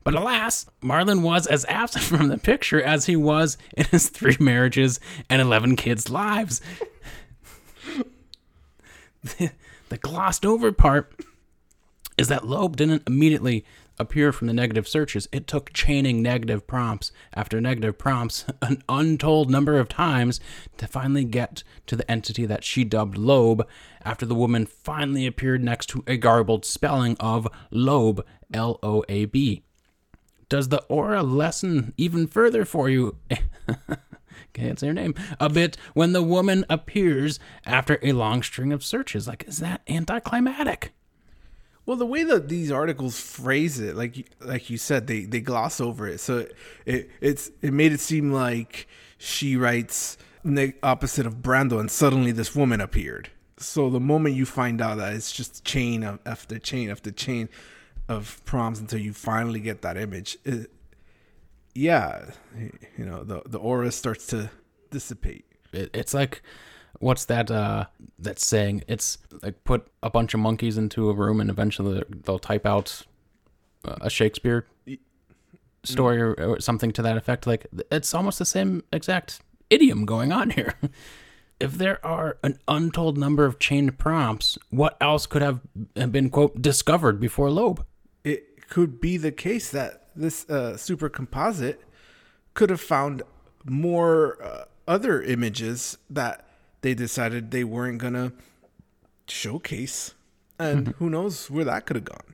But 0.03 0.15
alas, 0.15 0.65
Marlon 0.81 1.21
was 1.21 1.47
as 1.47 1.65
absent 1.65 2.03
from 2.05 2.27
the 2.27 2.37
picture 2.37 2.81
as 2.81 3.05
he 3.05 3.15
was 3.15 3.57
in 3.75 3.85
his 3.85 4.09
three 4.09 4.37
marriages 4.39 4.99
and 5.29 5.41
11 5.41 5.75
kids' 5.75 6.09
lives. 6.09 6.61
the, 9.23 9.51
the 9.89 9.97
glossed 9.97 10.45
over 10.45 10.71
part 10.71 11.13
is 12.17 12.27
that 12.27 12.43
Loab 12.43 12.75
didn't 12.75 13.03
immediately 13.07 13.65
appear 13.99 14.31
from 14.31 14.47
the 14.47 14.53
negative 14.53 14.87
searches. 14.87 15.27
It 15.31 15.47
took 15.47 15.71
chaining 15.73 16.21
negative 16.21 16.65
prompts 16.65 17.11
after 17.33 17.61
negative 17.61 17.97
prompts 17.97 18.45
an 18.61 18.83
untold 18.89 19.49
number 19.49 19.77
of 19.77 19.87
times 19.87 20.39
to 20.77 20.87
finally 20.87 21.23
get 21.23 21.63
to 21.87 21.95
the 21.95 22.09
entity 22.09 22.45
that 22.47 22.63
she 22.63 22.83
dubbed 22.83 23.17
Loab 23.17 23.65
after 24.03 24.25
the 24.25 24.35
woman 24.35 24.65
finally 24.65 25.27
appeared 25.27 25.63
next 25.63 25.87
to 25.87 26.03
a 26.07 26.17
garbled 26.17 26.65
spelling 26.65 27.15
of 27.19 27.47
Loab, 27.71 28.23
L 28.53 28.79
O 28.81 29.05
A 29.07 29.25
B. 29.25 29.63
Does 30.51 30.67
the 30.67 30.83
aura 30.89 31.23
lessen 31.23 31.93
even 31.95 32.27
further 32.27 32.65
for 32.65 32.89
you? 32.89 33.15
Can't 34.53 34.77
say 34.77 34.87
her 34.87 34.93
name. 34.93 35.15
A 35.39 35.47
bit 35.47 35.77
when 35.93 36.11
the 36.11 36.21
woman 36.21 36.65
appears 36.69 37.39
after 37.65 37.97
a 38.03 38.11
long 38.11 38.43
string 38.43 38.73
of 38.73 38.83
searches. 38.83 39.29
Like, 39.29 39.45
is 39.47 39.59
that 39.59 39.79
anticlimactic? 39.87 40.91
Well, 41.85 41.95
the 41.95 42.05
way 42.05 42.25
that 42.25 42.49
these 42.49 42.69
articles 42.69 43.17
phrase 43.17 43.79
it, 43.79 43.95
like 43.95 44.27
like 44.41 44.69
you 44.69 44.75
said, 44.75 45.07
they 45.07 45.23
they 45.23 45.39
gloss 45.39 45.79
over 45.79 46.05
it. 46.05 46.19
So 46.19 46.39
it, 46.39 46.55
it 46.85 47.09
it's 47.21 47.51
it 47.61 47.71
made 47.71 47.93
it 47.93 48.01
seem 48.01 48.33
like 48.33 48.89
she 49.17 49.55
writes 49.55 50.17
ne- 50.43 50.73
opposite 50.83 51.25
of 51.25 51.35
Brando, 51.35 51.79
and 51.79 51.89
suddenly 51.89 52.33
this 52.33 52.53
woman 52.53 52.81
appeared. 52.81 53.29
So 53.57 53.89
the 53.89 54.01
moment 54.01 54.35
you 54.35 54.45
find 54.45 54.81
out 54.81 54.97
that 54.97 55.13
it's 55.13 55.31
just 55.31 55.63
chain 55.63 56.03
after 56.25 56.59
chain 56.59 56.89
after 56.89 57.09
chain 57.09 57.47
of 58.11 58.43
prompts 58.45 58.79
until 58.79 58.99
you 58.99 59.13
finally 59.13 59.59
get 59.59 59.81
that 59.81 59.97
image, 59.97 60.37
it, 60.43 60.69
yeah, 61.73 62.31
you 62.97 63.05
know 63.05 63.23
the 63.23 63.41
the 63.45 63.57
aura 63.57 63.91
starts 63.91 64.27
to 64.27 64.49
dissipate. 64.89 65.45
It, 65.71 65.89
it's 65.93 66.13
like 66.13 66.41
what's 66.99 67.25
that 67.25 67.49
uh 67.49 67.85
that 68.19 68.39
saying? 68.39 68.83
It's 68.87 69.17
like 69.41 69.63
put 69.63 69.87
a 70.03 70.09
bunch 70.09 70.33
of 70.33 70.39
monkeys 70.39 70.77
into 70.77 71.09
a 71.09 71.13
room 71.13 71.39
and 71.39 71.49
eventually 71.49 72.03
they'll 72.25 72.39
type 72.39 72.65
out 72.65 73.03
a 73.83 74.09
Shakespeare 74.09 74.67
story 75.83 76.21
or, 76.21 76.33
or 76.33 76.59
something 76.59 76.91
to 76.91 77.01
that 77.01 77.17
effect. 77.17 77.47
Like 77.47 77.65
it's 77.91 78.13
almost 78.13 78.39
the 78.39 78.45
same 78.45 78.83
exact 78.91 79.41
idiom 79.69 80.05
going 80.05 80.31
on 80.31 80.51
here. 80.51 80.75
if 81.59 81.73
there 81.73 82.05
are 82.05 82.37
an 82.43 82.59
untold 82.67 83.17
number 83.17 83.45
of 83.45 83.59
chained 83.59 83.97
prompts, 83.97 84.57
what 84.69 84.97
else 84.99 85.25
could 85.25 85.41
have 85.41 85.61
been 85.93 86.29
quote 86.29 86.61
discovered 86.61 87.19
before 87.19 87.49
Loab? 87.49 87.85
It 88.71 88.73
could 88.73 89.01
be 89.01 89.17
the 89.17 89.33
case 89.33 89.69
that 89.71 90.07
this 90.15 90.49
uh, 90.49 90.77
super 90.77 91.09
composite 91.09 91.81
could 92.53 92.69
have 92.69 92.79
found 92.79 93.21
more 93.65 94.41
uh, 94.41 94.63
other 94.87 95.21
images 95.21 95.97
that 96.09 96.47
they 96.79 96.93
decided 96.93 97.51
they 97.51 97.65
weren't 97.65 97.97
gonna 97.97 98.31
showcase, 99.27 100.13
and 100.57 100.87
who 100.99 101.09
knows 101.09 101.49
where 101.51 101.65
that 101.65 101.85
could 101.85 101.97
have 101.97 102.05
gone. 102.05 102.33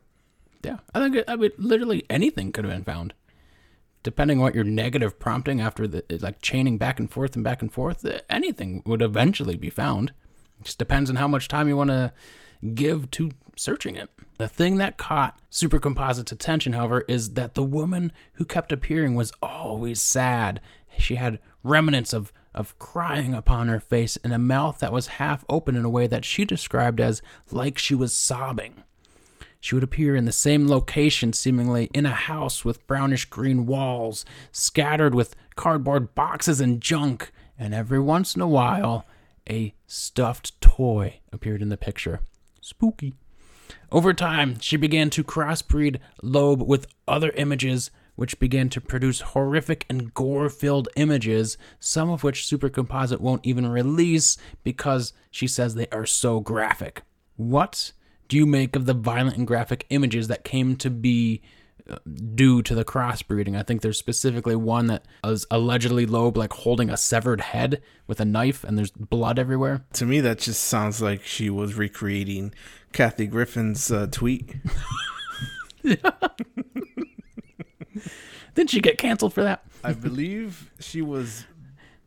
Yeah, 0.62 0.78
I 0.94 1.00
think 1.00 1.16
it, 1.16 1.26
I 1.28 1.36
mean 1.38 1.50
literally 1.58 2.04
anything 2.08 2.52
could 2.52 2.66
have 2.66 2.74
been 2.74 2.84
found, 2.84 3.16
depending 4.04 4.38
on 4.38 4.44
what 4.44 4.54
your 4.56 4.64
negative 4.64 5.18
prompting 5.18 5.60
after 5.60 5.88
the 5.88 6.04
like 6.22 6.40
chaining 6.44 6.78
back 6.78 7.00
and 7.00 7.10
forth 7.10 7.34
and 7.34 7.44
back 7.44 7.64
and 7.64 7.74
forth. 7.74 8.06
uh, 8.06 8.20
Anything 8.30 8.84
would 8.86 9.02
eventually 9.02 9.58
be 9.58 9.72
found. 9.72 10.14
Just 10.64 10.78
depends 10.78 11.10
on 11.10 11.16
how 11.16 11.28
much 11.28 11.48
time 11.48 11.68
you 11.68 11.76
want 11.78 11.90
to 11.90 12.14
give 12.74 13.12
to 13.12 13.32
searching 13.56 13.96
it. 13.96 14.10
The 14.38 14.48
thing 14.48 14.78
that 14.78 14.98
caught 14.98 15.40
Supercomposite's 15.50 16.32
attention, 16.32 16.74
however, 16.74 17.04
is 17.08 17.34
that 17.34 17.56
the 17.56 17.64
woman 17.64 18.12
who 18.34 18.46
kept 18.46 18.72
appearing 18.72 19.16
was 19.16 19.34
always 19.42 20.02
sad. 20.02 20.62
She 20.98 21.16
had 21.16 21.40
remnants 21.64 22.14
of, 22.14 22.32
of 22.54 22.78
crying 22.78 23.34
upon 23.34 23.68
her 23.68 23.80
face 23.80 24.18
and 24.24 24.34
a 24.34 24.40
mouth 24.40 24.80
that 24.80 24.94
was 24.94 25.08
half 25.08 25.44
open 25.50 25.76
in 25.76 25.86
a 25.86 25.90
way 25.90 26.06
that 26.08 26.26
she 26.26 26.46
described 26.46 27.02
as 27.02 27.22
like 27.52 27.78
she 27.78 27.96
was 27.96 28.16
sobbing. 28.16 28.84
She 29.60 29.74
would 29.74 29.84
appear 29.84 30.16
in 30.16 30.26
the 30.26 30.32
same 30.32 30.68
location, 30.68 31.34
seemingly 31.34 31.90
in 31.94 32.06
a 32.06 32.12
house 32.12 32.64
with 32.64 32.86
brownish 32.86 33.26
green 33.26 33.66
walls, 33.66 34.24
scattered 34.52 35.16
with 35.16 35.36
cardboard 35.56 36.14
boxes 36.14 36.62
and 36.62 36.80
junk, 36.80 37.32
and 37.58 37.74
every 37.74 38.00
once 38.00 38.36
in 38.36 38.42
a 38.42 38.48
while, 38.48 39.06
a 39.50 39.74
stuffed 39.88 40.60
toy 40.62 41.20
appeared 41.32 41.64
in 41.64 41.70
the 41.70 41.78
picture. 41.78 42.22
Spooky. 42.68 43.14
Over 43.94 44.14
time, 44.14 44.60
she 44.60 44.76
began 44.76 45.10
to 45.12 45.24
crossbreed 45.24 46.00
Loab 46.22 46.66
with 46.68 46.88
other 47.08 47.32
images, 47.32 47.92
which 48.18 48.40
began 48.40 48.68
to 48.70 48.82
produce 48.82 49.22
horrific 49.22 49.86
and 49.90 50.14
gore 50.14 50.50
filled 50.50 50.90
images, 50.98 51.58
some 51.80 52.10
of 52.10 52.26
which 52.26 52.46
Supercomposite 52.46 53.22
won't 53.22 53.46
even 53.46 53.68
release 53.68 54.38
because 54.66 55.14
she 55.32 55.48
says 55.48 55.76
they 55.76 55.88
are 55.94 56.06
so 56.06 56.42
graphic. 56.42 57.04
What 57.38 57.94
do 58.28 58.36
you 58.36 58.46
make 58.46 58.76
of 58.76 58.86
the 58.86 58.94
violent 58.94 59.38
and 59.38 59.48
graphic 59.48 59.86
images 59.90 60.28
that 60.28 60.44
came 60.44 60.76
to 60.76 60.90
be 60.90 61.42
due 62.36 62.62
to 62.62 62.76
the 62.76 62.86
crossbreeding? 62.86 63.58
I 63.58 63.64
think 63.64 63.82
there's 63.82 63.98
specifically 63.98 64.56
one 64.56 64.88
that 64.88 65.06
is 65.24 65.46
allegedly 65.52 66.06
Loab 66.06 66.38
like 66.38 66.54
holding 66.54 66.90
a 66.90 66.98
severed 66.98 67.42
head 67.42 67.82
with 68.08 68.20
a 68.20 68.26
knife 68.26 68.64
and 68.64 68.78
there's 68.78 68.92
blood 68.92 69.40
everywhere. 69.40 69.86
To 69.94 70.06
me, 70.06 70.20
that 70.22 70.40
just 70.40 70.62
sounds 70.64 71.02
like 71.02 71.24
she 71.24 71.50
was 71.50 71.76
recreating 71.76 72.54
Kathy 72.94 73.28
Griffin's 73.28 73.92
uh, 73.92 74.08
tweet. 74.10 74.56
Didn't 78.56 78.70
she 78.70 78.82
get 78.82 78.98
canceled 78.98 79.34
for 79.34 79.44
that? 79.44 79.64
I 79.84 79.94
believe 79.94 80.72
she 80.80 81.02
was 81.02 81.46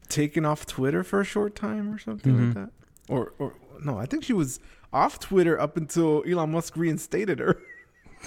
taken 0.09 0.45
off 0.45 0.67
Twitter 0.67 1.03
for 1.05 1.21
a 1.21 1.25
short 1.25 1.55
time 1.55 1.93
or 1.93 1.99
something 1.99 2.47
like 2.47 2.55
that. 2.55 2.71
Or, 3.09 3.33
or 3.39 3.55
no, 3.83 3.99
I 3.99 4.07
think 4.07 4.25
she 4.25 4.33
was 4.33 4.61
off 4.93 5.21
Twitter 5.21 5.59
up 5.59 5.77
until 5.77 6.25
Elon 6.29 6.51
Musk 6.51 6.77
reinstated 6.77 7.39
her. 7.39 7.61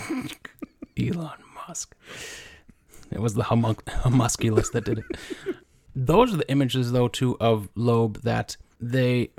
Elon 0.98 1.43
It 3.12 3.20
was 3.20 3.34
the 3.36 3.44
humusculus 3.44 4.72
that 4.72 4.86
did 4.86 5.00
it. 5.00 5.56
Those 5.96 6.34
are 6.34 6.38
the 6.38 6.50
images, 6.50 6.92
though, 6.92 7.08
too, 7.08 7.38
of 7.40 7.70
Loab 7.76 8.22
that 8.22 8.58
they 8.80 9.30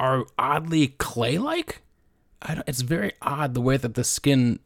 are 0.00 0.24
oddly 0.38 0.88
clay-like. 0.88 1.82
It's 2.66 2.80
very 2.82 3.12
odd 3.20 3.54
the 3.54 3.60
way 3.60 3.76
that 3.76 3.94
the 3.94 4.04
skin 4.04 4.60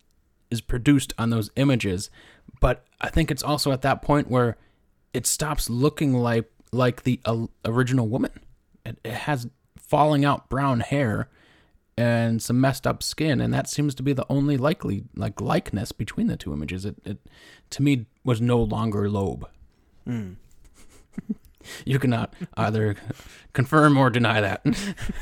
is 0.50 0.60
produced 0.60 1.14
on 1.18 1.30
those 1.30 1.50
images, 1.56 2.10
but 2.60 2.84
I 3.00 3.08
think 3.08 3.30
it's 3.30 3.42
also 3.42 3.72
at 3.72 3.82
that 3.82 4.02
point 4.02 4.30
where 4.30 4.58
it 5.14 5.26
stops 5.26 5.70
looking 5.70 6.12
like 6.14 6.50
like 6.72 7.02
the 7.02 7.20
uh, 7.24 7.46
original 7.64 8.08
woman. 8.08 8.32
It, 8.84 8.98
it 9.04 9.12
has 9.12 9.48
falling 9.76 10.24
out 10.24 10.48
brown 10.48 10.80
hair 10.80 11.28
and 12.02 12.42
some 12.42 12.60
messed 12.60 12.84
up 12.84 13.00
skin, 13.00 13.40
and 13.40 13.54
that 13.54 13.68
seems 13.68 13.94
to 13.94 14.02
be 14.02 14.12
the 14.12 14.26
only 14.28 14.56
likely 14.56 15.04
like 15.14 15.40
likeness 15.40 15.92
between 15.92 16.26
the 16.26 16.36
two 16.36 16.52
images. 16.52 16.84
It, 16.84 16.96
it 17.04 17.18
to 17.70 17.82
me 17.82 18.06
was 18.24 18.40
no 18.40 18.60
longer 18.60 19.08
Loab. 19.08 19.44
Hmm. 20.04 20.32
you 21.84 22.00
cannot 22.00 22.34
either 22.56 22.96
confirm 23.52 23.96
or 23.96 24.10
deny 24.10 24.40
that. 24.40 24.64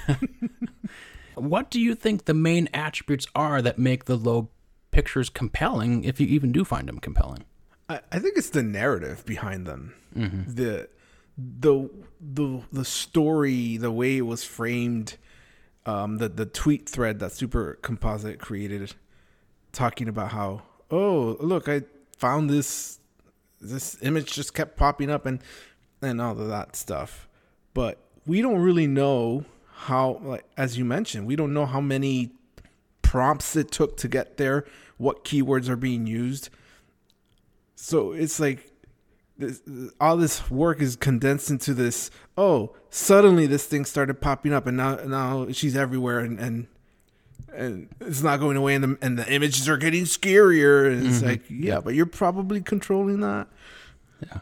what 1.34 1.70
do 1.70 1.78
you 1.78 1.94
think 1.94 2.24
the 2.24 2.34
main 2.34 2.66
attributes 2.72 3.26
are 3.34 3.60
that 3.60 3.78
make 3.78 4.06
the 4.06 4.16
Loab 4.16 4.48
pictures 4.90 5.28
compelling, 5.28 6.04
if 6.04 6.18
you 6.18 6.26
even 6.28 6.50
do 6.50 6.64
find 6.64 6.88
them 6.88 6.98
compelling? 6.98 7.44
I, 7.90 8.00
I 8.10 8.18
think 8.20 8.38
it's 8.38 8.50
the 8.50 8.62
narrative 8.62 9.26
behind 9.26 9.66
them. 9.66 9.92
Mm-hmm. 10.16 10.54
The 10.54 10.88
the 11.36 11.90
the 12.18 12.62
the 12.72 12.84
story, 12.86 13.76
the 13.76 13.92
way 13.92 14.16
it 14.16 14.22
was 14.22 14.44
framed, 14.44 15.18
um, 15.86 16.18
the 16.18 16.28
the 16.28 16.46
tweet 16.46 16.88
thread 16.88 17.18
that 17.20 17.32
Super 17.32 17.78
Composite 17.82 18.38
created, 18.38 18.94
talking 19.72 20.08
about 20.08 20.32
how 20.32 20.62
oh 20.90 21.36
look 21.40 21.68
I 21.68 21.82
found 22.16 22.50
this 22.50 22.98
this 23.60 23.96
image 24.02 24.32
just 24.32 24.54
kept 24.54 24.76
popping 24.76 25.10
up 25.10 25.26
and 25.26 25.40
and 26.02 26.20
all 26.20 26.32
of 26.32 26.48
that 26.48 26.76
stuff, 26.76 27.28
but 27.74 27.98
we 28.26 28.42
don't 28.42 28.60
really 28.60 28.86
know 28.86 29.44
how 29.72 30.20
like 30.22 30.44
as 30.56 30.76
you 30.78 30.84
mentioned 30.84 31.26
we 31.26 31.36
don't 31.36 31.54
know 31.54 31.66
how 31.66 31.80
many 31.80 32.30
prompts 33.02 33.56
it 33.56 33.70
took 33.70 33.96
to 33.96 34.08
get 34.08 34.36
there, 34.36 34.64
what 34.98 35.24
keywords 35.24 35.68
are 35.68 35.76
being 35.76 36.06
used. 36.06 36.48
So 37.74 38.12
it's 38.12 38.38
like 38.38 38.70
this, 39.40 39.62
all 40.00 40.16
this 40.16 40.50
work 40.50 40.80
is 40.80 40.96
condensed 40.96 41.50
into 41.50 41.74
this. 41.74 42.10
Oh, 42.36 42.74
suddenly 42.90 43.46
this 43.46 43.66
thing 43.66 43.84
started 43.84 44.20
popping 44.20 44.52
up, 44.52 44.66
and 44.66 44.76
now 44.76 44.96
now 44.96 45.50
she's 45.50 45.76
everywhere, 45.76 46.20
and 46.20 46.38
and 46.38 46.66
and 47.54 47.88
it's 48.00 48.22
not 48.22 48.38
going 48.38 48.56
away, 48.56 48.74
and 48.74 48.84
the 48.84 48.98
and 49.02 49.18
the 49.18 49.32
images 49.32 49.68
are 49.68 49.76
getting 49.76 50.04
scarier, 50.04 50.90
and 50.90 51.06
it's 51.06 51.18
mm-hmm. 51.18 51.26
like 51.26 51.42
yeah, 51.48 51.80
but 51.80 51.94
you're 51.94 52.06
probably 52.06 52.60
controlling 52.60 53.20
that. 53.20 53.48
Yeah, 54.22 54.38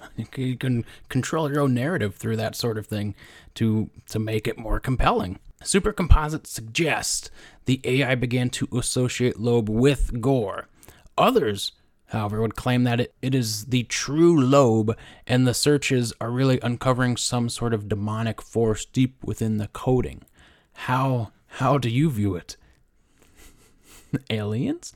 You 0.36 0.56
can 0.56 0.84
control 1.08 1.50
your 1.50 1.60
own 1.60 1.74
narrative 1.74 2.16
through 2.16 2.36
that 2.36 2.56
sort 2.56 2.78
of 2.78 2.86
thing 2.86 3.14
to 3.54 3.90
to 4.08 4.18
make 4.18 4.46
it 4.46 4.58
more 4.58 4.80
compelling. 4.80 5.38
Supercomposite 5.62 6.46
suggests 6.46 7.30
the 7.66 7.80
AI 7.84 8.14
began 8.16 8.50
to 8.50 8.68
associate 8.76 9.36
Loab 9.36 9.68
with 9.68 10.20
Gore. 10.20 10.66
Others, 11.16 11.72
however, 12.12 12.40
would 12.40 12.54
claim 12.56 12.84
that 12.84 13.00
it, 13.00 13.14
it 13.20 13.34
is 13.34 13.66
the 13.66 13.82
true 13.84 14.36
Loab, 14.40 14.94
and 15.26 15.46
the 15.46 15.54
searches 15.54 16.12
are 16.20 16.30
really 16.30 16.60
uncovering 16.62 17.16
some 17.16 17.48
sort 17.48 17.74
of 17.74 17.88
demonic 17.88 18.40
force 18.40 18.84
deep 18.84 19.22
within 19.24 19.56
the 19.58 19.68
coding. 19.68 20.22
How 20.74 21.32
how 21.46 21.76
do 21.78 21.90
you 21.90 22.10
view 22.10 22.34
it? 22.36 22.56
Aliens? 24.30 24.92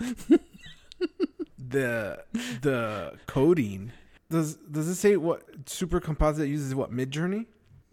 The 1.58 2.22
the 2.62 3.14
coding 3.26 3.92
does 4.30 4.54
does 4.56 4.88
it 4.88 4.94
say 4.96 5.16
what 5.16 5.42
Super 5.68 6.00
Composite 6.00 6.48
uses? 6.48 6.74
What 6.74 6.92
Midjourney? 6.92 7.46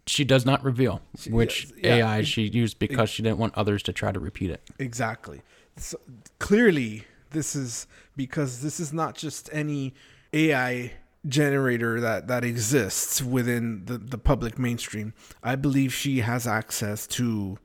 She 0.06 0.24
does 0.24 0.44
not 0.44 0.62
reveal 0.62 1.00
which 1.30 1.72
yeah, 1.82 1.96
AI 1.96 2.18
it- 2.18 2.26
she 2.26 2.42
used 2.42 2.78
because 2.78 3.08
she 3.08 3.22
didn't 3.22 3.38
want 3.38 3.54
others 3.56 3.82
to 3.84 3.92
try 3.92 4.12
to 4.12 4.20
repeat 4.20 4.50
it. 4.50 4.62
Exactly. 4.78 5.40
So 5.76 5.98
clearly, 6.38 7.04
this 7.34 7.54
is 7.54 7.86
because 8.16 8.62
this 8.62 8.80
is 8.80 8.92
not 8.92 9.14
just 9.14 9.50
any 9.52 9.94
AI 10.32 10.92
generator 11.26 12.00
that 12.00 12.28
that 12.28 12.44
exists 12.44 13.22
within 13.22 13.84
the 13.84 13.98
the 13.98 14.18
public 14.18 14.58
mainstream. 14.58 15.12
I 15.42 15.56
believe 15.56 15.92
she 15.92 16.20
has 16.20 16.46
access 16.46 17.06
to 17.08 17.58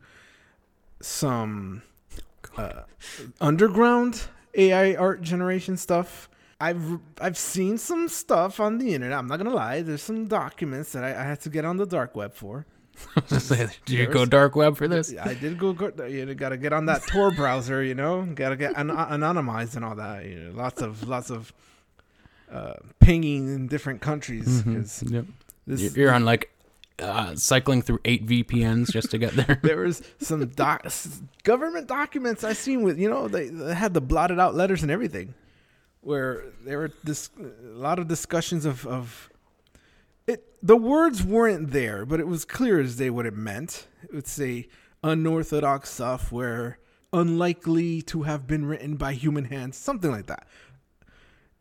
some 1.00 1.84
uh, 2.58 2.84
underground 3.40 4.24
AI 4.56 4.96
art 4.96 5.22
generation 5.22 5.78
stuff 5.78 6.30
I've 6.62 7.00
I've 7.22 7.38
seen 7.38 7.78
some 7.78 8.10
stuff 8.10 8.60
on 8.60 8.80
the 8.80 8.94
internet. 8.94 9.18
I'm 9.18 9.28
not 9.28 9.38
gonna 9.38 9.54
lie. 9.54 9.82
There's 9.82 10.02
some 10.02 10.28
documents 10.28 10.92
that 10.92 11.04
I, 11.04 11.12
I 11.12 11.24
had 11.24 11.40
to 11.42 11.50
get 11.50 11.64
on 11.64 11.78
the 11.78 11.86
dark 11.86 12.16
web 12.16 12.34
for. 12.34 12.66
Did 13.30 13.70
you 13.88 14.08
go 14.08 14.26
dark 14.26 14.56
web 14.56 14.78
for 14.78 14.88
this? 14.88 15.14
I 15.20 15.34
did 15.34 15.58
go. 15.58 15.70
you 16.08 16.34
got 16.36 16.50
to 16.50 16.58
get 16.58 16.74
on 16.74 16.86
that 16.88 17.04
Tor 17.08 17.32
browser. 17.36 17.84
You 17.84 17.96
know, 17.96 18.24
got 18.26 18.50
to 18.50 18.56
get 18.56 18.74
an- 18.78 18.90
anonymized 18.90 19.76
and 19.76 19.84
all 19.86 19.96
that. 19.96 20.26
You 20.26 20.36
know, 20.36 20.52
lots 20.58 20.82
of 20.82 21.08
lots 21.08 21.30
of 21.30 21.54
uh, 22.52 22.74
pinging 23.00 23.48
in 23.54 23.68
different 23.68 24.02
countries 24.02 24.62
because 24.64 25.04
Yep. 25.08 25.26
this 25.68 25.96
You're 25.96 26.14
on 26.14 26.26
like 26.26 26.52
uh, 27.00 27.36
cycling 27.36 27.82
through 27.82 28.00
eight 28.06 28.26
VPNs 28.26 28.92
just 28.92 29.12
to 29.12 29.18
get 29.18 29.34
there. 29.34 29.60
there 29.64 29.78
was 29.78 30.02
some 30.20 30.46
doc- 30.50 30.86
government 31.44 31.88
documents 31.88 32.44
I 32.44 32.54
seen 32.54 32.82
with 32.84 32.98
you 33.00 33.10
know 33.10 33.28
they, 33.28 33.50
they 33.50 33.74
had 33.76 33.94
the 33.94 34.02
blotted 34.02 34.40
out 34.40 34.56
letters 34.56 34.82
and 34.82 34.92
everything, 34.92 35.34
where 36.02 36.44
there 36.66 36.80
were 36.80 36.92
this 37.04 37.30
a 37.40 37.78
lot 37.78 38.00
of 38.00 38.08
discussions 38.08 38.66
of 38.66 38.86
of 38.88 39.29
it. 40.30 40.46
The 40.62 40.78
words 40.78 41.24
weren't 41.24 41.72
there, 41.72 42.06
but 42.06 42.20
it 42.20 42.28
was 42.28 42.46
clear 42.46 42.80
as 42.80 42.98
day 42.98 43.10
what 43.10 43.26
it 43.26 43.36
meant. 43.36 43.88
It 44.04 44.14
would 44.14 44.28
say 44.28 44.68
unorthodox 45.04 45.90
software, 45.90 46.80
unlikely 47.14 48.02
to 48.04 48.24
have 48.24 48.48
been 48.48 48.66
written 48.66 48.96
by 48.96 49.14
human 49.14 49.46
hands, 49.46 49.78
something 49.78 50.12
like 50.12 50.28
that. 50.28 50.48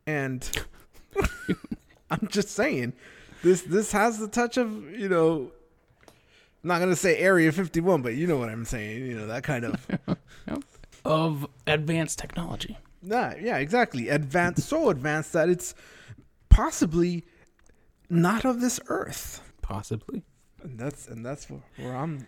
And 0.06 0.48
I'm 2.10 2.28
just 2.28 2.50
saying, 2.50 2.94
this 3.42 3.62
this 3.62 3.92
has 3.92 4.18
the 4.18 4.28
touch 4.28 4.56
of 4.56 4.90
you 4.90 5.08
know 5.08 5.52
I'm 6.62 6.68
not 6.68 6.80
gonna 6.80 6.96
say 6.96 7.16
Area 7.18 7.52
51, 7.52 8.02
but 8.02 8.14
you 8.14 8.26
know 8.26 8.36
what 8.36 8.48
I'm 8.48 8.64
saying. 8.64 9.06
You 9.06 9.16
know 9.16 9.26
that 9.26 9.44
kind 9.44 9.64
of. 9.64 9.86
of 11.04 11.46
advanced 11.66 12.18
technology. 12.18 12.76
nah, 13.02 13.32
yeah, 13.40 13.58
exactly. 13.58 14.08
Advanced, 14.08 14.68
so 14.68 14.90
advanced 14.90 15.32
that 15.32 15.48
it's 15.48 15.74
possibly 16.48 17.24
not 18.08 18.44
of 18.44 18.60
this 18.60 18.80
earth. 18.88 19.42
Possibly. 19.62 20.22
And 20.62 20.78
that's 20.78 21.06
and 21.06 21.24
that's 21.24 21.48
where, 21.48 21.94
I'm 21.96 22.26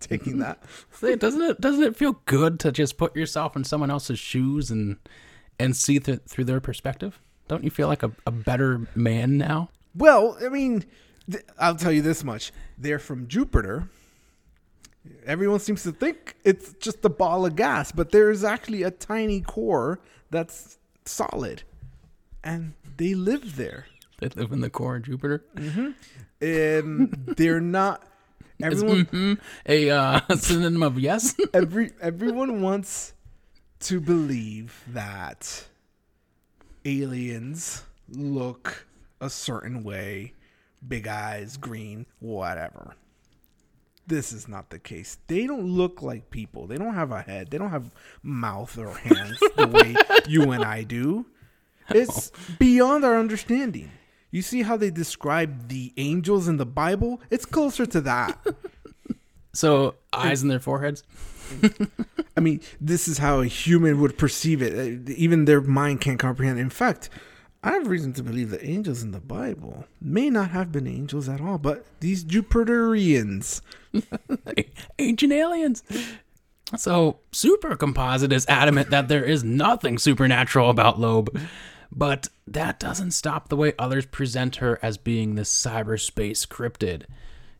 taking 0.00 0.38
that. 0.38 0.62
Say, 0.92 1.16
doesn't 1.16 1.42
it 1.42 1.60
doesn't 1.60 1.82
it 1.82 1.96
feel 1.96 2.20
good 2.26 2.58
to 2.60 2.72
just 2.72 2.96
put 2.96 3.14
yourself 3.14 3.56
in 3.56 3.64
someone 3.64 3.90
else's 3.90 4.18
shoes 4.18 4.70
and 4.70 4.96
and 5.58 5.76
see 5.76 5.98
th- 5.98 6.20
through 6.26 6.44
their 6.44 6.60
perspective? 6.60 7.20
Don't 7.48 7.64
you 7.64 7.70
feel 7.70 7.88
like 7.88 8.02
a, 8.02 8.12
a 8.26 8.30
better 8.30 8.88
man 8.94 9.36
now? 9.38 9.70
Well, 9.94 10.38
I 10.44 10.48
mean, 10.48 10.84
th- 11.30 11.44
I'll 11.58 11.76
tell 11.76 11.92
you 11.92 12.02
this 12.02 12.24
much: 12.24 12.52
they're 12.78 12.98
from 12.98 13.28
Jupiter. 13.28 13.88
Everyone 15.26 15.58
seems 15.58 15.82
to 15.82 15.92
think 15.92 16.36
it's 16.44 16.74
just 16.74 17.04
a 17.04 17.08
ball 17.08 17.44
of 17.44 17.56
gas, 17.56 17.90
but 17.90 18.12
there's 18.12 18.44
actually 18.44 18.84
a 18.84 18.90
tiny 18.90 19.40
core 19.40 20.00
that's 20.30 20.78
solid, 21.04 21.64
and 22.42 22.74
they 22.96 23.14
live 23.14 23.56
there. 23.56 23.86
They 24.22 24.28
live 24.40 24.52
in 24.52 24.60
the 24.60 24.70
core 24.70 24.96
of 24.96 25.02
Jupiter. 25.02 25.44
and 26.40 27.34
they're 27.36 27.60
not 27.60 28.04
Is 28.60 28.80
everyone 28.80 29.06
mhm 29.06 29.38
a 29.66 29.90
uh, 29.90 30.20
synonym 30.36 30.84
of 30.84 30.96
yes? 30.96 31.34
every 31.54 31.90
everyone 32.00 32.62
wants 32.62 33.14
to 33.80 34.00
believe 34.00 34.84
that 34.86 35.66
aliens 36.84 37.82
look 38.08 38.86
a 39.20 39.28
certain 39.28 39.82
way 39.82 40.34
big 40.86 41.08
eyes 41.08 41.56
green 41.56 42.06
whatever. 42.20 42.94
This 44.06 44.32
is 44.32 44.46
not 44.46 44.70
the 44.70 44.78
case. 44.78 45.18
They 45.26 45.46
don't 45.48 45.66
look 45.66 46.00
like 46.02 46.30
people. 46.30 46.68
They 46.68 46.76
don't 46.76 46.94
have 46.94 47.10
a 47.10 47.22
head. 47.22 47.50
They 47.50 47.58
don't 47.58 47.70
have 47.70 47.92
mouth 48.22 48.76
or 48.78 48.94
hands 48.94 49.38
the 49.56 49.66
way 49.66 49.96
you 50.28 50.52
and 50.52 50.64
i 50.64 50.82
do. 50.84 51.26
It's 51.88 52.30
beyond 52.58 53.04
our 53.04 53.18
understanding 53.18 53.90
you 54.32 54.42
see 54.42 54.62
how 54.62 54.76
they 54.76 54.90
describe 54.90 55.68
the 55.68 55.92
angels 55.96 56.48
in 56.48 56.56
the 56.56 56.66
bible 56.66 57.20
it's 57.30 57.46
closer 57.46 57.86
to 57.86 58.00
that 58.00 58.44
so 59.52 59.94
eyes 60.12 60.42
in 60.42 60.48
their 60.48 60.60
foreheads. 60.60 61.02
I 62.36 62.40
mean, 62.40 62.60
this 62.80 63.08
is 63.08 63.18
how 63.18 63.40
a 63.40 63.46
human 63.46 64.00
would 64.00 64.16
perceive 64.16 64.62
it. 64.62 65.08
Even 65.10 65.44
their 65.44 65.60
mind 65.60 66.00
can't 66.00 66.18
comprehend. 66.18 66.58
In 66.58 66.70
fact, 66.70 67.10
I 67.62 67.72
have 67.72 67.86
reason 67.86 68.12
to 68.14 68.22
believe 68.22 68.50
that 68.50 68.64
angels 68.64 69.02
in 69.02 69.12
the 69.12 69.20
Bible 69.20 69.86
may 70.00 70.30
not 70.30 70.50
have 70.50 70.72
been 70.72 70.86
angels 70.86 71.28
at 71.28 71.40
all, 71.40 71.58
but 71.58 71.84
these 72.00 72.24
Jupiterians. 72.24 73.60
Ancient 74.98 75.32
aliens. 75.32 75.82
So, 76.76 77.20
Supercomposite 77.32 78.32
is 78.32 78.46
adamant 78.48 78.90
that 78.90 79.08
there 79.08 79.24
is 79.24 79.44
nothing 79.44 79.98
supernatural 79.98 80.70
about 80.70 80.98
Loab, 80.98 81.38
but 81.94 82.28
that 82.46 82.80
doesn't 82.80 83.10
stop 83.10 83.48
the 83.48 83.56
way 83.56 83.74
others 83.78 84.06
present 84.06 84.56
her 84.56 84.78
as 84.82 84.96
being 84.96 85.34
this 85.34 85.52
cyberspace 85.52 86.46
cryptid. 86.46 87.04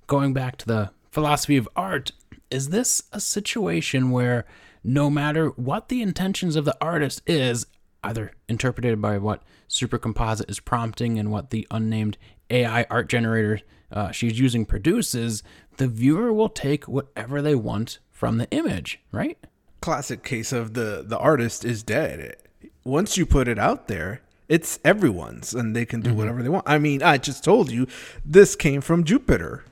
Going 0.06 0.32
back 0.32 0.56
to 0.58 0.66
the 0.66 0.90
philosophy 1.10 1.58
of 1.58 1.68
art, 1.76 2.12
is 2.50 2.70
this 2.70 3.04
a 3.12 3.20
situation 3.20 4.10
where 4.10 4.46
no 4.82 5.10
matter 5.10 5.48
what 5.50 5.88
the 5.88 6.02
intentions 6.02 6.56
of 6.56 6.64
the 6.64 6.76
artist 6.80 7.22
is, 7.26 7.66
either 8.02 8.32
interpreted 8.48 9.00
by 9.00 9.18
what 9.18 9.42
Supercomposite 9.68 10.50
is 10.50 10.60
prompting 10.60 11.18
and 11.18 11.30
what 11.30 11.50
the 11.50 11.66
unnamed 11.70 12.18
AI 12.50 12.84
art 12.90 13.08
generator 13.08 13.60
uh, 13.92 14.10
she's 14.10 14.40
using 14.40 14.64
produces, 14.64 15.42
the 15.76 15.86
viewer 15.86 16.32
will 16.32 16.48
take 16.48 16.88
whatever 16.88 17.42
they 17.42 17.54
want 17.54 17.98
from 18.10 18.38
the 18.38 18.50
image, 18.50 19.00
right? 19.12 19.38
Classic 19.80 20.22
case 20.22 20.52
of 20.52 20.74
the 20.74 21.04
the 21.06 21.18
artist 21.18 21.64
is 21.64 21.82
dead. 21.82 22.36
Once 22.84 23.16
you 23.16 23.24
put 23.24 23.48
it 23.48 23.58
out 23.58 23.88
there, 23.88 24.20
it's 24.48 24.78
everyone's, 24.84 25.54
and 25.54 25.74
they 25.74 25.84
can 25.84 26.00
do 26.00 26.10
mm-hmm. 26.10 26.18
whatever 26.18 26.42
they 26.42 26.48
want. 26.48 26.68
I 26.68 26.78
mean, 26.78 27.02
I 27.02 27.18
just 27.18 27.44
told 27.44 27.70
you, 27.70 27.86
this 28.24 28.54
came 28.56 28.80
from 28.80 29.04
Jupiter. 29.04 29.64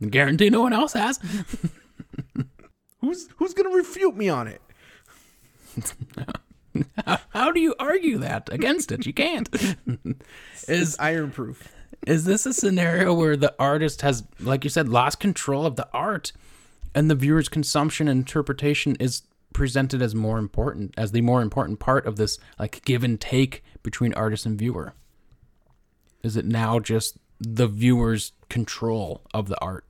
Guarantee 0.10 0.50
no 0.50 0.62
one 0.62 0.72
else 0.72 0.92
has. 0.92 1.18
Who's 3.00 3.28
who's 3.36 3.52
gonna 3.52 3.68
refute 3.68 4.16
me 4.16 4.30
on 4.30 4.48
it? 4.48 4.62
How 7.30 7.52
do 7.52 7.60
you 7.60 7.74
argue 7.78 8.16
that 8.18 8.48
against 8.50 8.90
it? 8.92 9.04
You 9.04 9.12
can't. 9.12 9.48
is 10.66 10.96
iron 10.98 11.30
proof. 11.30 11.68
is 12.06 12.24
this 12.24 12.46
a 12.46 12.54
scenario 12.54 13.12
where 13.12 13.36
the 13.36 13.54
artist 13.58 14.00
has, 14.00 14.24
like 14.40 14.64
you 14.64 14.70
said, 14.70 14.88
lost 14.88 15.20
control 15.20 15.66
of 15.66 15.76
the 15.76 15.86
art, 15.92 16.32
and 16.94 17.10
the 17.10 17.14
viewer's 17.14 17.50
consumption 17.50 18.08
and 18.08 18.20
interpretation 18.20 18.96
is 18.98 19.22
presented 19.54 20.02
as 20.02 20.14
more 20.14 20.38
important, 20.38 20.92
as 20.98 21.12
the 21.12 21.22
more 21.22 21.40
important 21.40 21.80
part 21.80 22.04
of 22.04 22.16
this, 22.16 22.38
like 22.58 22.84
give 22.84 23.02
and 23.02 23.18
take 23.18 23.64
between 23.82 24.12
artist 24.12 24.44
and 24.44 24.58
viewer? 24.58 24.92
Is 26.22 26.36
it 26.36 26.44
now 26.44 26.78
just 26.78 27.16
the 27.40 27.66
viewer's 27.66 28.32
control 28.50 29.22
of 29.32 29.48
the 29.48 29.58
art? 29.62 29.86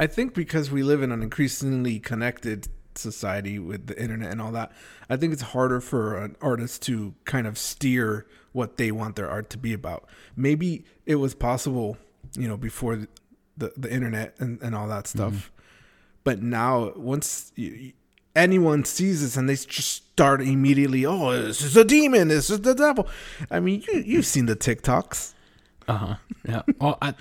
I 0.00 0.08
think 0.08 0.34
because 0.34 0.72
we 0.72 0.82
live 0.82 1.02
in 1.02 1.12
an 1.12 1.22
increasingly 1.22 2.00
connected 2.00 2.66
society 2.96 3.58
with 3.58 3.86
the 3.86 4.02
internet 4.02 4.32
and 4.32 4.42
all 4.42 4.50
that, 4.52 4.72
I 5.08 5.16
think 5.16 5.32
it's 5.32 5.42
harder 5.42 5.80
for 5.80 6.16
an 6.16 6.36
artist 6.40 6.82
to 6.82 7.14
kind 7.24 7.46
of 7.46 7.56
steer 7.56 8.26
what 8.50 8.78
they 8.78 8.90
want 8.90 9.14
their 9.14 9.30
art 9.30 9.50
to 9.50 9.58
be 9.58 9.72
about. 9.72 10.08
Maybe 10.34 10.84
it 11.06 11.16
was 11.16 11.34
possible, 11.34 11.98
you 12.36 12.48
know, 12.48 12.56
before 12.56 12.96
the 12.96 13.08
the, 13.60 13.72
the 13.76 13.92
internet 13.92 14.34
and, 14.40 14.60
and 14.60 14.74
all 14.74 14.88
that 14.88 15.06
stuff. 15.06 15.32
Mm-hmm. 15.32 15.62
But 16.24 16.42
now, 16.42 16.92
once 16.96 17.52
you, 17.54 17.92
anyone 18.36 18.84
sees 18.84 19.22
this 19.22 19.36
and 19.36 19.48
they 19.48 19.54
just 19.54 19.88
start 20.10 20.40
immediately, 20.42 21.04
oh, 21.06 21.32
this 21.32 21.62
is 21.62 21.76
a 21.76 21.84
demon, 21.84 22.28
this 22.28 22.50
is 22.50 22.60
the 22.60 22.74
devil. 22.74 23.08
I 23.50 23.60
mean, 23.60 23.82
you 23.88 24.00
you've 24.00 24.26
seen 24.26 24.46
the 24.46 24.56
TikToks. 24.56 25.34
Uh 25.88 25.96
huh. 25.96 26.14
Yeah. 26.46 26.62
Well, 26.80 26.98
I, 27.02 27.14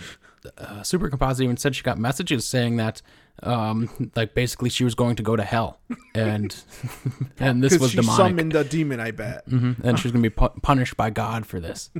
uh, 0.58 0.84
Super 0.84 1.10
Composite 1.10 1.44
even 1.44 1.58
said 1.58 1.76
she 1.76 1.84
got 1.84 1.98
messages 1.98 2.46
saying 2.46 2.78
that, 2.78 3.02
um, 3.44 4.12
like 4.16 4.34
basically 4.34 4.70
she 4.70 4.84
was 4.84 4.96
going 4.96 5.16
to 5.16 5.24
go 5.24 5.36
to 5.36 5.44
hell, 5.44 5.80
and 6.14 6.56
and 7.40 7.64
this 7.64 7.78
was 7.80 7.92
she 7.92 7.98
demonic, 7.98 8.18
summoned 8.18 8.56
a 8.56 8.64
demon, 8.64 9.00
I 9.00 9.12
bet. 9.12 9.50
Mm-hmm. 9.50 9.86
and 9.88 9.98
she's 10.00 10.12
going 10.12 10.24
to 10.24 10.30
be 10.30 10.34
pu- 10.36 10.60
punished 10.62 10.96
by 10.98 11.10
God 11.10 11.46
for 11.46 11.60
this. 11.60 11.90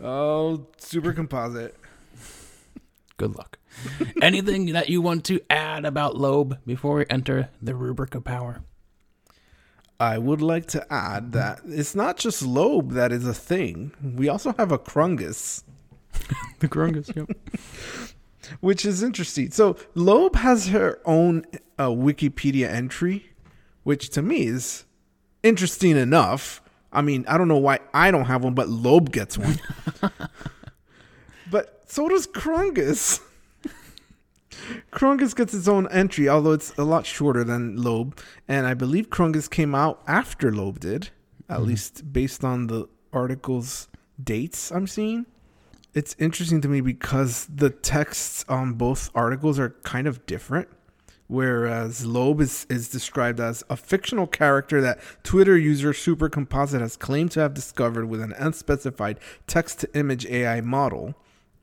Oh, 0.00 0.66
super 0.76 1.12
composite. 1.12 1.76
Good 3.16 3.36
luck. 3.36 3.58
Anything 4.22 4.66
that 4.72 4.88
you 4.88 5.00
want 5.00 5.24
to 5.26 5.40
add 5.48 5.84
about 5.84 6.14
Loab 6.14 6.58
before 6.66 6.96
we 6.96 7.06
enter 7.08 7.48
the 7.62 7.74
rubric 7.74 8.14
of 8.14 8.24
power? 8.24 8.62
I 10.00 10.18
would 10.18 10.42
like 10.42 10.66
to 10.68 10.84
add 10.92 11.32
that 11.32 11.60
it's 11.64 11.94
not 11.94 12.16
just 12.16 12.42
Loab 12.42 12.92
that 12.92 13.12
is 13.12 13.26
a 13.26 13.34
thing. 13.34 13.92
We 14.02 14.28
also 14.28 14.52
have 14.58 14.72
a 14.72 14.78
Krungus. 14.78 15.62
The 16.60 16.68
Krungus, 16.68 17.14
Yep. 17.14 17.30
which 18.60 18.84
is 18.84 19.02
interesting. 19.02 19.50
So 19.50 19.74
Loab 19.94 20.36
has 20.36 20.68
her 20.68 21.00
own 21.04 21.44
uh, 21.78 21.88
Wikipedia 21.88 22.68
entry, 22.68 23.30
which 23.82 24.10
to 24.10 24.22
me 24.22 24.46
is 24.46 24.84
interesting 25.42 25.96
enough. 25.96 26.62
I 26.92 27.02
mean, 27.02 27.24
I 27.28 27.36
don't 27.38 27.48
know 27.48 27.58
why 27.58 27.80
I 27.92 28.10
don't 28.10 28.24
have 28.26 28.42
one, 28.44 28.54
but 28.54 28.68
Loab 28.68 29.10
gets 29.12 29.36
one. 29.38 29.58
So 31.86 32.08
does 32.08 32.26
crungus. 32.26 33.20
Krungus 34.92 35.34
gets 35.34 35.52
its 35.52 35.68
own 35.68 35.88
entry, 35.88 36.28
although 36.28 36.52
it's 36.52 36.72
a 36.78 36.84
lot 36.84 37.04
shorter 37.06 37.44
than 37.44 37.76
Loab, 37.76 38.16
and 38.48 38.66
I 38.66 38.74
believe 38.74 39.10
Krungus 39.10 39.50
came 39.50 39.74
out 39.74 40.00
after 40.06 40.50
Loab 40.52 40.78
did, 40.80 41.10
at 41.48 41.60
Mhm. 41.60 41.66
least 41.66 42.12
based 42.12 42.44
on 42.44 42.68
the 42.68 42.88
article's 43.12 43.88
dates 44.22 44.70
I'm 44.70 44.86
seeing. 44.86 45.26
It's 45.92 46.16
interesting 46.18 46.60
to 46.62 46.68
me 46.68 46.80
because 46.80 47.46
the 47.54 47.70
texts 47.70 48.44
on 48.48 48.74
both 48.74 49.10
articles 49.14 49.58
are 49.58 49.70
kind 49.82 50.06
of 50.06 50.24
different. 50.26 50.68
Whereas 51.26 52.04
Loab 52.06 52.40
is, 52.40 52.66
is 52.68 52.88
described 52.88 53.40
as 53.40 53.64
a 53.70 53.76
fictional 53.76 54.26
character 54.26 54.80
that 54.82 55.00
Twitter 55.24 55.56
user 55.56 55.92
Supercomposite 55.92 56.80
has 56.80 56.96
claimed 56.96 57.30
to 57.32 57.40
have 57.40 57.54
discovered 57.54 58.06
with 58.06 58.20
an 58.20 58.34
unspecified 58.38 59.18
text 59.46 59.80
to 59.80 59.94
image 59.96 60.26
AI 60.26 60.60
model. 60.60 61.14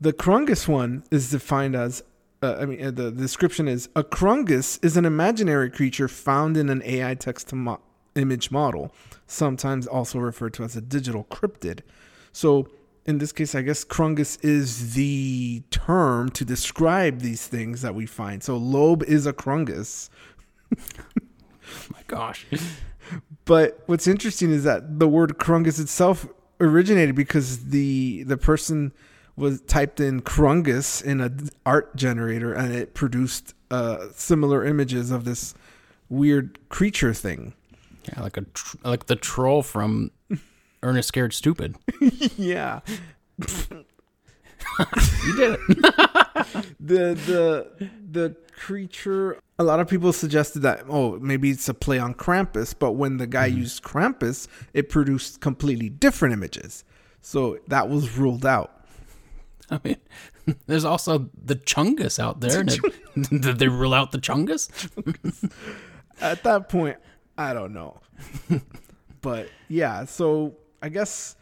The 0.02 0.12
Krungus 0.12 0.68
one 0.68 1.04
is 1.12 1.30
defined 1.30 1.76
as 1.76 2.04
uh, 2.42 2.58
I 2.60 2.66
mean, 2.66 2.84
uh, 2.84 2.90
the 2.90 3.12
description 3.12 3.68
is 3.68 3.88
a 3.96 4.04
Krungus 4.04 4.84
is 4.84 4.98
an 4.98 5.06
imaginary 5.06 5.70
creature 5.70 6.08
found 6.08 6.58
in 6.58 6.70
an 6.70 6.82
AI 6.84 7.14
text 7.14 7.50
to 7.50 7.56
mo- 7.56 7.82
image 8.16 8.50
model, 8.50 8.92
sometimes 9.28 9.86
also 9.86 10.18
referred 10.18 10.56
to 10.56 10.64
as 10.64 10.76
a 10.76 10.82
digital 10.82 11.26
cryptid. 11.26 11.82
So, 12.34 12.68
in 13.06 13.20
this 13.20 13.32
case, 13.32 13.54
I 13.54 13.62
guess 13.62 13.86
Krungus 13.86 14.44
is 14.44 14.96
the 14.96 15.62
term 15.70 16.30
to 16.32 16.44
describe 16.44 17.20
these 17.20 17.48
things 17.48 17.84
that 17.84 17.94
we 17.94 18.08
find. 18.08 18.42
So, 18.42 18.60
Loab 18.60 19.04
is 19.04 19.28
a 19.28 19.34
Krungus. 19.34 20.10
My 21.92 22.02
gosh. 22.08 22.48
But 23.46 23.84
what's 23.86 24.08
interesting 24.08 24.52
is 24.52 24.64
that 24.64 25.00
the 25.00 25.08
word 25.08 25.38
Krungus 25.38 25.80
itself 25.80 26.28
originated 26.60 27.16
because 27.16 27.66
the 27.66 28.24
the 28.24 28.38
person 28.38 28.94
was 29.36 29.62
typed 29.62 30.00
in 30.00 30.22
Krungus 30.22 31.04
in 31.04 31.22
a 31.22 31.32
art 31.66 31.96
generator 31.96 32.54
and 32.54 32.74
it 32.74 32.94
produced 32.94 33.54
uh, 33.70 34.08
similar 34.14 34.66
images 34.66 35.12
of 35.12 35.26
this 35.26 35.54
weird 36.10 36.60
creature 36.70 37.14
thing. 37.14 37.54
Yeah, 38.06 38.22
like 38.22 38.38
a 38.38 38.42
tr- 38.42 38.78
like 38.84 39.06
the 39.06 39.16
troll 39.16 39.62
from 39.64 40.12
Ernest 40.84 41.08
Scared 41.08 41.34
Stupid. 41.34 41.76
yeah. 42.38 42.82
You 45.26 45.36
did 45.36 45.60
it. 45.60 45.96
The 46.80 47.14
the 47.14 47.90
the 48.12 48.36
creature 48.56 49.38
a 49.60 49.64
lot 49.64 49.80
of 49.80 49.88
people 49.88 50.12
suggested 50.14 50.60
that 50.62 50.84
oh 50.90 51.20
maybe 51.20 51.52
it's 51.52 51.70
a 51.70 51.74
play 51.74 52.00
on 52.00 52.14
Krampus, 52.14 52.74
but 52.78 52.94
when 52.94 53.18
the 53.18 53.28
guy 53.28 53.46
used 53.46 53.84
Krampus, 53.84 54.48
it 54.74 54.90
produced 54.90 55.40
completely 55.42 55.90
different 55.90 56.34
images. 56.34 56.84
So 57.22 57.60
that 57.68 57.90
was 57.90 58.18
ruled 58.18 58.46
out. 58.46 58.81
I 59.72 59.80
mean, 59.84 59.98
there's 60.68 60.86
also 60.86 61.30
the 61.34 61.56
Chungus 61.56 62.20
out 62.20 62.42
there. 62.42 62.64
Did, 62.64 62.82
did 63.42 63.60
they 63.60 63.70
rule 63.70 63.94
out 63.94 64.12
the 64.12 64.20
Chungus? 64.20 64.70
at 66.22 66.44
that 66.44 66.70
point, 66.70 66.98
I 67.38 67.54
don't 67.54 67.74
know. 67.74 68.02
but 69.22 69.50
yeah, 69.70 70.04
so 70.06 70.56
I 70.82 70.90
guess 70.90 71.38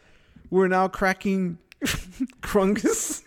we're 0.50 0.68
now 0.68 0.86
cracking 0.88 1.58
Krungus 2.40 3.22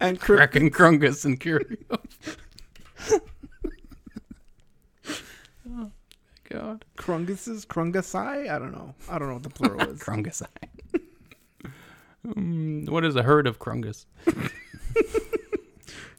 and 0.00 0.18
Crypt- 0.18 0.38
Cracking 0.38 0.70
Krungus 0.70 1.24
and 1.24 1.38
Curio. 1.38 1.76
oh 3.10 3.20
my 5.66 5.90
god. 6.48 6.84
Krunguses, 6.96 7.66
Krungusai. 7.66 8.50
I 8.50 8.58
don't 8.58 8.72
know. 8.72 8.94
I 9.10 9.18
don't 9.18 9.28
know 9.28 9.34
what 9.34 9.42
the 9.42 9.50
plural 9.50 9.80
is. 9.90 10.00
Krungus. 10.00 10.42
Hmm, 12.24 12.84
what 12.86 13.04
is 13.04 13.16
a 13.16 13.22
herd 13.22 13.46
of 13.46 13.58
Krungus? 13.58 14.06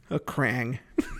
A 0.10 0.20
Krang. 0.20 0.80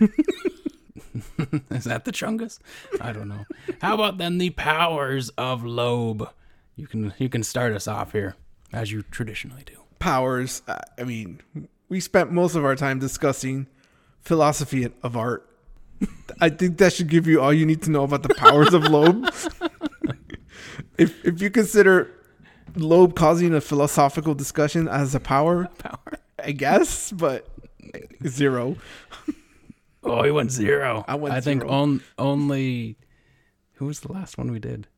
Is 1.70 1.84
that 1.84 2.04
the 2.04 2.12
Chungus? 2.12 2.58
I 3.00 3.12
don't 3.12 3.28
know. 3.28 3.46
How 3.80 3.94
about 3.94 4.18
then 4.18 4.36
the 4.36 4.50
powers 4.50 5.30
of 5.30 5.62
Loab? 5.62 6.30
You 6.76 6.86
can 6.86 7.14
you 7.16 7.30
can 7.30 7.42
start 7.42 7.72
us 7.72 7.88
off 7.88 8.12
here 8.12 8.36
as 8.72 8.92
you 8.92 9.02
traditionally 9.02 9.62
do. 9.64 9.74
Powers. 9.98 10.62
uh, 10.68 10.78
I 10.98 11.04
mean, 11.04 11.40
we 11.88 12.00
spent 12.00 12.32
most 12.32 12.54
of 12.54 12.64
our 12.64 12.76
time 12.76 12.98
discussing 12.98 13.66
philosophy 14.20 14.90
of 15.02 15.16
art. 15.16 15.48
I 16.40 16.50
think 16.50 16.78
that 16.78 16.92
should 16.92 17.08
give 17.08 17.26
you 17.26 17.40
all 17.40 17.52
you 17.52 17.64
need 17.64 17.82
to 17.82 17.90
know 17.90 18.02
about 18.02 18.22
the 18.22 18.34
powers 18.34 18.74
of 18.74 18.82
Loab. 18.82 19.32
if 20.98 21.24
if 21.24 21.40
you 21.40 21.48
consider 21.50 22.10
Loab 22.74 23.14
causing 23.14 23.54
a 23.54 23.60
philosophical 23.60 24.34
discussion 24.34 24.88
as 24.88 25.14
a 25.14 25.20
power, 25.20 25.66
Power. 25.78 26.18
I 26.42 26.52
guess, 26.52 27.12
but 27.12 27.48
zero. 28.26 28.76
Oh, 30.04 30.24
he 30.24 30.32
went 30.32 30.50
zero. 30.50 31.04
I 31.06 31.14
went 31.14 31.32
I 31.32 31.40
think 31.40 31.64
on, 31.64 32.02
only 32.18 32.96
who 33.74 33.86
was 33.86 34.00
the 34.00 34.10
last 34.12 34.36
one 34.36 34.50
we 34.50 34.58
did? 34.58 34.88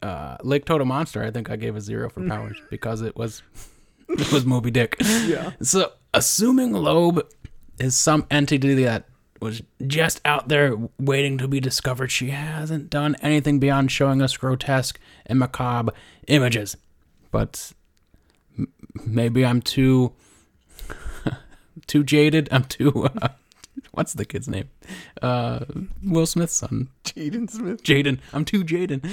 Uh, 0.00 0.38
Lake 0.42 0.64
Totem 0.64 0.88
Monster. 0.88 1.22
I 1.22 1.30
think 1.30 1.50
I 1.50 1.56
gave 1.56 1.76
a 1.76 1.82
zero 1.82 2.08
for 2.08 2.20
powers 2.26 2.56
because 2.70 3.02
it 3.02 3.14
was 3.14 3.42
it 4.08 4.32
was 4.32 4.46
Moby 4.46 4.70
Dick. 4.70 4.96
Yeah. 5.00 5.52
So, 5.60 5.92
assuming 6.14 6.70
Loab 6.72 7.30
is 7.78 7.94
some 7.94 8.26
entity 8.30 8.82
that 8.84 9.04
was 9.40 9.62
just 9.86 10.20
out 10.24 10.48
there 10.48 10.74
waiting 10.98 11.36
to 11.38 11.46
be 11.46 11.60
discovered, 11.60 12.10
she 12.10 12.30
hasn't 12.30 12.88
done 12.88 13.16
anything 13.20 13.58
beyond 13.58 13.92
showing 13.92 14.22
us 14.22 14.34
grotesque 14.36 14.98
and 15.26 15.38
macabre 15.38 15.92
images. 16.26 16.76
But 17.30 17.72
m- 18.58 18.72
maybe 19.06 19.44
I'm 19.44 19.60
too 19.62 20.12
too 21.86 22.04
jaded. 22.04 22.48
I'm 22.50 22.64
too. 22.64 23.08
Uh, 23.20 23.28
what's 23.92 24.12
the 24.14 24.24
kid's 24.24 24.48
name? 24.48 24.68
Uh, 25.20 25.60
Will 26.04 26.26
Smith's 26.26 26.54
son. 26.54 26.88
Jaden 27.04 27.50
Smith. 27.50 27.82
Jaden. 27.82 28.18
I'm 28.32 28.44
too 28.44 28.64
Jaden. 28.64 29.04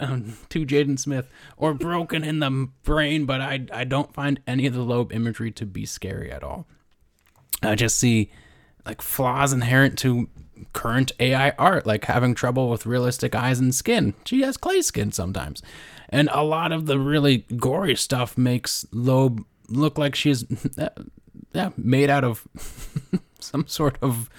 I'm 0.00 0.36
too 0.48 0.66
Jaden 0.66 0.98
Smith. 0.98 1.28
Or 1.56 1.74
broken 1.74 2.24
in 2.24 2.40
the 2.40 2.68
brain, 2.82 3.26
but 3.26 3.40
I 3.40 3.66
I 3.72 3.84
don't 3.84 4.12
find 4.14 4.40
any 4.46 4.66
of 4.66 4.74
the 4.74 4.84
Loab 4.84 5.12
imagery 5.12 5.50
to 5.52 5.66
be 5.66 5.86
scary 5.86 6.30
at 6.30 6.42
all. 6.42 6.66
I 7.62 7.74
just 7.74 7.98
see 7.98 8.30
like 8.84 9.02
flaws 9.02 9.52
inherent 9.52 9.98
to 10.00 10.28
current 10.72 11.12
AI 11.20 11.50
art, 11.58 11.86
like 11.86 12.04
having 12.04 12.34
trouble 12.34 12.70
with 12.70 12.86
realistic 12.86 13.34
eyes 13.34 13.58
and 13.58 13.74
skin. 13.74 14.14
She 14.24 14.42
has 14.42 14.56
clay 14.56 14.80
skin 14.82 15.12
sometimes. 15.12 15.62
And 16.08 16.28
a 16.32 16.44
lot 16.44 16.72
of 16.72 16.86
the 16.86 16.98
really 16.98 17.38
gory 17.56 17.96
stuff 17.96 18.38
makes 18.38 18.84
Loab 18.92 19.44
look 19.68 19.98
like 19.98 20.14
she's 20.14 20.44
yeah, 21.52 21.70
made 21.76 22.10
out 22.10 22.24
of 22.24 22.46
some 23.40 23.66
sort 23.66 23.98
of 24.00 24.30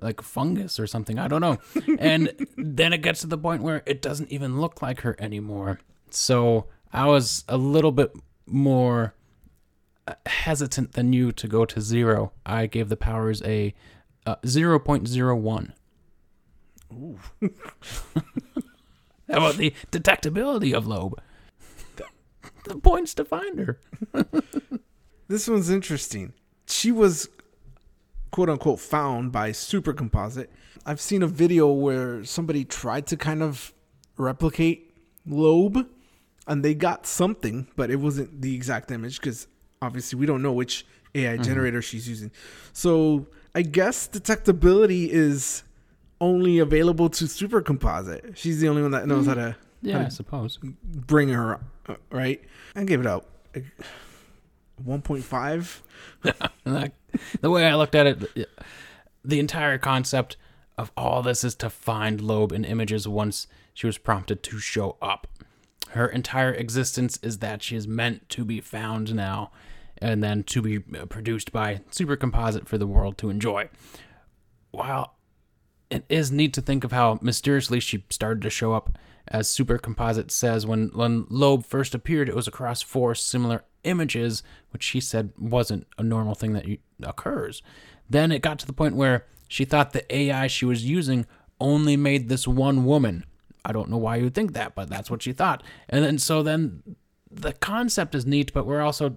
like 0.00 0.20
fungus 0.20 0.78
or 0.78 0.86
something. 0.86 1.18
I 1.18 1.28
don't 1.28 1.40
know. 1.40 1.58
And 1.98 2.32
then 2.56 2.92
it 2.92 3.02
gets 3.02 3.20
to 3.20 3.26
the 3.26 3.38
point 3.38 3.62
where 3.62 3.82
it 3.86 4.02
doesn't 4.02 4.30
even 4.30 4.60
look 4.60 4.82
like 4.82 5.00
her 5.00 5.16
anymore. 5.18 5.80
So 6.10 6.66
I 6.92 7.06
was 7.06 7.44
a 7.48 7.56
little 7.56 7.92
bit 7.92 8.12
more 8.46 9.14
uh, 10.06 10.14
hesitant 10.26 10.92
than 10.92 11.12
you 11.12 11.32
to 11.32 11.48
go 11.48 11.64
to 11.64 11.80
zero. 11.80 12.32
I 12.44 12.66
gave 12.66 12.88
the 12.88 12.96
powers 12.96 13.42
a 13.42 13.74
uh, 14.26 14.36
0.01. 14.36 15.72
How 19.28 19.38
about 19.38 19.56
the 19.56 19.72
detectability 19.90 20.72
of 20.72 20.84
Loab? 20.84 21.14
The 22.64 22.76
points 22.76 23.14
to 23.14 23.24
find 23.24 23.58
her. 23.58 23.80
This 25.28 25.48
one's 25.48 25.70
interesting. 25.70 26.34
She 26.68 26.92
was 26.92 27.28
quote 28.30 28.48
unquote 28.48 28.80
found 28.80 29.32
by 29.32 29.50
Supercomposite. 29.50 30.50
I've 30.84 31.00
seen 31.00 31.22
a 31.22 31.26
video 31.26 31.68
where 31.68 32.24
somebody 32.24 32.64
tried 32.64 33.06
to 33.08 33.16
kind 33.16 33.42
of 33.42 33.72
replicate 34.16 34.94
Loab 35.28 35.88
and 36.46 36.64
they 36.64 36.74
got 36.74 37.06
something, 37.06 37.66
but 37.74 37.90
it 37.90 37.96
wasn't 37.96 38.40
the 38.40 38.54
exact 38.54 38.92
image 38.92 39.20
because 39.20 39.48
obviously 39.82 40.18
we 40.18 40.26
don't 40.26 40.42
know 40.42 40.52
which 40.52 40.86
AI 41.14 41.34
mm-hmm. 41.34 41.42
generator 41.42 41.82
she's 41.82 42.08
using. 42.08 42.30
So 42.72 43.26
I 43.54 43.62
guess 43.62 44.08
detectability 44.08 45.08
is 45.08 45.64
only 46.20 46.58
available 46.58 47.08
to 47.10 47.26
Super 47.26 47.60
Composite. 47.60 48.36
She's 48.38 48.60
the 48.60 48.68
only 48.68 48.82
one 48.82 48.90
that 48.92 49.06
knows 49.06 49.26
how 49.26 49.34
to 49.34 49.56
Yeah, 49.82 50.04
I 50.04 50.08
suppose. 50.08 50.58
bring 50.62 51.28
her 51.30 51.60
uh, 51.88 51.96
right. 52.10 52.42
I 52.74 52.84
gave 52.84 53.00
it 53.00 53.06
out 53.06 53.26
like, 53.54 53.64
1.5. 54.84 55.80
The 57.40 57.50
way 57.50 57.66
I 57.66 57.74
looked 57.74 57.94
at 57.94 58.06
it, 58.06 58.48
the 59.24 59.40
entire 59.40 59.78
concept 59.78 60.36
of 60.76 60.92
all 60.96 61.22
this 61.22 61.42
is 61.44 61.54
to 61.56 61.70
find 61.70 62.20
Loab 62.20 62.52
in 62.52 62.64
images 62.64 63.08
once 63.08 63.46
she 63.72 63.86
was 63.86 63.96
prompted 63.96 64.42
to 64.42 64.58
show 64.58 64.96
up. 65.00 65.26
Her 65.90 66.06
entire 66.06 66.52
existence 66.52 67.18
is 67.22 67.38
that 67.38 67.62
she 67.62 67.74
is 67.76 67.88
meant 67.88 68.28
to 68.30 68.44
be 68.44 68.60
found 68.60 69.14
now 69.14 69.50
and 69.98 70.22
then 70.22 70.42
to 70.44 70.60
be 70.60 70.82
uh, 70.94 71.06
produced 71.06 71.52
by 71.52 71.80
Super 71.90 72.16
Composite 72.16 72.68
for 72.68 72.76
the 72.76 72.86
world 72.86 73.16
to 73.18 73.30
enjoy. 73.30 73.70
While 74.72 75.14
it 75.90 76.04
is 76.08 76.32
neat 76.32 76.52
to 76.54 76.60
think 76.60 76.84
of 76.84 76.92
how 76.92 77.18
mysteriously 77.22 77.80
she 77.80 78.04
started 78.10 78.42
to 78.42 78.50
show 78.50 78.72
up. 78.72 78.98
As 79.28 79.48
Supercomposite 79.48 80.30
says, 80.30 80.66
when, 80.66 80.90
when 80.94 81.24
Loab 81.24 81.64
first 81.64 81.94
appeared, 81.94 82.28
it 82.28 82.36
was 82.36 82.46
across 82.46 82.82
four 82.82 83.14
similar 83.14 83.64
images, 83.82 84.42
which 84.70 84.82
she 84.82 85.00
said 85.00 85.32
wasn't 85.38 85.86
a 85.98 86.02
normal 86.02 86.34
thing 86.34 86.52
that 86.52 86.66
occurs. 87.02 87.62
Then 88.08 88.30
it 88.30 88.42
got 88.42 88.58
to 88.60 88.66
the 88.66 88.72
point 88.72 88.94
where 88.94 89.26
she 89.48 89.64
thought 89.64 89.92
the 89.92 90.14
AI 90.14 90.46
she 90.46 90.64
was 90.64 90.84
using 90.84 91.26
only 91.60 91.96
made 91.96 92.28
this 92.28 92.46
one 92.46 92.84
woman. 92.84 93.24
I 93.64 93.72
don't 93.72 93.90
know 93.90 93.96
why 93.96 94.16
you 94.16 94.24
would 94.24 94.34
think 94.34 94.52
that, 94.52 94.74
but 94.74 94.88
that's 94.88 95.10
what 95.10 95.22
she 95.22 95.32
thought. 95.32 95.62
And 95.88 96.04
then 96.04 96.18
so 96.18 96.42
then 96.42 96.82
the 97.30 97.52
concept 97.52 98.14
is 98.14 98.26
neat, 98.26 98.52
but 98.52 98.66
we're 98.66 98.82
also 98.82 99.16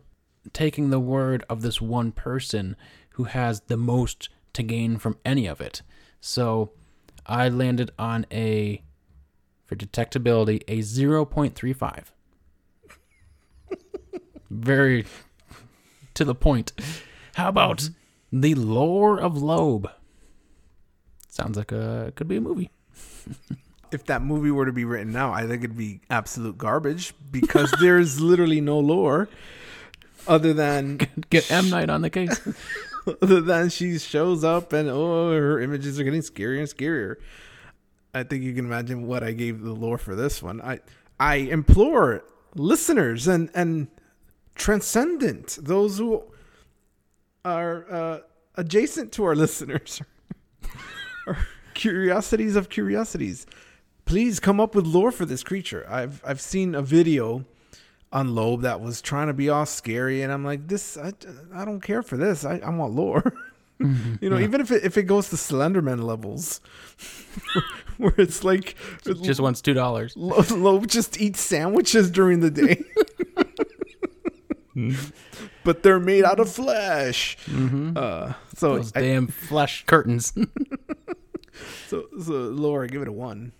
taking 0.53 0.89
the 0.89 0.99
word 0.99 1.43
of 1.49 1.61
this 1.61 1.81
one 1.81 2.11
person 2.11 2.75
who 3.11 3.25
has 3.25 3.61
the 3.61 3.77
most 3.77 4.29
to 4.53 4.63
gain 4.63 4.97
from 4.97 5.17
any 5.23 5.45
of 5.45 5.61
it. 5.61 5.81
So 6.21 6.71
I 7.25 7.49
landed 7.49 7.91
on 7.97 8.25
a 8.31 8.83
for 9.65 9.75
detectability 9.75 10.63
a 10.67 10.79
0.35. 10.79 12.05
Very 14.49 15.05
to 16.15 16.25
the 16.25 16.35
point. 16.35 16.73
How 17.35 17.49
about 17.49 17.77
mm-hmm. 17.77 18.41
the 18.41 18.55
lore 18.55 19.19
of 19.19 19.33
Loab? 19.35 19.91
Sounds 21.27 21.55
like 21.55 21.71
a 21.71 22.11
could 22.15 22.27
be 22.27 22.37
a 22.37 22.41
movie. 22.41 22.71
If 23.91 24.05
that 24.05 24.21
movie 24.21 24.51
were 24.51 24.67
to 24.67 24.71
be 24.71 24.85
written 24.85 25.11
now, 25.11 25.33
I 25.33 25.47
think 25.47 25.63
it'd 25.63 25.75
be 25.75 26.01
absolute 26.11 26.59
garbage 26.59 27.11
because 27.31 27.73
there's 27.81 28.21
literally 28.21 28.61
no 28.61 28.77
lore 28.79 29.29
other 30.27 30.53
than 30.53 30.97
Get 31.31 31.51
M 31.51 31.71
Night 31.71 31.89
on 31.89 32.03
the 32.03 32.11
case. 32.11 32.39
than 33.21 33.69
she 33.69 33.97
shows 33.97 34.43
up 34.43 34.73
and 34.73 34.89
oh 34.89 35.31
her 35.31 35.59
images 35.59 35.99
are 35.99 36.03
getting 36.03 36.21
scarier 36.21 36.59
and 36.59 36.67
scarier. 36.67 37.15
I 38.13 38.23
think 38.23 38.43
you 38.43 38.53
can 38.53 38.65
imagine 38.65 39.05
what 39.05 39.23
I 39.23 39.31
gave 39.31 39.61
the 39.61 39.73
lore 39.73 39.97
for 39.97 40.15
this 40.15 40.41
one. 40.41 40.61
I 40.61 40.79
I 41.19 41.35
implore 41.35 42.23
listeners 42.55 43.27
and 43.27 43.49
and 43.53 43.87
transcendent 44.55 45.57
those 45.61 45.97
who 45.97 46.23
are 47.45 47.85
uh, 47.91 48.19
adjacent 48.55 49.11
to 49.13 49.23
our 49.23 49.35
listeners 49.45 50.01
or 51.27 51.37
curiosities 51.73 52.55
of 52.55 52.69
curiosities. 52.69 53.45
Please 54.05 54.39
come 54.39 54.59
up 54.59 54.73
with 54.73 54.85
lore 54.85 55.11
for 55.11 55.25
this 55.25 55.43
creature. 55.43 55.85
I've 55.87 56.21
I've 56.25 56.41
seen 56.41 56.75
a 56.75 56.81
video 56.81 57.45
on 58.11 58.29
Loab 58.29 58.61
that 58.61 58.81
was 58.81 59.01
trying 59.01 59.27
to 59.27 59.33
be 59.33 59.49
all 59.49 59.65
scary, 59.65 60.21
and 60.21 60.31
I'm 60.31 60.43
like, 60.43 60.67
this 60.67 60.97
I, 60.97 61.13
I 61.53 61.65
don't 61.65 61.81
care 61.81 62.01
for 62.01 62.17
this. 62.17 62.45
I, 62.45 62.57
I 62.57 62.69
want 62.69 62.93
lore. 62.93 63.33
Mm-hmm. 63.79 64.15
you 64.19 64.29
know, 64.29 64.37
even 64.37 64.59
if 64.59 64.71
it 64.71 64.83
if 64.83 64.97
it 64.97 65.03
goes 65.03 65.29
to 65.29 65.37
Slenderman 65.37 66.03
levels, 66.03 66.59
where 67.97 68.13
it's 68.17 68.43
like 68.43 68.75
Just 69.05 69.39
wants 69.39 69.61
two 69.61 69.73
dollars. 69.73 70.13
Lo- 70.17 70.35
Loab 70.39 70.87
just 70.87 71.21
eats 71.21 71.39
sandwiches 71.39 72.11
during 72.11 72.41
the 72.41 72.51
day. 72.51 72.83
Mm-hmm. 74.75 75.09
but 75.63 75.83
they're 75.83 75.99
made 75.99 76.23
out 76.23 76.39
of 76.39 76.49
flesh. 76.51 77.37
Mm-hmm. 77.45 77.97
Uh, 77.97 78.33
so, 78.55 78.75
Those 78.75 78.91
I, 78.95 79.01
damn 79.01 79.27
flesh 79.27 79.85
curtains. 79.85 80.33
so, 81.87 82.05
so, 82.21 82.33
Laura, 82.33 82.87
give 82.87 83.01
it 83.01 83.07
a 83.07 83.11
one. 83.11 83.51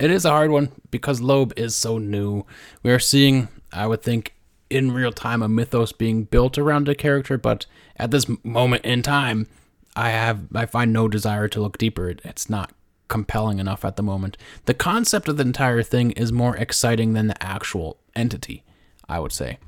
It 0.00 0.10
is 0.10 0.24
a 0.24 0.30
hard 0.30 0.50
one 0.50 0.72
because 0.90 1.20
Loab 1.20 1.52
is 1.58 1.76
so 1.76 1.98
new. 1.98 2.46
We 2.82 2.90
are 2.90 2.98
seeing, 2.98 3.48
I 3.70 3.86
would 3.86 4.02
think, 4.02 4.34
in 4.70 4.92
real 4.92 5.12
time, 5.12 5.42
a 5.42 5.48
mythos 5.48 5.92
being 5.92 6.24
built 6.24 6.56
around 6.56 6.88
a 6.88 6.94
character, 6.94 7.36
but 7.36 7.66
at 7.96 8.10
this 8.10 8.24
moment 8.42 8.82
in 8.86 9.02
time, 9.02 9.46
I 9.94 10.08
have 10.08 10.46
I 10.54 10.64
find 10.64 10.90
no 10.90 11.06
desire 11.06 11.48
to 11.48 11.60
look 11.60 11.76
deeper. 11.76 12.08
It, 12.08 12.22
it's 12.24 12.48
not 12.48 12.72
compelling 13.08 13.58
enough 13.58 13.84
at 13.84 13.96
the 13.96 14.02
moment. 14.02 14.38
The 14.64 14.72
concept 14.72 15.28
of 15.28 15.36
the 15.36 15.42
entire 15.42 15.82
thing 15.82 16.12
is 16.12 16.32
more 16.32 16.56
exciting 16.56 17.12
than 17.12 17.26
the 17.26 17.42
actual 17.42 17.98
entity, 18.16 18.62
I 19.06 19.18
would 19.20 19.32
say. 19.32 19.58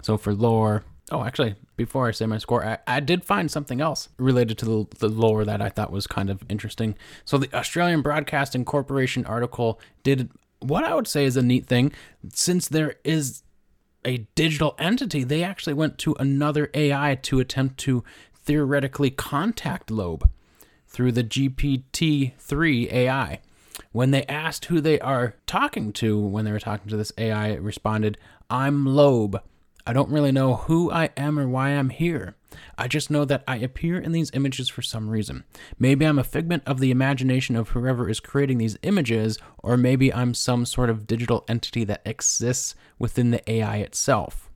So 0.00 0.16
for 0.16 0.32
lore, 0.32 0.84
oh, 1.10 1.24
actually, 1.24 1.56
before 1.84 2.08
I 2.08 2.12
say 2.12 2.26
my 2.26 2.38
score, 2.38 2.64
I, 2.64 2.78
I 2.86 3.00
did 3.00 3.24
find 3.24 3.50
something 3.50 3.80
else 3.80 4.08
related 4.18 4.58
to 4.58 4.64
the, 4.64 4.86
the 4.98 5.08
lore 5.08 5.44
that 5.44 5.60
I 5.60 5.68
thought 5.68 5.90
was 5.90 6.06
kind 6.06 6.30
of 6.30 6.42
interesting. 6.48 6.94
So 7.24 7.38
the 7.38 7.52
Australian 7.54 8.02
Broadcasting 8.02 8.64
Corporation 8.64 9.24
article 9.26 9.80
did 10.02 10.30
what 10.60 10.84
I 10.84 10.94
would 10.94 11.08
say 11.08 11.24
is 11.24 11.36
a 11.36 11.42
neat 11.42 11.66
thing, 11.66 11.92
since 12.32 12.68
there 12.68 12.94
is 13.04 13.42
a 14.04 14.18
digital 14.34 14.74
entity, 14.78 15.24
they 15.24 15.42
actually 15.42 15.74
went 15.74 15.98
to 15.98 16.14
another 16.18 16.70
AI 16.74 17.18
to 17.22 17.40
attempt 17.40 17.78
to 17.78 18.04
theoretically 18.34 19.10
contact 19.10 19.88
Loab 19.88 20.28
through 20.86 21.12
the 21.12 21.24
GPT-3 21.24 22.92
AI. 22.92 23.40
When 23.92 24.10
they 24.10 24.24
asked 24.26 24.66
who 24.66 24.80
they 24.80 25.00
are 25.00 25.34
talking 25.46 25.92
to, 25.94 26.18
when 26.18 26.44
they 26.44 26.52
were 26.52 26.60
talking 26.60 26.88
to 26.90 26.96
this 26.96 27.12
AI, 27.16 27.48
it 27.48 27.62
responded, 27.62 28.18
I'm 28.50 28.84
Loab. 28.84 29.40
I 29.86 29.92
don't 29.92 30.10
really 30.10 30.32
know 30.32 30.54
who 30.54 30.92
I 30.92 31.10
am 31.16 31.38
or 31.38 31.48
why 31.48 31.70
I'm 31.70 31.90
here. 31.90 32.36
I 32.78 32.86
just 32.86 33.10
know 33.10 33.24
that 33.24 33.42
I 33.48 33.56
appear 33.56 33.98
in 33.98 34.12
these 34.12 34.30
images 34.32 34.68
for 34.68 34.82
some 34.82 35.08
reason. 35.10 35.44
Maybe 35.78 36.04
I'm 36.04 36.18
a 36.18 36.24
figment 36.24 36.62
of 36.66 36.78
the 36.78 36.90
imagination 36.90 37.56
of 37.56 37.70
whoever 37.70 38.08
is 38.08 38.20
creating 38.20 38.58
these 38.58 38.78
images, 38.82 39.38
or 39.58 39.76
maybe 39.76 40.12
I'm 40.12 40.34
some 40.34 40.66
sort 40.66 40.90
of 40.90 41.06
digital 41.06 41.44
entity 41.48 41.84
that 41.84 42.02
exists 42.04 42.74
within 42.98 43.30
the 43.30 43.50
AI 43.50 43.78
itself. 43.78 44.50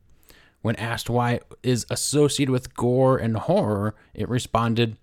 When 0.63 0.77
asked 0.77 1.11
why 1.11 1.33
it 1.33 1.45
is 1.63 1.87
associated 1.91 2.53
with 2.53 2.75
gore 2.75 3.19
and 3.19 3.37
horror, 3.37 3.95
it 4.15 4.29
responded, 4.29 4.97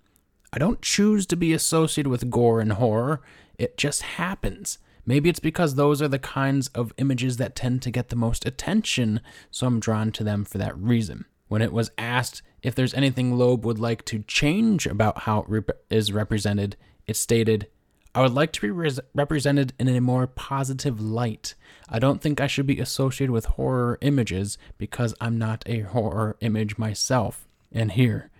I 0.52 0.58
don't 0.58 0.82
choose 0.82 1.26
to 1.26 1.36
be 1.36 1.52
associated 1.52 2.08
with 2.08 2.30
gore 2.30 2.60
and 2.60 2.72
horror. 2.72 3.20
It 3.58 3.76
just 3.76 4.02
happens. 4.02 4.78
Maybe 5.06 5.28
it's 5.28 5.40
because 5.40 5.74
those 5.74 6.00
are 6.00 6.08
the 6.08 6.18
kinds 6.18 6.68
of 6.68 6.92
images 6.96 7.36
that 7.36 7.54
tend 7.54 7.82
to 7.82 7.90
get 7.90 8.08
the 8.08 8.16
most 8.16 8.46
attention, 8.46 9.20
so 9.50 9.66
I'm 9.66 9.80
drawn 9.80 10.12
to 10.12 10.24
them 10.24 10.44
for 10.44 10.58
that 10.58 10.76
reason. 10.78 11.26
When 11.48 11.62
it 11.62 11.72
was 11.72 11.90
asked 11.98 12.42
if 12.62 12.74
there's 12.74 12.94
anything 12.94 13.34
Loab 13.34 13.62
would 13.62 13.78
like 13.78 14.04
to 14.06 14.20
change 14.20 14.86
about 14.86 15.20
how 15.20 15.40
it 15.40 15.48
rep- 15.48 15.84
is 15.90 16.12
represented, 16.12 16.76
it 17.06 17.16
stated, 17.16 17.68
I 18.14 18.22
would 18.22 18.32
like 18.32 18.52
to 18.52 18.60
be 18.60 18.70
res- 18.70 19.00
represented 19.14 19.74
in 19.78 19.88
a 19.88 20.00
more 20.00 20.26
positive 20.26 21.00
light. 21.00 21.54
I 21.88 21.98
don't 21.98 22.22
think 22.22 22.40
I 22.40 22.46
should 22.46 22.66
be 22.66 22.80
associated 22.80 23.32
with 23.32 23.44
horror 23.44 23.98
images 24.00 24.56
because 24.78 25.14
I'm 25.20 25.38
not 25.38 25.64
a 25.66 25.80
horror 25.80 26.36
image 26.40 26.78
myself. 26.78 27.46
And 27.72 27.92
here, 27.92 28.30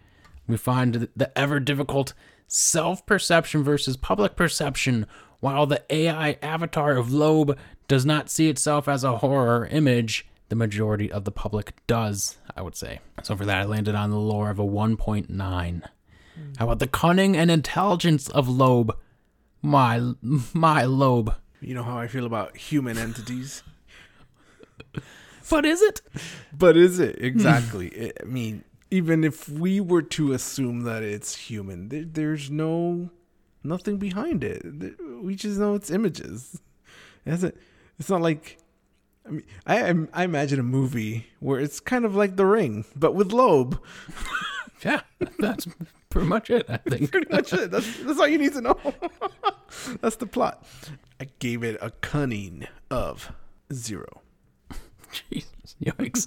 we 0.46 0.56
find 0.56 1.08
the 1.14 1.36
ever 1.38 1.60
difficult 1.60 2.14
self 2.46 3.04
perception 3.04 3.62
versus 3.62 3.96
public 3.96 4.36
perception. 4.36 5.06
While 5.40 5.66
the 5.66 5.82
AI 5.90 6.38
avatar 6.42 6.96
of 6.96 7.08
Loab 7.08 7.56
does 7.88 8.06
not 8.06 8.30
see 8.30 8.48
itself 8.48 8.88
as 8.88 9.04
a 9.04 9.18
horror 9.18 9.66
image, 9.70 10.26
the 10.48 10.56
majority 10.56 11.10
of 11.10 11.24
the 11.24 11.30
public 11.30 11.74
does, 11.86 12.36
I 12.56 12.62
would 12.62 12.76
say. 12.76 13.00
So 13.22 13.36
for 13.36 13.44
that, 13.44 13.62
I 13.62 13.64
landed 13.64 13.94
on 13.94 14.10
the 14.10 14.18
lore 14.18 14.50
of 14.50 14.58
a 14.58 14.64
1.9. 14.64 15.82
How 16.58 16.64
about 16.64 16.78
the 16.78 16.86
cunning 16.86 17.36
and 17.36 17.50
intelligence 17.50 18.28
of 18.28 18.48
Loab? 18.48 18.90
My, 19.62 19.98
my 20.20 20.82
Loab. 20.82 21.36
You 21.60 21.74
know 21.74 21.82
how 21.82 21.98
I 21.98 22.06
feel 22.06 22.26
about 22.26 22.56
human 22.56 22.98
entities. 22.98 23.62
But 25.50 25.64
is 25.64 25.82
it? 25.82 26.00
But 26.56 26.76
is 26.76 26.98
it 26.98 27.16
exactly? 27.20 28.12
I 28.20 28.24
mean, 28.24 28.64
even 28.90 29.24
if 29.24 29.48
we 29.48 29.80
were 29.80 30.02
to 30.02 30.32
assume 30.32 30.82
that 30.82 31.02
it's 31.02 31.36
human, 31.36 31.88
there, 31.88 32.04
there's 32.04 32.50
no 32.50 33.10
nothing 33.62 33.98
behind 33.98 34.44
it. 34.44 34.62
We 35.22 35.34
just 35.34 35.58
know 35.58 35.74
it's 35.74 35.90
images. 35.90 36.60
It 37.24 37.56
it's 37.98 38.10
not 38.10 38.20
like. 38.20 38.58
I 39.26 39.30
mean, 39.30 39.44
I 39.66 40.20
I 40.20 40.24
imagine 40.24 40.60
a 40.60 40.64
movie 40.64 41.26
where 41.40 41.58
it's 41.58 41.80
kind 41.80 42.04
of 42.04 42.14
like 42.14 42.36
The 42.36 42.44
Ring, 42.46 42.84
but 42.94 43.14
with 43.14 43.30
Loab. 43.30 43.78
Yeah, 44.84 45.00
that's 45.38 45.66
pretty 46.10 46.28
much 46.28 46.50
it, 46.50 46.66
I 46.68 46.76
think. 46.76 47.10
Pretty 47.10 47.32
much 47.32 47.52
it. 47.54 47.70
That's 47.70 47.98
that's 48.00 48.20
all 48.20 48.28
you 48.28 48.38
need 48.38 48.52
to 48.52 48.60
know. 48.60 48.78
that's 50.00 50.16
the 50.16 50.26
plot. 50.26 50.62
I 51.18 51.28
gave 51.38 51.64
it 51.64 51.78
a 51.80 51.90
cunning 51.90 52.66
of 52.90 53.32
zero. 53.72 54.20
Jesus, 55.10 55.76
yikes. 55.82 56.26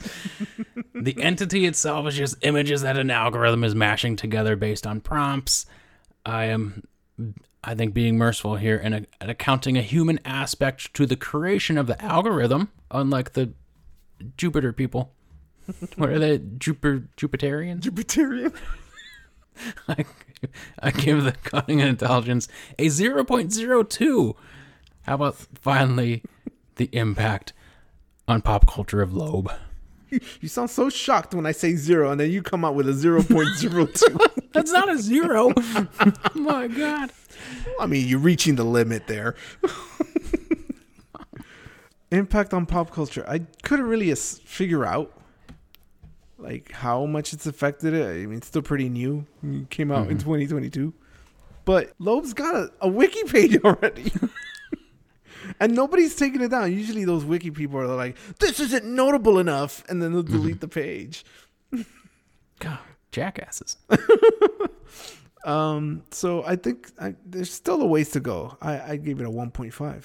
the 0.96 1.22
entity 1.22 1.66
itself 1.66 2.08
is 2.08 2.16
just 2.16 2.38
images 2.42 2.82
that 2.82 2.98
an 2.98 3.12
algorithm 3.12 3.64
is 3.64 3.76
mashing 3.76 4.16
together 4.16 4.56
based 4.56 4.88
on 4.88 5.02
prompts. 5.02 5.66
I 6.26 6.46
am, 6.46 6.84
I 7.64 7.76
think, 7.76 7.94
being 7.94 8.18
merciful 8.18 8.56
here 8.56 8.80
and, 8.82 9.08
and 9.20 9.32
accounting 9.32 9.78
a 9.78 9.82
human 9.82 10.20
aspect 10.26 10.94
to 10.94 11.06
the 11.06 11.16
creation 11.16 11.78
of 11.78 11.88
the 11.88 12.02
algorithm, 12.04 12.70
unlike 12.92 13.34
the 13.34 13.54
Jupiter 14.38 14.74
people. 14.74 15.14
What 15.98 16.10
are 16.10 16.20
they? 16.20 16.38
Jupiter 16.38 17.10
Jupiterians? 17.18 17.82
Jupiterian. 17.82 18.56
I, 19.90 20.06
I 20.80 20.92
give 20.92 21.24
the 21.24 21.34
cunning 21.34 21.82
and 21.82 21.90
intelligence 21.90 22.48
a 22.80 22.86
0.02. 22.86 24.36
How 25.02 25.16
about 25.16 25.36
finally 25.36 26.24
the 26.76 26.90
impact 26.94 27.52
on 28.28 28.42
pop 28.42 28.66
culture 28.66 29.02
of 29.02 29.12
Loab? 29.12 29.58
You 30.42 30.48
sound 30.50 30.70
so 30.70 30.90
shocked 30.90 31.34
when 31.34 31.46
I 31.46 31.52
say 31.52 31.76
zero, 31.76 32.12
and 32.12 32.20
then 32.20 32.32
you 32.32 32.42
come 32.42 32.64
out 32.64 32.76
with 32.76 32.88
a 32.88 32.94
zero 32.94 33.22
point 33.24 33.50
zero 33.58 33.86
two. 33.86 34.18
That's 34.54 34.72
not 34.72 34.90
a 34.90 34.98
zero. 34.98 35.52
My 36.36 36.68
God. 36.68 37.12
I 37.80 37.86
mean, 37.86 38.08
you're 38.08 38.20
reaching 38.20 38.56
the 38.56 38.64
limit 38.64 39.08
there. 39.08 39.36
Impact 42.10 42.54
on 42.54 42.66
pop 42.66 42.92
culture. 42.92 43.26
I 43.28 43.40
couldn't 43.64 43.86
really 43.86 44.14
figure 44.16 44.86
out 44.86 45.12
like 46.38 46.72
how 46.72 47.06
much 47.06 47.34
it's 47.34 47.46
affected 47.46 47.94
it. 47.94 48.06
I 48.08 48.26
mean, 48.28 48.38
it's 48.38 48.48
still 48.48 48.62
pretty 48.62 48.88
new. 48.88 49.26
It 49.44 49.70
came 49.70 49.92
out 49.92 50.08
in 50.10 50.18
Mhm. 50.18 50.22
2022, 50.24 50.94
but 51.66 51.92
Loab's 52.00 52.34
got 52.34 52.56
a, 52.56 52.72
a 52.82 52.88
wiki 52.88 53.24
page 53.26 53.58
already. 53.64 54.12
And 55.60 55.76
nobody's 55.76 56.16
taking 56.16 56.42
it 56.42 56.50
down. 56.50 56.72
Usually, 56.74 57.06
those 57.06 57.24
wiki 57.26 57.52
people 57.52 57.80
are 57.80 57.88
like, 57.88 58.16
"This 58.40 58.60
isn't 58.60 58.86
notable 58.86 59.40
enough," 59.40 59.84
and 59.90 60.02
then 60.02 60.14
they'll 60.14 60.24
delete 60.24 60.62
the 60.62 60.68
page. 60.68 61.26
God, 62.60 62.80
jackasses. 63.12 63.78
Um, 65.46 66.04
so 66.12 66.44
I 66.44 66.58
think 66.58 66.92
I, 67.00 67.16
there's 67.26 67.54
still 67.54 67.82
a 67.82 67.86
ways 67.86 68.10
to 68.12 68.20
go. 68.20 68.58
I, 68.62 68.80
I 68.94 68.96
gave 68.98 69.22
it 69.22 69.26
a 69.26 69.30
1.5. 69.30 70.04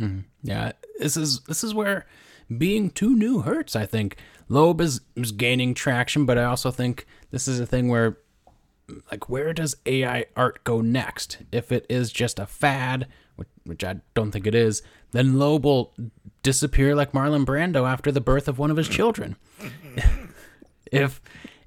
Mhm. 0.00 0.24
Yeah, 0.42 0.72
this 0.98 1.16
is 1.16 1.40
this 1.42 1.62
is 1.62 1.74
where 1.74 2.06
being 2.58 2.90
too 2.90 3.14
new 3.14 3.40
hurts. 3.42 3.76
I 3.76 3.86
think 3.86 4.16
Loab 4.48 4.80
is 4.80 5.00
is 5.14 5.30
gaining 5.30 5.74
traction, 5.74 6.24
but 6.26 6.38
I 6.38 6.44
also 6.44 6.72
think 6.72 7.06
this 7.30 7.46
is 7.46 7.60
a 7.60 7.66
thing 7.66 7.88
where, 7.88 8.18
like, 9.10 9.28
where 9.28 9.52
does 9.52 9.76
AI 9.86 10.26
art 10.36 10.64
go 10.64 10.80
next? 10.80 11.38
If 11.52 11.72
it 11.72 11.86
is 11.88 12.12
just 12.12 12.38
a 12.38 12.46
fad, 12.46 13.06
which, 13.36 13.48
which 13.64 13.84
I 13.84 14.00
don't 14.14 14.30
think 14.30 14.46
it 14.46 14.54
is, 14.54 14.82
then 15.12 15.34
Loab 15.34 15.62
will 15.62 15.94
disappear 16.42 16.94
like 16.94 17.12
Marlon 17.12 17.44
Brando 17.44 17.88
after 17.88 18.12
the 18.12 18.20
birth 18.20 18.48
of 18.48 18.58
one 18.58 18.70
of 18.70 18.76
his 18.76 18.88
children. 18.88 19.36
if 20.92 21.20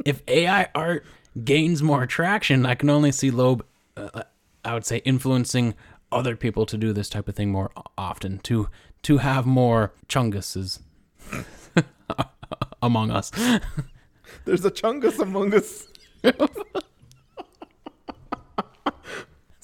if 0.05 0.21
AI 0.27 0.69
art 0.73 1.05
gains 1.43 1.81
more 1.81 2.05
traction, 2.05 2.65
I 2.65 2.75
can 2.75 2.89
only 2.89 3.11
see 3.11 3.31
Loab, 3.31 3.61
uh, 3.95 4.23
I 4.63 4.73
would 4.73 4.85
say, 4.85 4.97
influencing 4.97 5.75
other 6.11 6.35
people 6.35 6.65
to 6.67 6.77
do 6.77 6.93
this 6.93 7.09
type 7.09 7.27
of 7.27 7.35
thing 7.35 7.51
more 7.51 7.71
often, 7.97 8.39
to 8.39 8.69
to 9.03 9.17
have 9.17 9.45
more 9.45 9.93
chunguses 10.07 10.79
among 12.81 13.11
us. 13.11 13.31
There's 14.45 14.65
a 14.65 14.71
chungus 14.71 15.19
among 15.19 15.53
us. 15.53 15.87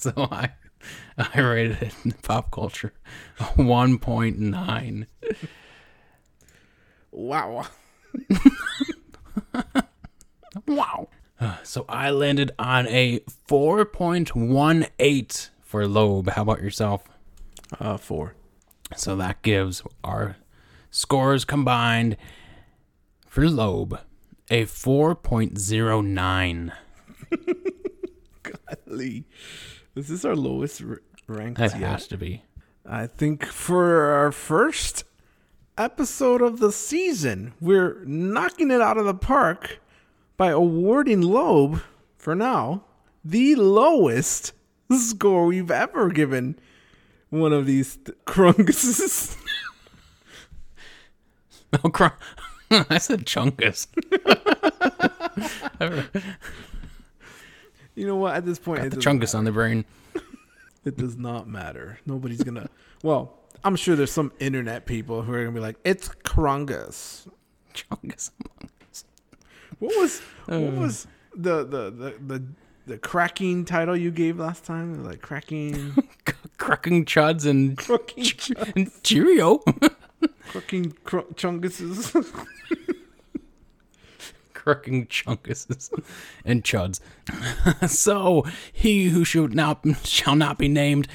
So 0.00 0.12
I 0.16 0.52
I 1.18 1.40
rated 1.40 1.82
it 1.82 1.94
in 2.04 2.12
pop 2.12 2.50
culture 2.50 2.94
a 3.38 3.42
1.9. 3.42 5.06
Wow. 7.10 7.66
Wow. 10.66 11.08
So 11.62 11.84
I 11.88 12.10
landed 12.10 12.50
on 12.58 12.88
a 12.88 13.20
4.18 13.48 15.50
for 15.62 15.84
Loab. 15.84 16.30
How 16.30 16.42
about 16.42 16.60
yourself? 16.60 17.04
Uh, 17.78 17.96
four. 17.96 18.34
So 18.96 19.14
that 19.16 19.42
gives 19.42 19.82
our 20.02 20.36
scores 20.90 21.44
combined 21.44 22.16
for 23.26 23.44
Loab 23.44 24.00
a 24.50 24.64
4.09. 24.64 26.72
Golly. 28.86 29.24
This 30.00 30.08
is 30.08 30.22
this 30.22 30.24
our 30.24 30.34
lowest 30.34 30.80
r- 30.82 31.02
ranked 31.26 31.58
That 31.60 31.78
yet? 31.78 31.90
has 31.90 32.06
to 32.06 32.16
be. 32.16 32.42
I 32.86 33.06
think 33.06 33.44
for 33.44 34.04
our 34.12 34.32
first 34.32 35.04
episode 35.76 36.40
of 36.40 36.58
the 36.58 36.72
season, 36.72 37.52
we're 37.60 38.02
knocking 38.06 38.70
it 38.70 38.80
out 38.80 38.96
of 38.96 39.04
the 39.04 39.12
park 39.12 39.78
by 40.38 40.52
awarding 40.52 41.20
Loab, 41.20 41.82
for 42.16 42.34
now, 42.34 42.82
the 43.22 43.54
lowest 43.56 44.52
score 44.90 45.44
we've 45.44 45.70
ever 45.70 46.08
given 46.08 46.58
one 47.28 47.52
of 47.52 47.66
these 47.66 47.96
th- 47.96 48.16
crunguses. 48.24 49.36
Oh, 51.84 51.90
cr- 51.90 52.06
I 52.70 52.96
said 52.96 53.26
chunkus. 53.26 53.86
you 58.00 58.06
know 58.06 58.16
what? 58.16 58.34
At 58.34 58.44
this 58.46 58.58
point, 58.58 58.82
Got 58.82 58.90
the 58.92 58.96
chunkus 58.96 59.34
on 59.36 59.44
the 59.44 59.52
brain. 59.52 59.84
It 60.82 60.96
does 60.96 61.18
not 61.18 61.46
matter. 61.46 61.98
Nobody's 62.06 62.42
gonna. 62.42 62.70
Well, 63.02 63.34
I'm 63.62 63.76
sure 63.76 63.96
there's 63.96 64.10
some 64.10 64.32
internet 64.40 64.86
people 64.86 65.20
who 65.20 65.34
are 65.34 65.40
gonna 65.44 65.54
be 65.54 65.60
like, 65.60 65.76
"It's 65.84 66.08
Krungus." 66.08 67.28
Chungus. 67.74 68.30
What 69.78 69.94
was 69.98 70.20
what 70.46 70.56
Uh. 70.56 70.70
was 70.80 71.06
the 71.36 71.64
the 71.64 71.90
the 71.90 72.14
the, 72.26 72.42
the 72.86 72.96
cracking 72.98 73.66
title 73.66 73.94
you 73.94 74.10
gave 74.10 74.38
last 74.38 74.64
time? 74.64 75.04
Like 75.04 75.20
cracking, 75.20 75.92
Cracking 76.56 77.04
chuds 77.04 77.44
and, 77.44 77.76
cracking, 77.76 78.24
ch- 78.24 78.52
and 78.74 78.90
Cheerio. 79.02 79.58
cracking 80.48 80.92
cr- 81.04 81.28
chunguses. 81.34 82.14
Cracking 84.60 85.06
chunkuses 85.06 85.90
and 86.44 86.62
chuds. 86.62 87.00
so 87.88 88.44
he 88.72 89.08
who 89.08 89.24
should 89.24 89.54
not 89.54 89.84
shall 90.04 90.36
not 90.36 90.58
be 90.58 90.68
named. 90.68 91.08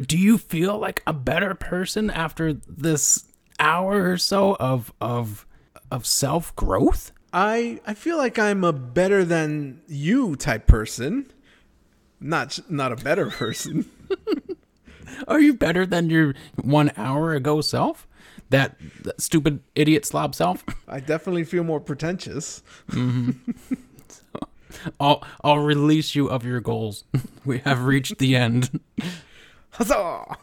Do 0.00 0.18
you 0.18 0.38
feel 0.38 0.78
like 0.78 1.02
a 1.06 1.12
better 1.12 1.54
person 1.54 2.10
after 2.10 2.52
this 2.52 3.26
hour 3.60 4.10
or 4.10 4.18
so 4.18 4.56
of 4.58 4.92
of 5.00 5.46
of 5.90 6.04
self 6.04 6.54
growth? 6.56 7.12
I 7.32 7.80
I 7.86 7.94
feel 7.94 8.16
like 8.16 8.38
I'm 8.38 8.64
a 8.64 8.72
better 8.72 9.24
than 9.24 9.82
you 9.86 10.34
type 10.34 10.66
person. 10.66 11.32
Not 12.20 12.58
not 12.68 12.90
a 12.90 12.96
better 12.96 13.30
person. 13.30 13.88
Are 15.28 15.40
you 15.40 15.54
better 15.54 15.86
than 15.86 16.10
your 16.10 16.34
one 16.60 16.90
hour 16.96 17.34
ago 17.34 17.60
self? 17.60 18.08
That, 18.54 18.76
that 19.02 19.20
stupid 19.20 19.64
idiot 19.74 20.06
slob 20.06 20.32
self? 20.32 20.64
I 20.86 21.00
definitely 21.00 21.42
feel 21.42 21.64
more 21.64 21.80
pretentious. 21.80 22.62
I'll 25.00 25.24
I'll 25.42 25.58
release 25.58 26.14
you 26.14 26.28
of 26.28 26.44
your 26.44 26.60
goals. 26.60 27.02
we 27.44 27.58
have 27.58 27.82
reached 27.82 28.18
the 28.18 28.36
end. 28.36 28.78
Huzzah! 29.70 30.36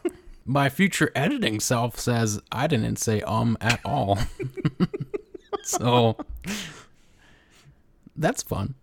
My 0.44 0.68
future 0.68 1.10
editing 1.14 1.58
self 1.58 1.98
says 1.98 2.38
I 2.52 2.66
didn't 2.66 2.96
say 2.96 3.22
um 3.22 3.56
at 3.62 3.80
all. 3.82 4.18
so 5.62 6.18
that's 8.14 8.42
fun. 8.42 8.74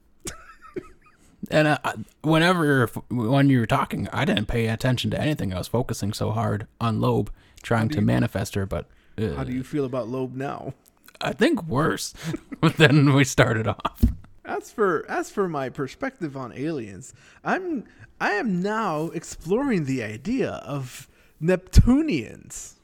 And 1.51 1.67
uh, 1.67 1.77
whenever 2.23 2.87
when 3.11 3.47
you 3.51 3.59
were 3.59 3.67
talking, 3.67 4.07
I 4.11 4.25
didn't 4.25 4.47
pay 4.47 4.65
attention 4.69 5.11
to 5.11 5.21
anything. 5.21 5.53
I 5.53 5.59
was 5.59 5.67
focusing 5.67 6.13
so 6.13 6.31
hard 6.31 6.65
on 6.81 6.97
Loab 6.97 7.27
trying 7.61 7.89
to 7.89 8.01
manifest 8.01 8.55
her, 8.55 8.65
but 8.65 8.87
uh, 9.19 9.35
How 9.35 9.43
do 9.43 9.51
you 9.51 9.63
feel 9.63 9.85
about 9.85 10.07
Loab 10.07 10.33
now? 10.33 10.73
I 11.21 11.33
think 11.33 11.63
worse 11.63 12.13
than 12.77 13.13
we 13.13 13.23
started 13.23 13.67
off. 13.67 14.03
As 14.45 14.71
for 14.71 15.05
as 15.09 15.29
for 15.29 15.47
my 15.47 15.69
perspective 15.69 16.35
on 16.35 16.53
aliens, 16.53 17.13
I'm 17.43 17.83
I 18.19 18.31
am 18.31 18.61
now 18.61 19.05
exploring 19.07 19.85
the 19.85 20.01
idea 20.01 20.51
of 20.65 21.07
Neptunians. 21.39 22.75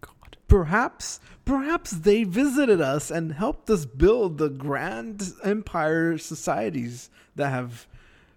God. 0.00 0.36
Perhaps 0.48 1.20
perhaps 1.44 1.90
they 1.90 2.24
visited 2.24 2.80
us 2.80 3.10
and 3.10 3.32
helped 3.34 3.68
us 3.68 3.84
build 3.84 4.38
the 4.38 4.48
grand 4.48 5.32
empire 5.44 6.16
societies 6.18 7.10
that 7.36 7.50
have 7.50 7.86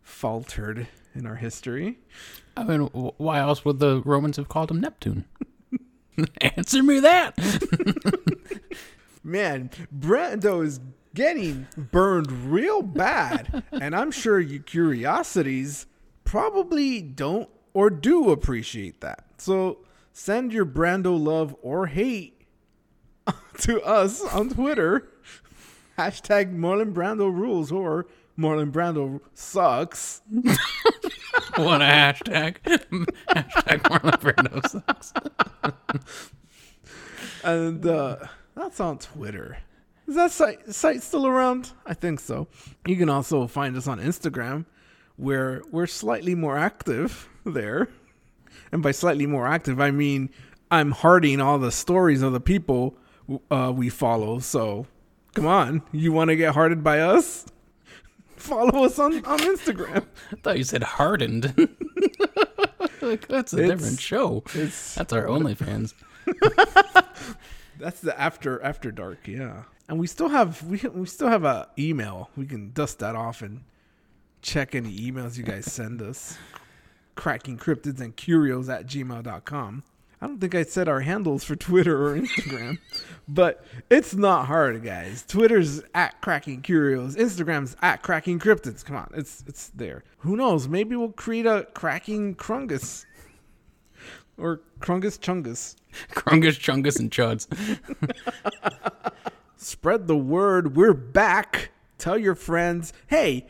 faltered 0.01 0.87
in 1.13 1.25
our 1.25 1.35
history. 1.35 1.99
I 2.57 2.63
mean, 2.63 2.81
why 3.17 3.39
else 3.39 3.63
would 3.65 3.79
the 3.79 4.01
Romans 4.03 4.37
have 4.37 4.49
called 4.49 4.71
him 4.71 4.81
Neptune? 4.81 5.25
Answer 6.41 6.83
me 6.83 6.99
that. 6.99 7.37
Man, 9.23 9.69
Brando 9.97 10.63
is 10.63 10.79
getting 11.13 11.67
burned 11.75 12.51
real 12.51 12.81
bad, 12.81 13.63
and 13.71 13.95
I'm 13.95 14.11
sure 14.11 14.39
you 14.39 14.59
curiosities 14.59 15.87
probably 16.23 17.01
don't 17.01 17.49
or 17.73 17.89
do 17.89 18.31
appreciate 18.31 19.01
that. 19.01 19.25
So 19.37 19.79
send 20.13 20.53
your 20.53 20.65
Brando 20.65 21.19
love 21.19 21.55
or 21.61 21.87
hate 21.87 22.41
to 23.59 23.81
us 23.81 24.21
on 24.21 24.49
Twitter. 24.49 25.09
Hashtag 25.97 26.55
Marlon 26.55 26.93
Brando 26.93 27.33
rules 27.33 27.71
or 27.71 28.05
Marlon 28.37 28.71
Brando 28.71 29.21
sucks. 29.33 30.21
what 31.55 31.81
a 31.81 31.85
hashtag. 31.85 32.57
hashtag 33.29 33.81
Marlon 33.81 34.19
Brando 34.19 34.67
sucks. 34.69 35.13
And 37.43 37.85
uh, 37.85 38.17
that's 38.55 38.79
on 38.79 38.97
Twitter. 38.97 39.57
Is 40.07 40.15
that 40.15 40.31
site, 40.31 40.73
site 40.73 41.01
still 41.01 41.25
around? 41.27 41.71
I 41.85 41.93
think 41.93 42.19
so. 42.19 42.47
You 42.85 42.95
can 42.95 43.09
also 43.09 43.47
find 43.47 43.75
us 43.75 43.87
on 43.87 43.99
Instagram, 43.99 44.65
where 45.15 45.61
we're 45.71 45.87
slightly 45.87 46.35
more 46.35 46.57
active 46.57 47.29
there. 47.45 47.89
And 48.71 48.81
by 48.81 48.91
slightly 48.91 49.25
more 49.25 49.47
active, 49.47 49.79
I 49.79 49.91
mean 49.91 50.29
I'm 50.71 50.91
hearting 50.91 51.39
all 51.39 51.59
the 51.59 51.71
stories 51.71 52.21
of 52.21 52.33
the 52.33 52.39
people 52.39 52.97
uh, 53.49 53.71
we 53.75 53.89
follow. 53.89 54.39
So 54.39 54.87
come 55.33 55.45
on, 55.45 55.83
you 55.91 56.11
want 56.11 56.29
to 56.29 56.35
get 56.35 56.53
hearted 56.53 56.83
by 56.83 56.99
us? 56.99 57.45
Follow 58.35 58.83
us 58.83 58.99
on, 58.99 59.25
on 59.25 59.39
Instagram. 59.39 60.05
I 60.31 60.35
thought 60.43 60.57
you 60.57 60.63
said 60.63 60.83
hardened. 60.83 61.69
like, 63.09 63.27
that's 63.27 63.53
a 63.53 63.57
It's- 63.63 63.69
different 63.79 63.99
show. 63.99 64.43
That's 64.53 65.13
our 65.13 65.23
OnlyFans. 65.35 65.93
that's 67.79 67.99
the 68.01 68.19
after 68.19 68.61
after 68.63 68.91
dark. 68.91 69.27
Yeah. 69.27 69.63
and 69.87 69.99
we 69.99 70.07
still 70.07 70.29
have 70.29 70.63
we 70.63 70.79
we 70.93 71.05
still 71.05 71.27
have 71.29 71.43
a 71.43 71.67
email. 71.77 72.29
We 72.35 72.45
can 72.45 72.71
dust 72.71 72.99
that 72.99 73.15
off 73.15 73.41
and 73.41 73.61
check 74.41 74.75
any 74.75 74.95
emails 74.97 75.37
you 75.37 75.43
guys 75.43 75.65
send 75.71 76.01
us. 76.01 76.37
Cracking 77.15 77.57
cryptids 77.57 78.01
and 78.01 78.15
curios 78.15 78.67
at 78.69 78.87
gmail.com. 78.87 79.83
I 80.25 80.27
don't 80.27 80.41
think 80.41 80.55
I 80.55 80.63
said 80.63 80.89
our 80.89 81.01
handles 81.01 81.43
for 81.43 81.55
Twitter 81.55 82.03
or 82.03 82.17
Instagram, 82.17 82.79
but 83.27 83.63
it's 83.91 84.15
not 84.15 84.47
hard, 84.47 84.83
guys. 84.83 85.23
Twitter's 85.27 85.83
at 85.93 86.19
Cracking 86.21 86.63
Curios, 86.63 87.15
Instagram's 87.15 87.75
at 87.83 88.01
Cracking 88.01 88.39
Cryptids. 88.39 88.83
Come 88.83 88.95
on, 88.95 89.11
it's 89.13 89.43
it's 89.45 89.69
there. 89.75 90.03
Who 90.17 90.35
knows? 90.35 90.67
Maybe 90.67 90.95
we'll 90.95 91.11
create 91.11 91.45
a 91.45 91.67
Cracking 91.75 92.33
Krungus 92.33 93.05
or 94.39 94.61
Krungus 94.79 95.19
Chungus. 95.19 95.75
Krungus, 96.13 96.57
Chungus, 96.59 96.99
and 96.99 97.11
Chuds. 97.11 97.45
Spread 99.57 100.07
the 100.07 100.17
word. 100.17 100.75
We're 100.75 100.95
back. 100.95 101.69
Tell 101.99 102.17
your 102.17 102.33
friends. 102.33 102.93
Hey, 103.05 103.45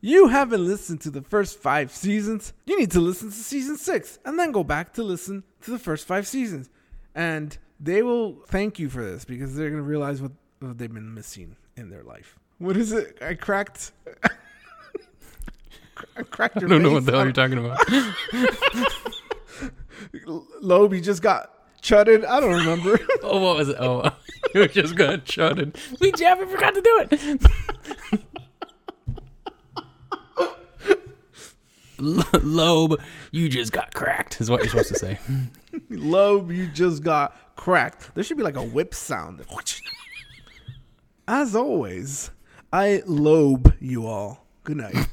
you 0.00 0.28
haven't 0.28 0.64
listened 0.64 1.00
to 1.02 1.10
the 1.10 1.22
first 1.22 1.58
five 1.58 1.90
seasons. 1.90 2.52
You 2.66 2.78
need 2.78 2.90
to 2.92 3.00
listen 3.00 3.30
to 3.30 3.36
season 3.36 3.76
six 3.76 4.18
and 4.24 4.38
then 4.38 4.52
go 4.52 4.62
back 4.62 4.92
to 4.94 5.02
listen 5.02 5.42
to 5.62 5.70
the 5.70 5.78
first 5.78 6.06
five 6.06 6.26
seasons. 6.26 6.70
And 7.14 7.56
they 7.80 8.02
will 8.02 8.36
thank 8.46 8.78
you 8.78 8.88
for 8.88 9.04
this 9.04 9.24
because 9.24 9.56
they're 9.56 9.70
going 9.70 9.82
to 9.82 9.88
realize 9.88 10.22
what, 10.22 10.32
what 10.60 10.78
they've 10.78 10.92
been 10.92 11.14
missing 11.14 11.56
in 11.76 11.90
their 11.90 12.02
life. 12.02 12.38
What 12.58 12.76
is 12.76 12.92
it? 12.92 13.18
I 13.20 13.34
cracked. 13.34 13.92
I 16.16 16.22
cracked 16.22 16.60
your 16.60 16.70
I 16.70 16.72
don't 16.72 16.82
know 16.82 16.92
what 16.92 17.06
the 17.06 17.12
hell 17.12 17.24
you're 17.24 17.32
talking 17.32 17.58
about. 17.58 17.78
Loab, 20.62 20.94
you 20.94 21.00
just 21.00 21.22
got 21.22 21.52
chutted. 21.82 22.24
I 22.24 22.40
don't 22.40 22.54
remember. 22.54 23.00
oh, 23.22 23.40
what 23.40 23.56
was 23.56 23.68
it? 23.68 23.76
Oh, 23.80 24.12
you 24.54 24.68
just 24.68 24.94
got 24.94 25.28
shouted. 25.28 25.76
We 26.00 26.12
Jeff, 26.12 26.38
I 26.38 26.46
forgot 26.46 26.74
to 26.74 26.80
do 26.80 27.06
it. 27.10 28.20
L- 31.98 32.06
Loab, 32.42 33.00
you 33.32 33.48
just 33.48 33.72
got 33.72 33.92
cracked, 33.94 34.40
is 34.40 34.50
what 34.50 34.60
you're 34.60 34.68
supposed 34.70 34.88
to 34.88 34.98
say. 34.98 35.18
Loab, 35.90 36.54
you 36.54 36.68
just 36.68 37.02
got 37.02 37.56
cracked. 37.56 38.14
There 38.14 38.22
should 38.24 38.36
be 38.36 38.42
like 38.42 38.56
a 38.56 38.62
whip 38.62 38.94
sound. 38.94 39.44
As 41.26 41.54
always, 41.54 42.30
I 42.72 43.02
lobe 43.06 43.74
you 43.80 44.06
all. 44.06 44.46
Good 44.64 44.78
night. 44.78 45.08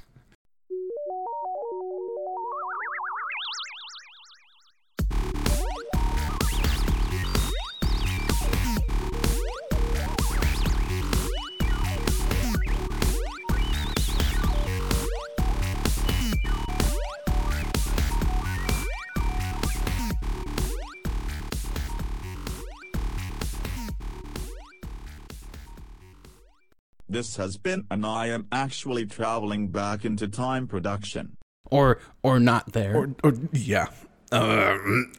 This 27.16 27.38
has 27.38 27.55
been 27.55 27.88
an 27.89 28.03
I 28.03 28.28
am 28.28 28.45
actually 28.51 29.05
traveling 29.05 29.70
back 29.70 30.03
into 30.03 30.28
time 30.28 30.68
production. 30.68 31.38
Or 31.72 32.01
or 32.24 32.41
not 32.41 32.74
there. 32.74 32.93
Or, 32.93 33.16
or 33.24 33.34
yeah. 33.53 33.88
Um, 34.34 35.13